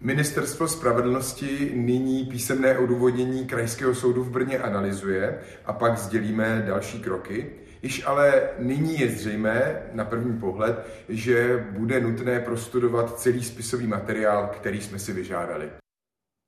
Ministerstvo 0.00 0.68
spravedlnosti 0.68 1.72
nyní 1.74 2.24
písemné 2.24 2.78
odůvodnění 2.78 3.46
Krajského 3.46 3.94
soudu 3.94 4.24
v 4.24 4.30
Brně 4.30 4.58
analyzuje 4.58 5.38
a 5.64 5.72
pak 5.72 5.98
sdělíme 5.98 6.64
další 6.66 7.00
kroky. 7.00 7.50
Již 7.82 8.06
ale 8.06 8.42
nyní 8.58 9.00
je 9.00 9.10
zřejmé 9.10 9.82
na 9.92 10.04
první 10.04 10.38
pohled, 10.38 10.86
že 11.08 11.66
bude 11.70 12.00
nutné 12.00 12.40
prostudovat 12.40 13.20
celý 13.20 13.44
spisový 13.44 13.86
materiál, 13.86 14.50
který 14.54 14.80
jsme 14.80 14.98
si 14.98 15.12
vyžádali. 15.12 15.81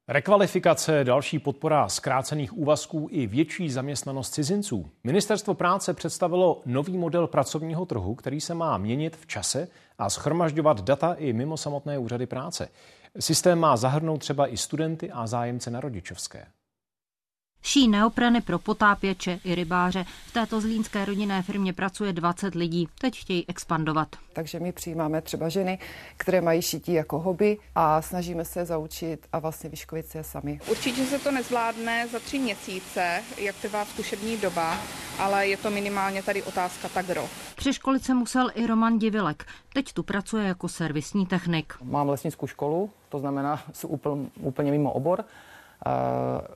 Rekvalifikace, 0.09 1.05
další 1.05 1.39
podpora 1.39 1.89
zkrácených 1.89 2.57
úvazků 2.57 3.09
i 3.11 3.27
větší 3.27 3.71
zaměstnanost 3.71 4.31
cizinců. 4.31 4.91
Ministerstvo 5.05 5.55
práce 5.55 5.95
představilo 5.95 6.63
nový 6.67 6.99
model 6.99 7.27
pracovního 7.27 7.87
trhu, 7.87 8.15
který 8.15 8.41
se 8.41 8.55
má 8.55 8.79
měnit 8.79 9.17
v 9.17 9.27
čase 9.27 9.69
a 9.99 10.11
schromažďovat 10.11 10.81
data 10.81 11.15
i 11.15 11.33
mimo 11.33 11.57
samotné 11.57 11.99
úřady 11.99 12.27
práce. 12.27 12.69
Systém 13.19 13.59
má 13.59 13.77
zahrnout 13.77 14.19
třeba 14.19 14.47
i 14.47 14.57
studenty 14.57 15.11
a 15.11 15.27
zájemce 15.27 15.71
na 15.71 15.81
rodičovské. 15.81 16.47
Ší 17.67 17.89
neoprany 17.89 18.41
pro 18.41 18.59
potápěče 18.59 19.41
i 19.45 19.55
rybáře. 19.55 20.05
V 20.27 20.33
této 20.33 20.61
zlínské 20.61 21.05
rodinné 21.05 21.43
firmě 21.43 21.73
pracuje 21.73 22.13
20 22.13 22.55
lidí. 22.55 22.89
Teď 23.01 23.21
chtějí 23.21 23.49
expandovat. 23.49 24.09
Takže 24.33 24.61
my 24.61 24.73
přijímáme 24.73 25.21
třeba 25.21 25.49
ženy, 25.49 25.79
které 26.17 26.41
mají 26.41 26.63
šití 26.63 26.93
jako 26.93 27.19
hobby 27.19 27.59
a 27.75 28.03
snažíme 28.03 28.45
se 28.45 28.65
zaučit 28.65 29.27
a 29.33 29.39
vlastně 29.39 29.71
vyškolit 29.71 30.07
se 30.07 30.25
sami. 30.25 30.61
Určitě 30.71 31.05
se 31.05 31.19
to 31.19 31.31
nezvládne 31.31 32.09
za 32.09 32.19
tři 32.19 32.39
měsíce, 32.39 33.23
jak 33.39 33.57
trvá 33.57 33.85
zkušební 33.85 34.37
doba, 34.37 34.79
ale 35.19 35.49
je 35.49 35.57
to 35.57 35.71
minimálně 35.71 36.23
tady 36.23 36.43
otázka 36.43 36.89
tak 36.89 37.09
rok. 37.09 37.31
Přeškolit 37.57 38.05
se 38.05 38.15
musel 38.15 38.51
i 38.55 38.67
Roman 38.67 38.99
Divilek. 38.99 39.47
Teď 39.73 39.93
tu 39.93 40.03
pracuje 40.03 40.45
jako 40.45 40.69
servisní 40.69 41.27
technik. 41.27 41.75
Mám 41.83 42.09
lesnickou 42.09 42.47
školu, 42.47 42.91
to 43.09 43.19
znamená, 43.19 43.63
jsou 43.73 43.89
úplně, 43.89 44.27
úplně 44.41 44.71
mimo 44.71 44.93
obor 44.93 45.25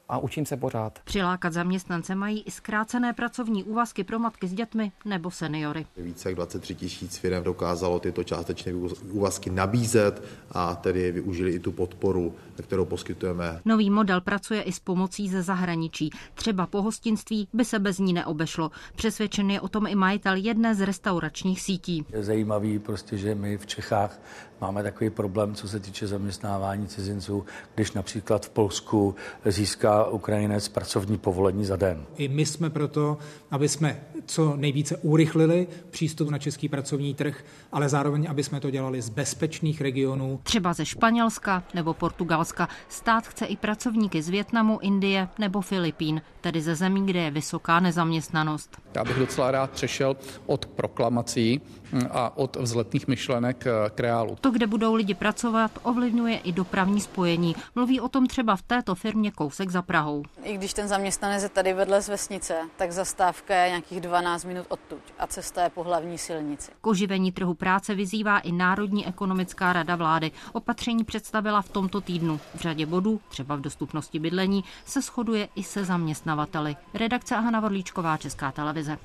a 0.08 0.18
učím 0.18 0.46
se 0.46 0.56
pořád. 0.56 0.98
Přilákat 1.04 1.52
zaměstnance 1.52 2.14
mají 2.14 2.42
i 2.42 2.50
zkrácené 2.50 3.12
pracovní 3.12 3.64
úvazky 3.64 4.04
pro 4.04 4.18
matky 4.18 4.48
s 4.48 4.52
dětmi 4.52 4.92
nebo 5.04 5.30
seniory. 5.30 5.86
Více 5.96 6.28
jak 6.28 6.36
23 6.36 6.74
tisíc 6.74 7.16
firm 7.18 7.44
dokázalo 7.44 8.00
tyto 8.00 8.24
částečné 8.24 8.74
úvazky 9.10 9.50
nabízet 9.50 10.22
a 10.52 10.74
tedy 10.74 11.12
využili 11.12 11.50
i 11.50 11.58
tu 11.58 11.72
podporu, 11.72 12.34
kterou 12.62 12.84
poskytujeme. 12.84 13.60
Nový 13.64 13.90
model 13.90 14.20
pracuje 14.20 14.62
i 14.62 14.72
s 14.72 14.78
pomocí 14.78 15.28
ze 15.28 15.42
zahraničí. 15.42 16.10
Třeba 16.34 16.66
pohostinství 16.66 17.48
by 17.52 17.64
se 17.64 17.78
bez 17.78 17.98
ní 17.98 18.12
neobešlo. 18.12 18.70
Přesvědčen 18.96 19.50
je 19.50 19.60
o 19.60 19.68
tom 19.68 19.86
i 19.86 19.94
majitel 19.94 20.34
jedné 20.36 20.74
z 20.74 20.80
restauračních 20.80 21.60
sítí. 21.60 22.06
Je 22.12 22.24
zajímavý 22.24 22.78
prostě, 22.78 23.16
že 23.16 23.34
my 23.34 23.58
v 23.58 23.66
Čechách 23.66 24.20
máme 24.60 24.82
takový 24.82 25.10
problém, 25.10 25.54
co 25.54 25.68
se 25.68 25.80
týče 25.80 26.06
zaměstnávání 26.06 26.86
cizinců, 26.86 27.44
když 27.74 27.92
například 27.92 28.46
v 28.46 28.50
Polsku 28.50 29.14
získá 29.44 30.04
Ukrajinec 30.04 30.68
pracovní 30.68 31.18
povolení 31.18 31.64
za 31.64 31.76
den. 31.76 32.04
I 32.16 32.28
my 32.28 32.46
jsme 32.46 32.70
proto, 32.70 33.18
aby 33.50 33.68
jsme 33.68 34.00
co 34.26 34.56
nejvíce 34.56 34.96
urychlili 34.96 35.66
přístup 35.90 36.30
na 36.30 36.38
český 36.38 36.68
pracovní 36.68 37.14
trh, 37.14 37.44
ale 37.72 37.88
zároveň, 37.88 38.26
aby 38.30 38.44
jsme 38.44 38.60
to 38.60 38.70
dělali 38.70 39.02
z 39.02 39.08
bezpečných 39.08 39.80
regionů. 39.80 40.40
Třeba 40.42 40.72
ze 40.72 40.86
Španělska 40.86 41.62
nebo 41.74 41.94
Portugalska. 41.94 42.68
Stát 42.88 43.26
chce 43.26 43.46
i 43.46 43.56
pracovníky 43.56 44.22
z 44.22 44.28
Větnamu, 44.28 44.78
Indie 44.82 45.28
nebo 45.38 45.60
Filipín, 45.60 46.22
tedy 46.40 46.60
ze 46.60 46.74
zemí, 46.74 47.06
kde 47.06 47.20
je 47.20 47.30
vysoká 47.30 47.80
nezaměstnanost. 47.80 48.76
Já 48.94 49.04
bych 49.04 49.18
docela 49.18 49.50
rád 49.50 49.70
přešel 49.70 50.16
od 50.46 50.66
proklamací 50.66 51.60
a 52.10 52.36
od 52.36 52.56
vzletných 52.56 53.08
myšlenek 53.08 53.64
k 53.94 54.00
reálu. 54.00 54.36
To, 54.40 54.50
kde 54.50 54.66
budou 54.66 54.94
lidi 54.94 55.14
pracovat, 55.14 55.70
ovlivňuje 55.82 56.38
i 56.38 56.52
dopravní 56.52 57.00
spojení. 57.00 57.56
Mluví 57.74 58.00
o 58.00 58.08
tom 58.08 58.26
třeba 58.26 58.56
v 58.56 58.62
této 58.62 58.94
firmě 58.94 59.30
kousek 59.30 59.70
za 59.70 59.82
Prahou. 59.82 60.22
I 60.42 60.54
když 60.54 60.74
ten 60.74 60.88
zaměstnanec 60.88 61.42
je 61.42 61.48
tady 61.48 61.72
vedle 61.72 62.02
z 62.02 62.08
vesnice, 62.08 62.54
tak 62.76 62.92
zastávka 62.92 63.54
je 63.54 63.68
nějakých 63.68 64.00
12 64.00 64.44
minut 64.44 64.66
odtud 64.68 64.98
a 65.18 65.26
cesta 65.26 65.62
je 65.62 65.70
po 65.70 65.82
hlavní 65.82 66.18
silnici. 66.18 66.70
K 66.80 66.86
oživení 66.86 67.32
trhu 67.32 67.54
práce 67.54 67.94
vyzývá 67.94 68.38
i 68.38 68.52
Národní 68.52 69.06
ekonomická 69.06 69.72
rada 69.72 69.96
vlády. 69.96 70.30
Opatření 70.52 71.04
představila 71.04 71.62
v 71.62 71.68
tomto 71.68 72.00
týdnu. 72.00 72.40
V 72.54 72.60
řadě 72.60 72.86
bodů, 72.86 73.20
třeba 73.28 73.56
v 73.56 73.60
dostupnosti 73.60 74.18
bydlení, 74.18 74.64
se 74.84 75.00
shoduje 75.02 75.48
i 75.54 75.62
se 75.62 75.84
zaměstnavateli. 75.84 76.76
Redakce 76.94 77.34
Hana 77.34 77.60
Vorlíčková, 77.60 78.16
Česká 78.16 78.52
televize. 78.52 78.98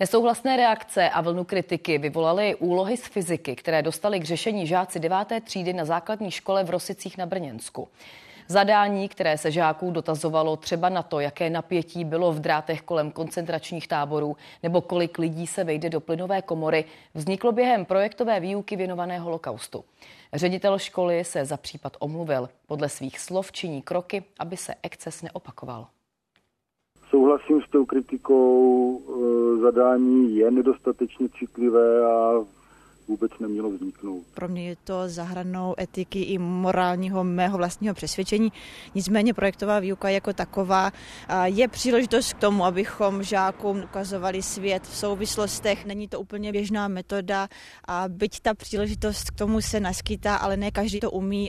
Nesouhlasné 0.00 0.56
reakce 0.56 1.10
a 1.10 1.20
vlnu 1.20 1.44
kritiky 1.44 1.98
vyvolaly 1.98 2.54
úlohy 2.54 2.96
z 2.96 3.06
fyziky, 3.06 3.56
které 3.56 3.82
dostali 3.82 4.20
k 4.20 4.24
řešení 4.24 4.66
žáci 4.66 5.00
deváté 5.00 5.40
třídy 5.40 5.72
na 5.72 5.84
základní 5.84 6.30
škole 6.30 6.64
v 6.64 6.70
Rosicích 6.70 7.18
na 7.18 7.26
Brněnsku. 7.26 7.88
Zadání, 8.48 9.08
které 9.08 9.38
se 9.38 9.50
žáků 9.50 9.90
dotazovalo 9.90 10.56
třeba 10.56 10.88
na 10.88 11.02
to, 11.02 11.20
jaké 11.20 11.50
napětí 11.50 12.04
bylo 12.04 12.32
v 12.32 12.40
drátech 12.40 12.82
kolem 12.82 13.10
koncentračních 13.10 13.88
táborů 13.88 14.36
nebo 14.62 14.80
kolik 14.80 15.18
lidí 15.18 15.46
se 15.46 15.64
vejde 15.64 15.90
do 15.90 16.00
plynové 16.00 16.42
komory, 16.42 16.84
vzniklo 17.14 17.52
během 17.52 17.84
projektové 17.84 18.40
výuky 18.40 18.76
věnované 18.76 19.18
holokaustu. 19.18 19.84
Ředitel 20.32 20.78
školy 20.78 21.24
se 21.24 21.44
za 21.44 21.56
případ 21.56 21.96
omluvil. 21.98 22.48
Podle 22.66 22.88
svých 22.88 23.20
slov 23.20 23.52
činí 23.52 23.82
kroky, 23.82 24.24
aby 24.38 24.56
se 24.56 24.74
exces 24.82 25.22
neopakoval. 25.22 25.86
Souhlasím 27.12 27.62
s 27.62 27.70
tou 27.70 27.84
kritikou, 27.84 29.00
e, 29.00 29.60
zadání 29.60 30.36
je 30.36 30.50
nedostatečně 30.50 31.28
citlivé 31.38 32.04
a 32.04 32.44
vůbec 33.08 33.32
nemělo 33.40 33.70
vzniknout. 33.70 34.22
Pro 34.34 34.48
mě 34.48 34.68
je 34.68 34.76
to 34.84 34.94
zahranou 35.06 35.74
etiky 35.80 36.22
i 36.22 36.38
morálního 36.38 37.24
mého 37.24 37.58
vlastního 37.58 37.94
přesvědčení. 37.94 38.52
Nicméně 38.94 39.34
projektová 39.34 39.80
výuka 39.80 40.08
jako 40.08 40.32
taková 40.32 40.90
je 41.44 41.68
příležitost 41.68 42.32
k 42.32 42.38
tomu, 42.38 42.64
abychom 42.64 43.22
žákům 43.22 43.82
ukazovali 43.84 44.42
svět 44.42 44.82
v 44.82 44.96
souvislostech. 44.96 45.86
Není 45.86 46.08
to 46.08 46.20
úplně 46.20 46.52
běžná 46.52 46.88
metoda 46.88 47.48
a 47.88 48.04
byť 48.08 48.40
ta 48.40 48.54
příležitost 48.54 49.30
k 49.30 49.38
tomu 49.38 49.60
se 49.60 49.80
naskytá, 49.80 50.36
ale 50.36 50.56
ne 50.56 50.70
každý 50.70 51.00
to 51.00 51.10
umí. 51.10 51.48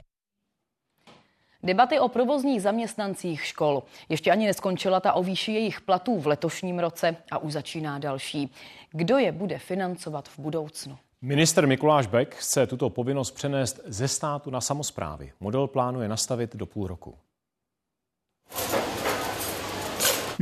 Debaty 1.63 1.99
o 1.99 2.07
provozních 2.07 2.61
zaměstnancích 2.61 3.45
škol. 3.45 3.83
Ještě 4.09 4.31
ani 4.31 4.45
neskončila 4.45 4.99
ta 4.99 5.13
o 5.13 5.23
výši 5.23 5.51
jejich 5.51 5.81
platů 5.81 6.19
v 6.19 6.27
letošním 6.27 6.79
roce 6.79 7.15
a 7.31 7.37
už 7.37 7.53
začíná 7.53 7.99
další. 7.99 8.53
Kdo 8.91 9.17
je 9.17 9.31
bude 9.31 9.59
financovat 9.59 10.29
v 10.29 10.39
budoucnu? 10.39 10.97
Minister 11.21 11.67
Mikuláš 11.67 12.07
Beck 12.07 12.35
chce 12.35 12.67
tuto 12.67 12.89
povinnost 12.89 13.31
přenést 13.31 13.79
ze 13.85 14.07
státu 14.07 14.49
na 14.49 14.61
samozprávy. 14.61 15.31
Model 15.39 15.67
plánuje 15.67 16.07
nastavit 16.07 16.55
do 16.55 16.65
půl 16.65 16.87
roku. 16.87 17.15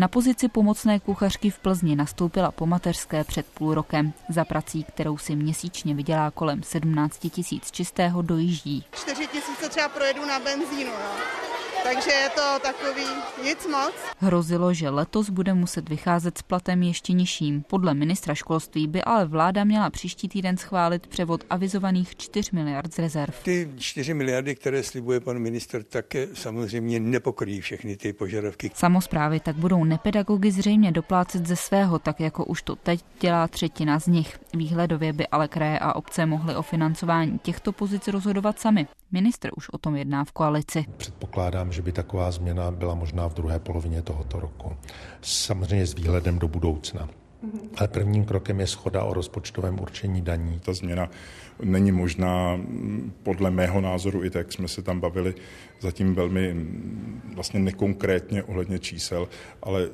Na 0.01 0.07
pozici 0.07 0.49
pomocné 0.49 0.99
kuchařky 0.99 1.49
v 1.49 1.59
Plzni 1.59 1.95
nastoupila 1.95 2.51
po 2.51 2.65
mateřské 2.65 3.23
před 3.23 3.45
půl 3.45 3.73
rokem. 3.73 4.13
Za 4.29 4.45
prací, 4.45 4.83
kterou 4.83 5.17
si 5.17 5.35
měsíčně 5.35 5.95
vydělá 5.95 6.31
kolem 6.31 6.63
17 6.63 7.17
tisíc 7.29 7.71
čistého, 7.71 8.21
dojíždí. 8.21 8.85
4 8.91 9.27
tisíce 9.27 9.69
třeba 9.69 9.89
projedu 9.89 10.25
na 10.25 10.39
benzínu. 10.39 10.91
No 10.91 11.41
takže 11.83 12.11
je 12.11 12.29
to 12.29 12.59
takový 12.61 13.05
nic 13.43 13.67
moc. 13.67 13.93
Hrozilo, 14.17 14.73
že 14.73 14.89
letos 14.89 15.29
bude 15.29 15.53
muset 15.53 15.89
vycházet 15.89 16.37
s 16.37 16.41
platem 16.41 16.83
ještě 16.83 17.13
nižším. 17.13 17.63
Podle 17.63 17.93
ministra 17.93 18.35
školství 18.35 18.87
by 18.87 19.03
ale 19.03 19.25
vláda 19.25 19.63
měla 19.63 19.89
příští 19.89 20.29
týden 20.29 20.57
schválit 20.57 21.07
převod 21.07 21.43
avizovaných 21.49 22.15
4 22.15 22.49
miliard 22.53 22.93
z 22.93 22.99
rezerv. 22.99 23.33
Ty 23.43 23.69
4 23.77 24.13
miliardy, 24.13 24.55
které 24.55 24.83
slibuje 24.83 25.19
pan 25.19 25.39
minister, 25.39 25.83
také 25.83 26.27
samozřejmě 26.33 26.99
nepokryjí 26.99 27.61
všechny 27.61 27.97
ty 27.97 28.13
požadavky. 28.13 28.71
Samozprávy 28.73 29.39
tak 29.39 29.55
budou 29.55 29.83
nepedagogy 29.83 30.51
zřejmě 30.51 30.91
doplácet 30.91 31.47
ze 31.47 31.55
svého, 31.55 31.99
tak 31.99 32.19
jako 32.19 32.45
už 32.45 32.61
to 32.61 32.75
teď 32.75 33.05
dělá 33.19 33.47
třetina 33.47 33.99
z 33.99 34.07
nich. 34.07 34.39
Výhledově 34.53 35.13
by 35.13 35.27
ale 35.27 35.47
kraje 35.47 35.79
a 35.79 35.95
obce 35.95 36.25
mohly 36.25 36.55
o 36.55 36.61
financování 36.61 37.39
těchto 37.39 37.71
pozic 37.71 38.07
rozhodovat 38.07 38.59
sami. 38.59 38.87
Ministr 39.11 39.49
už 39.57 39.69
o 39.69 39.77
tom 39.77 39.95
jedná 39.95 40.23
v 40.25 40.31
koalici. 40.31 40.85
Předpokládám, 40.97 41.71
že 41.71 41.81
by 41.81 41.91
taková 41.91 42.31
změna 42.31 42.71
byla 42.71 42.95
možná 42.95 43.27
v 43.27 43.33
druhé 43.33 43.59
polovině 43.59 44.01
tohoto 44.01 44.39
roku. 44.39 44.75
Samozřejmě 45.21 45.87
s 45.87 45.93
výhledem 45.93 46.39
do 46.39 46.47
budoucna. 46.47 47.09
Ale 47.77 47.87
prvním 47.87 48.25
krokem 48.25 48.59
je 48.59 48.67
schoda 48.67 49.03
o 49.03 49.13
rozpočtovém 49.13 49.79
určení 49.79 50.21
daní. 50.21 50.59
Ta 50.59 50.73
změna 50.73 51.09
není 51.63 51.91
možná 51.91 52.59
podle 53.23 53.51
mého 53.51 53.81
názoru, 53.81 54.23
i 54.23 54.29
tak 54.29 54.53
jsme 54.53 54.67
se 54.67 54.81
tam 54.81 54.99
bavili 54.99 55.35
zatím 55.79 56.15
velmi 56.15 56.55
vlastně 57.35 57.59
nekonkrétně 57.59 58.43
ohledně 58.43 58.79
čísel, 58.79 59.27
ale 59.63 59.83
e, 59.83 59.87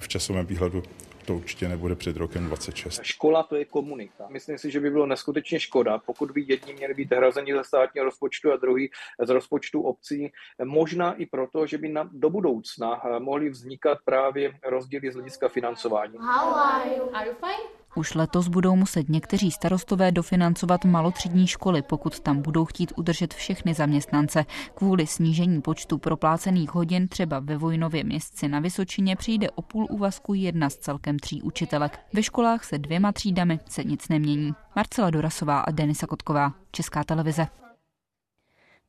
v 0.00 0.08
časovém 0.08 0.46
výhledu 0.46 0.82
to 1.28 1.34
určitě 1.34 1.68
nebude 1.68 1.94
před 1.94 2.16
rokem 2.16 2.46
26. 2.46 3.00
Škola 3.02 3.42
to 3.42 3.56
je 3.56 3.64
komunika. 3.64 4.26
Myslím 4.28 4.58
si, 4.58 4.70
že 4.70 4.80
by 4.80 4.90
bylo 4.90 5.06
neskutečně 5.06 5.60
škoda, 5.60 5.98
pokud 5.98 6.30
by 6.30 6.44
jedni 6.48 6.74
měli 6.74 6.94
být 6.94 7.12
hrazeni 7.12 7.52
ze 7.54 7.64
státního 7.64 8.04
rozpočtu 8.04 8.52
a 8.52 8.56
druhý 8.56 8.90
z 9.24 9.30
rozpočtu 9.30 9.82
obcí. 9.82 10.32
Možná 10.64 11.14
i 11.14 11.26
proto, 11.26 11.66
že 11.66 11.78
by 11.78 11.88
na, 11.88 12.10
do 12.12 12.30
budoucna 12.30 13.02
mohly 13.18 13.50
vznikat 13.50 13.98
právě 14.04 14.52
rozdíly 14.64 15.12
z 15.12 15.14
hlediska 15.14 15.48
financování. 15.48 16.18
How 16.18 16.54
are 16.54 16.96
you? 16.96 17.10
Are 17.12 17.28
you 17.28 17.34
fine? 17.34 17.78
Už 17.98 18.14
letos 18.14 18.48
budou 18.48 18.76
muset 18.76 19.08
někteří 19.08 19.50
starostové 19.50 20.12
dofinancovat 20.12 20.84
malotřídní 20.84 21.46
školy, 21.46 21.82
pokud 21.82 22.20
tam 22.20 22.42
budou 22.42 22.64
chtít 22.64 22.92
udržet 22.96 23.34
všechny 23.34 23.74
zaměstnance. 23.74 24.44
Kvůli 24.74 25.06
snížení 25.06 25.60
počtu 25.60 25.98
proplácených 25.98 26.74
hodin 26.74 27.08
třeba 27.08 27.38
ve 27.38 27.56
Vojnově 27.56 28.04
městci 28.04 28.48
na 28.48 28.60
Vysočině 28.60 29.16
přijde 29.16 29.50
o 29.50 29.62
půl 29.62 29.86
úvazku 29.90 30.34
jedna 30.34 30.70
z 30.70 30.76
celkem 30.76 31.18
tří 31.18 31.42
učitelek. 31.42 32.00
Ve 32.12 32.22
školách 32.22 32.64
se 32.64 32.78
dvěma 32.78 33.12
třídami 33.12 33.60
se 33.68 33.84
nic 33.84 34.08
nemění. 34.08 34.52
Marcela 34.76 35.10
Dorasová 35.10 35.60
a 35.60 35.70
Denisa 35.70 36.06
Kotková, 36.06 36.52
Česká 36.72 37.04
televize. 37.04 37.46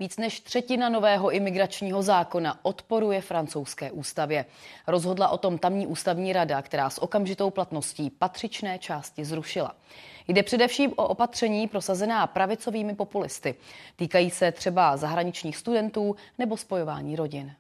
Víc 0.01 0.17
než 0.17 0.39
třetina 0.39 0.89
nového 0.89 1.31
imigračního 1.31 2.01
zákona 2.01 2.59
odporuje 2.65 3.21
francouzské 3.21 3.91
ústavě. 3.91 4.45
Rozhodla 4.87 5.29
o 5.29 5.37
tom 5.37 5.57
tamní 5.57 5.87
ústavní 5.87 6.33
rada, 6.33 6.61
která 6.61 6.89
s 6.89 7.01
okamžitou 7.01 7.49
platností 7.49 8.09
patřičné 8.09 8.79
části 8.79 9.25
zrušila. 9.25 9.75
Jde 10.27 10.43
především 10.43 10.93
o 10.95 11.07
opatření 11.07 11.67
prosazená 11.67 12.27
pravicovými 12.27 12.95
populisty. 12.95 13.55
Týkají 13.95 14.29
se 14.29 14.51
třeba 14.51 14.97
zahraničních 14.97 15.57
studentů 15.57 16.15
nebo 16.37 16.57
spojování 16.57 17.15
rodin. 17.15 17.51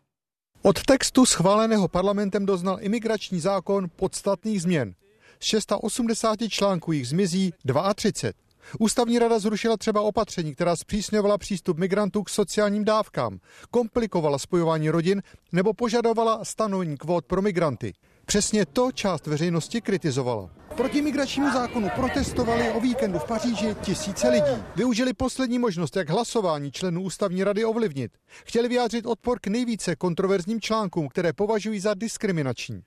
Od 0.61 0.83
textu 0.83 1.25
schváleného 1.25 1.87
parlamentem 1.87 2.45
doznal 2.45 2.77
imigrační 2.81 3.39
zákon 3.39 3.87
podstatných 3.95 4.61
změn. 4.61 4.93
Z 5.39 5.45
680 5.45 6.39
článků 6.49 6.91
jich 6.91 7.07
zmizí 7.07 7.53
32. 7.95 8.48
Ústavní 8.79 9.19
rada 9.19 9.39
zrušila 9.39 9.77
třeba 9.77 10.01
opatření, 10.01 10.55
která 10.55 10.75
zpřísňovala 10.75 11.37
přístup 11.37 11.77
migrantů 11.77 12.23
k 12.23 12.29
sociálním 12.29 12.85
dávkám, 12.85 13.39
komplikovala 13.71 14.37
spojování 14.37 14.89
rodin 14.89 15.21
nebo 15.51 15.73
požadovala 15.73 16.45
stanovení 16.45 16.97
kvót 16.97 17.25
pro 17.25 17.41
migranty. 17.41 17.93
Přesně 18.25 18.65
to 18.65 18.91
část 18.91 19.27
veřejnosti 19.27 19.81
kritizovala. 19.81 20.49
Proti 20.77 21.01
migračnímu 21.01 21.53
zákonu 21.53 21.89
protestovali 21.95 22.69
o 22.69 22.79
víkendu 22.79 23.19
v 23.19 23.25
Paříži 23.25 23.75
tisíce 23.81 24.29
lidí. 24.29 24.63
Využili 24.75 25.13
poslední 25.13 25.59
možnost, 25.59 25.95
jak 25.95 26.09
hlasování 26.09 26.71
členů 26.71 27.01
ústavní 27.01 27.43
rady 27.43 27.65
ovlivnit. 27.65 28.11
Chtěli 28.45 28.67
vyjádřit 28.67 29.05
odpor 29.05 29.39
k 29.39 29.47
nejvíce 29.47 29.95
kontroverzním 29.95 30.61
článkům, 30.61 31.07
které 31.07 31.33
považují 31.33 31.79
za 31.79 31.93
diskriminační. 31.93 32.81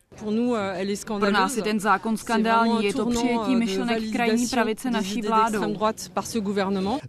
Pro 1.21 1.31
nás 1.31 1.57
je 1.57 1.63
ten 1.63 1.81
zákon 1.81 2.17
skandální. 2.17 2.85
Je 2.85 2.95
to 2.95 3.07
přijetí 3.07 3.57
myšlenek 3.57 4.13
krajní 4.13 4.47
pravice 4.47 4.91
naší 4.91 5.23
vládou. 5.23 5.77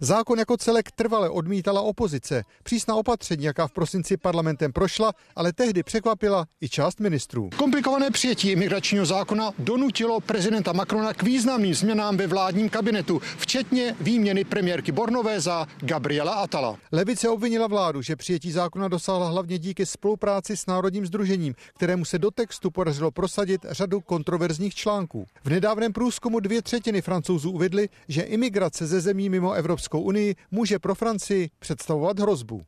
Zákon 0.00 0.38
jako 0.38 0.56
celek 0.56 0.90
trvale 0.90 1.30
odmítala 1.30 1.80
opozice. 1.80 2.44
Přísná 2.62 2.94
opatření, 2.94 3.44
jaká 3.44 3.66
v 3.66 3.72
prosinci 3.72 4.16
parlamentem 4.16 4.72
prošla, 4.72 5.12
ale 5.36 5.52
tehdy 5.52 5.82
překvapila 5.82 6.46
i 6.60 6.68
část 6.68 7.00
ministrů. 7.00 7.50
Komplikované 7.56 8.10
přijetí 8.10 8.50
imigračního 8.50 9.06
zákona 9.06 9.50
donutilo 9.58 10.20
prezidenta 10.20 10.72
Macrona 10.72 11.12
k 11.12 11.22
významným 11.22 11.74
změnám 11.74 12.16
ve 12.16 12.26
vládním 12.26 12.68
kabinetu, 12.68 13.20
včetně 13.38 13.96
výměny 14.00 14.44
premiérky 14.44 14.92
Bornové 14.92 15.40
za 15.40 15.66
Gabriela 15.80 16.32
Atala. 16.32 16.76
Levice 16.92 17.28
obvinila 17.28 17.66
vládu, 17.66 18.02
že 18.02 18.16
přijetí 18.16 18.52
zákona 18.52 18.88
dosáhla 18.88 19.28
hlavně 19.28 19.58
díky 19.58 19.86
spolupráci 19.86 20.56
s 20.56 20.66
Národním 20.66 21.06
združením, 21.06 21.54
kterému 21.74 22.04
se 22.04 22.18
do 22.18 22.30
textu 22.30 22.70
podařilo 22.70 22.93
prosadit 23.10 23.66
řadu 23.70 24.00
kontroverzních 24.00 24.74
článků. 24.74 25.26
V 25.44 25.48
nedávném 25.50 25.92
průzkumu 25.92 26.40
dvě 26.40 26.62
třetiny 26.62 27.02
francouzů 27.02 27.50
uvedly, 27.50 27.88
že 28.08 28.22
imigrace 28.22 28.86
ze 28.86 29.00
zemí 29.00 29.28
mimo 29.28 29.52
Evropskou 29.52 30.00
unii 30.00 30.34
může 30.50 30.78
pro 30.78 30.94
Francii 30.94 31.50
představovat 31.58 32.18
hrozbu. 32.18 32.62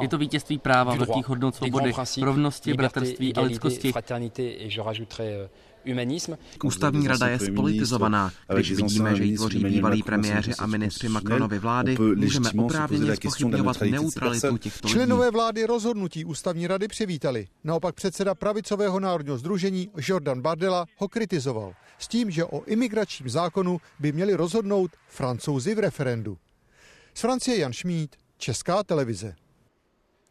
Je 0.00 0.08
to 0.08 0.18
vítězství 0.18 0.58
práva, 0.58 0.94
velkých 0.94 1.28
hodnot 1.28 1.54
svobody, 1.54 1.92
rovnosti, 2.22 2.74
bratrství 2.74 3.34
a 3.34 3.40
lidskosti. 3.40 3.92
Ústavní 6.64 7.08
rada 7.08 7.28
je 7.28 7.38
spolitizovaná. 7.38 8.32
Když 8.54 8.72
vidíme, 8.72 9.16
že 9.16 9.24
ji 9.24 9.36
tvoří 9.36 9.64
bývalí 9.64 10.02
premiéři 10.02 10.54
a 10.54 10.66
ministři 10.66 11.08
Macronovy 11.08 11.58
vlády, 11.58 11.96
můžeme 12.16 12.50
oprávněně 12.58 13.16
spochybňovat 13.16 13.80
neutralitu 13.80 14.58
těchto 14.58 14.88
lidí. 14.88 14.94
Členové 14.94 15.30
vlády 15.30 15.64
rozhodnutí 15.64 16.24
ústavní 16.24 16.66
rady 16.66 16.88
přivítali. 16.88 17.46
Naopak 17.64 17.94
předseda 17.94 18.34
pravicového 18.34 19.00
národního 19.00 19.38
združení 19.38 19.90
Jordan 20.08 20.40
Bardella 20.40 20.86
ho 20.96 21.08
kritizoval 21.08 21.74
s 21.98 22.08
tím, 22.08 22.30
že 22.30 22.44
o 22.44 22.64
imigračním 22.64 23.28
zákonu 23.28 23.80
by 23.98 24.12
měli 24.12 24.34
rozhodnout 24.34 24.90
francouzi 25.08 25.74
v 25.74 25.78
referendu. 25.78 26.38
Z 27.14 27.20
Francie 27.20 27.58
Jan 27.58 27.72
Šmíd, 27.72 28.16
Česká 28.38 28.82
televize. 28.82 29.34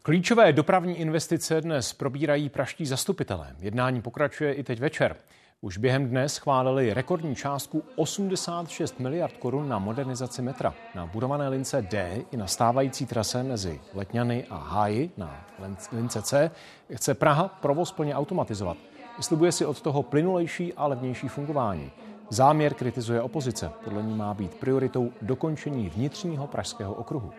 Klíčové 0.02 0.52
dopravní 0.52 0.98
investice 0.98 1.60
dnes 1.60 1.92
probírají 1.92 2.48
praští 2.48 2.86
zastupitelé. 2.86 3.56
Jednání 3.60 4.02
pokračuje 4.02 4.54
i 4.54 4.62
teď 4.62 4.80
večer. 4.80 5.16
Už 5.64 5.78
během 5.78 6.08
dne 6.08 6.28
schválili 6.28 6.94
rekordní 6.94 7.34
částku 7.36 7.82
86 7.96 9.00
miliard 9.00 9.36
korun 9.36 9.68
na 9.68 9.78
modernizaci 9.78 10.42
metra. 10.42 10.74
Na 10.94 11.06
budované 11.06 11.48
lince 11.48 11.82
D 11.82 12.24
i 12.30 12.36
na 12.36 12.46
stávající 12.46 13.06
trase 13.06 13.42
mezi 13.42 13.80
Letňany 13.94 14.44
a 14.50 14.56
Háji 14.56 15.10
na 15.16 15.44
lince 15.92 16.22
C 16.22 16.50
chce 16.94 17.14
Praha 17.14 17.48
provoz 17.48 17.92
plně 17.92 18.14
automatizovat. 18.14 18.76
Slibuje 19.20 19.52
si 19.52 19.66
od 19.66 19.80
toho 19.80 20.02
plynulejší 20.02 20.74
a 20.74 20.86
levnější 20.86 21.28
fungování. 21.28 21.90
Záměr 22.30 22.74
kritizuje 22.74 23.22
opozice. 23.22 23.70
Podle 23.84 24.02
ní 24.02 24.14
má 24.14 24.34
být 24.34 24.54
prioritou 24.54 25.12
dokončení 25.22 25.88
vnitřního 25.88 26.46
pražského 26.46 26.94
okruhu. 26.94 27.32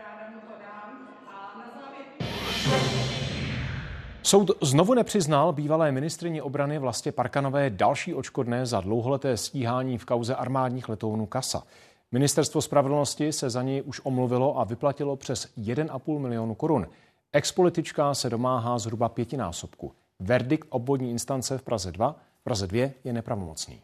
Soud 4.33 4.51
znovu 4.61 4.93
nepřiznal 4.93 5.53
bývalé 5.53 5.91
ministrině 5.91 6.43
obrany 6.43 6.79
Vlastě 6.79 7.11
Parkanové 7.11 7.69
další 7.69 8.13
očkodné 8.13 8.65
za 8.65 8.81
dlouholeté 8.81 9.37
stíhání 9.37 9.97
v 9.97 10.05
kauze 10.05 10.35
armádních 10.35 10.89
letounů 10.89 11.25
Kasa. 11.25 11.63
Ministerstvo 12.11 12.61
spravedlnosti 12.61 13.31
se 13.31 13.49
za 13.49 13.61
něj 13.61 13.81
už 13.85 14.01
omluvilo 14.03 14.59
a 14.59 14.63
vyplatilo 14.63 15.15
přes 15.15 15.53
1,5 15.57 16.19
milionu 16.19 16.55
korun. 16.55 16.87
Expolitička 17.33 18.13
se 18.13 18.29
domáhá 18.29 18.79
zhruba 18.79 19.09
pětinásobku. 19.09 19.91
Verdikt 20.19 20.67
obvodní 20.71 21.11
instance 21.11 21.57
v 21.57 21.61
Praze 21.61 21.91
2, 21.91 22.15
v 22.39 22.43
Praze 22.43 22.67
2 22.67 22.89
je 23.03 23.13
nepravomocný. 23.13 23.81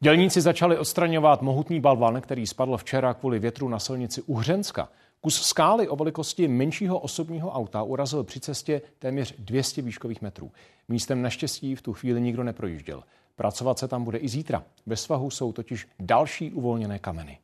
Dělníci 0.00 0.40
začali 0.40 0.78
odstraňovat 0.78 1.42
mohutný 1.42 1.80
balvan, 1.80 2.20
který 2.20 2.46
spadl 2.46 2.76
včera 2.76 3.14
kvůli 3.14 3.38
větru 3.38 3.68
na 3.68 3.78
silnici 3.78 4.22
Uhřenska. 4.22 4.88
Kus 5.24 5.42
skály 5.42 5.88
o 5.88 5.96
velikosti 5.96 6.48
menšího 6.48 6.98
osobního 6.98 7.50
auta 7.50 7.82
urazil 7.82 8.24
při 8.24 8.40
cestě 8.40 8.82
téměř 8.98 9.34
200 9.38 9.82
výškových 9.82 10.22
metrů. 10.22 10.52
Místem 10.88 11.22
naštěstí 11.22 11.74
v 11.74 11.82
tu 11.82 11.92
chvíli 11.92 12.20
nikdo 12.20 12.42
neprojížděl. 12.44 13.02
Pracovat 13.36 13.78
se 13.78 13.88
tam 13.88 14.04
bude 14.04 14.18
i 14.18 14.28
zítra. 14.28 14.64
Ve 14.86 14.96
svahu 14.96 15.30
jsou 15.30 15.52
totiž 15.52 15.88
další 16.00 16.52
uvolněné 16.52 16.98
kameny. 16.98 17.38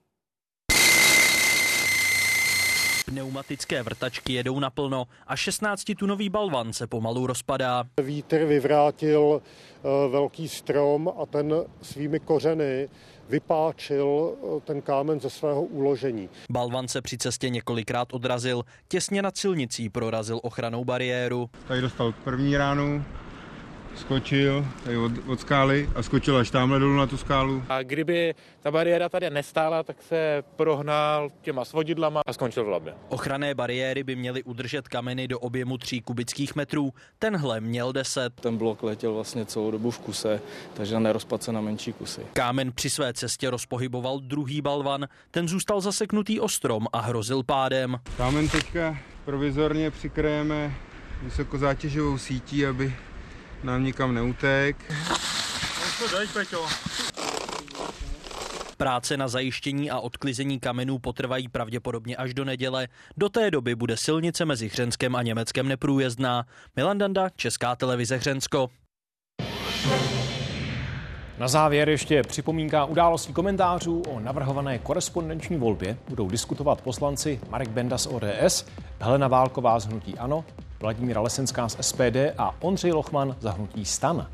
Pneumatické 3.07 3.83
vrtačky 3.83 4.33
jedou 4.33 4.61
naplno 4.61 5.05
a 5.26 5.35
16-tunový 5.35 6.31
balvan 6.31 6.72
se 6.72 6.87
pomalu 6.87 7.26
rozpadá. 7.26 7.85
Vítr 8.03 8.45
vyvrátil 8.45 9.43
eh, 9.43 10.09
velký 10.09 10.49
strom 10.49 11.12
a 11.22 11.26
ten 11.26 11.55
svými 11.83 12.20
kořeny 12.20 12.89
vypáčil 13.29 14.33
eh, 14.33 14.61
ten 14.61 14.83
kámen 14.83 15.20
ze 15.20 15.31
svého 15.31 15.62
uložení. 15.62 16.29
Balvan 16.51 16.89
se 16.89 17.03
při 17.03 17.18
cestě 17.18 17.49
několikrát 17.49 18.12
odrazil, 18.12 18.62
těsně 18.89 19.22
nad 19.22 19.37
silnicí 19.37 19.89
prorazil 19.89 20.41
ochranou 20.43 20.85
bariéru. 20.85 21.51
Tady 21.68 21.81
dostal 21.81 22.12
první 22.24 22.57
ránu, 22.57 23.05
skočil 23.99 24.66
tady 24.84 24.96
od, 24.96 25.12
od 25.26 25.40
skály 25.40 25.88
a 25.94 26.03
skočil 26.03 26.36
až 26.36 26.51
tamhle 26.51 26.78
dolů 26.78 26.96
na 26.96 27.07
tu 27.07 27.16
skálu. 27.16 27.62
A 27.68 27.82
kdyby 27.82 28.34
ta 28.61 28.70
bariéra 28.70 29.09
tady 29.09 29.30
nestála, 29.30 29.82
tak 29.82 30.03
se 30.03 30.42
prohnal 30.57 31.30
těma 31.42 31.64
svodidlama 31.64 32.20
a 32.26 32.32
skončil 32.32 32.64
v 32.64 32.68
labě. 32.68 32.94
Ochranné 33.09 33.55
bariéry 33.55 34.03
by 34.03 34.16
měly 34.16 34.42
udržet 34.42 34.88
kameny 34.88 35.28
do 35.28 35.38
objemu 35.38 35.78
3 35.78 36.01
kubických 36.01 36.57
metrů, 36.57 36.92
tenhle 37.18 37.61
měl 37.61 37.92
10. 37.92 38.40
Ten 38.40 38.57
blok 38.57 38.82
letěl 38.82 39.14
vlastně 39.14 39.44
celou 39.44 39.70
dobu 39.70 39.90
v 39.90 39.99
kuse, 39.99 40.40
takže 40.74 41.01
nerozpad 41.01 41.42
se 41.42 41.53
na 41.53 41.61
menší 41.61 41.92
kusy. 41.92 42.20
Kámen 42.32 42.72
při 42.72 42.90
své 42.90 43.12
cestě 43.12 43.51
rozpohyboval 43.51 44.18
druhý 44.18 44.61
balvan, 44.61 45.07
ten 45.30 45.49
zůstal 45.49 45.80
zaseknutý 45.80 46.40
ostrom 46.40 46.86
a 46.92 47.01
hrozil 47.01 47.42
pádem. 47.42 47.96
Kámen 48.16 48.49
teďka 48.49 48.99
provizorně 49.24 49.90
přikrajeme 49.90 50.74
vysokozátěžovou 51.22 52.18
sítí, 52.18 52.66
aby 52.66 52.94
nám 53.65 53.85
nikam 53.85 54.15
neutek. 54.15 54.77
Práce 58.77 59.17
na 59.17 59.29
zajištění 59.29 59.91
a 59.91 59.99
odklizení 59.99 60.61
kamenů 60.61 60.99
potrvají 60.99 61.49
pravděpodobně 61.49 62.17
až 62.17 62.35
do 62.35 62.45
neděle. 62.45 62.89
Do 63.17 63.29
té 63.29 63.51
doby 63.51 63.75
bude 63.75 63.97
silnice 63.97 64.45
mezi 64.45 64.69
Hřenskem 64.69 65.17
a 65.17 65.23
Německem 65.23 65.69
neprůjezdná. 65.69 66.45
Milan 66.77 66.99
Danda, 66.99 67.29
Česká 67.37 67.77
televize 67.77 68.17
Hřensko. 68.17 68.71
Na 71.39 71.49
závěr 71.49 71.89
ještě 71.89 72.23
připomínka 72.23 72.85
událostí 72.85 73.33
komentářů 73.33 74.03
o 74.09 74.21
navrhované 74.21 74.79
korespondenční 74.79 75.57
volbě. 75.57 75.99
Budou 76.09 76.29
diskutovat 76.29 76.81
poslanci 76.81 77.41
Marek 77.51 77.69
Benda 77.69 77.99
z 77.99 78.07
ODS, 78.07 78.67
Helena 79.01 79.29
Válková 79.29 79.79
z 79.79 79.87
Hnutí 79.87 80.19
Ano, 80.19 80.45
Vladimíra 80.81 81.20
Lesenská 81.20 81.68
z 81.68 81.76
SPD 81.81 82.16
a 82.39 82.55
Ondřej 82.61 82.93
Lochman 82.93 83.37
za 83.41 83.51
Hnutí 83.51 83.85
Stan. 83.85 84.26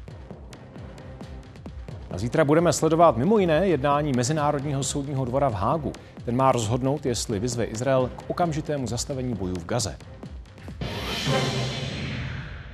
A 2.11 2.19
zítra 2.19 2.45
budeme 2.45 2.73
sledovat 2.73 3.17
mimo 3.17 3.39
jiné 3.39 3.69
jednání 3.69 4.13
Mezinárodního 4.13 4.85
soudního 4.85 5.25
dvora 5.25 5.49
v 5.49 5.55
Hágu. 5.55 5.93
Ten 6.25 6.37
má 6.37 6.53
rozhodnout, 6.53 7.07
jestli 7.07 7.39
vyzve 7.39 7.65
Izrael 7.65 8.11
k 8.17 8.31
okamžitému 8.31 8.87
zastavení 8.87 9.35
bojů 9.35 9.55
v 9.55 9.65
Gaze. 9.65 9.97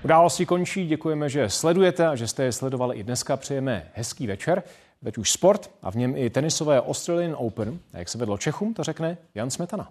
Události 0.04 0.46
končí, 0.46 0.86
děkujeme, 0.86 1.28
že 1.28 1.48
sledujete 1.48 2.06
a 2.06 2.16
že 2.16 2.28
jste 2.28 2.44
je 2.44 2.52
sledovali 2.52 2.96
i 2.96 3.02
dneska. 3.02 3.36
Přejeme 3.36 3.90
hezký 3.94 4.26
večer. 4.26 4.62
Veď 5.02 5.18
už 5.18 5.32
sport 5.32 5.70
a 5.82 5.90
v 5.90 5.94
něm 5.94 6.16
i 6.16 6.30
tenisové 6.30 6.82
Australian 6.82 7.36
Open. 7.38 7.78
A 7.92 7.98
jak 7.98 8.08
se 8.08 8.18
vedlo 8.18 8.38
Čechům, 8.38 8.74
to 8.74 8.84
řekne 8.84 9.18
Jan 9.34 9.50
Smetana. 9.50 9.88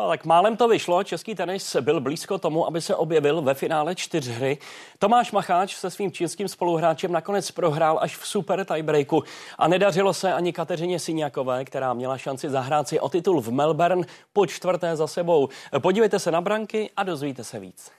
No, 0.00 0.08
tak 0.08 0.24
málem 0.24 0.56
to 0.56 0.68
vyšlo. 0.68 1.04
Český 1.04 1.34
tenis 1.34 1.76
byl 1.80 2.00
blízko 2.00 2.38
tomu, 2.38 2.66
aby 2.66 2.80
se 2.80 2.94
objevil 2.94 3.42
ve 3.42 3.54
finále 3.54 3.94
čtyřhry. 3.94 4.58
Tomáš 4.98 5.32
Macháč 5.32 5.74
se 5.74 5.90
svým 5.90 6.12
čínským 6.12 6.48
spoluhráčem 6.48 7.12
nakonec 7.12 7.50
prohrál 7.50 7.98
až 8.02 8.16
v 8.16 8.26
super 8.26 8.64
tiebreaku. 8.64 9.22
A 9.58 9.68
nedařilo 9.68 10.14
se 10.14 10.32
ani 10.32 10.52
Kateřině 10.52 10.98
Syňakové, 10.98 11.64
která 11.64 11.94
měla 11.94 12.18
šanci 12.18 12.50
zahrát 12.50 12.88
si 12.88 13.00
o 13.00 13.08
titul 13.08 13.40
v 13.40 13.48
Melbourne 13.48 14.06
po 14.32 14.46
čtvrté 14.46 14.96
za 14.96 15.06
sebou. 15.06 15.48
Podívejte 15.78 16.18
se 16.18 16.30
na 16.30 16.40
branky 16.40 16.90
a 16.96 17.02
dozvíte 17.02 17.44
se 17.44 17.58
víc. 17.58 17.90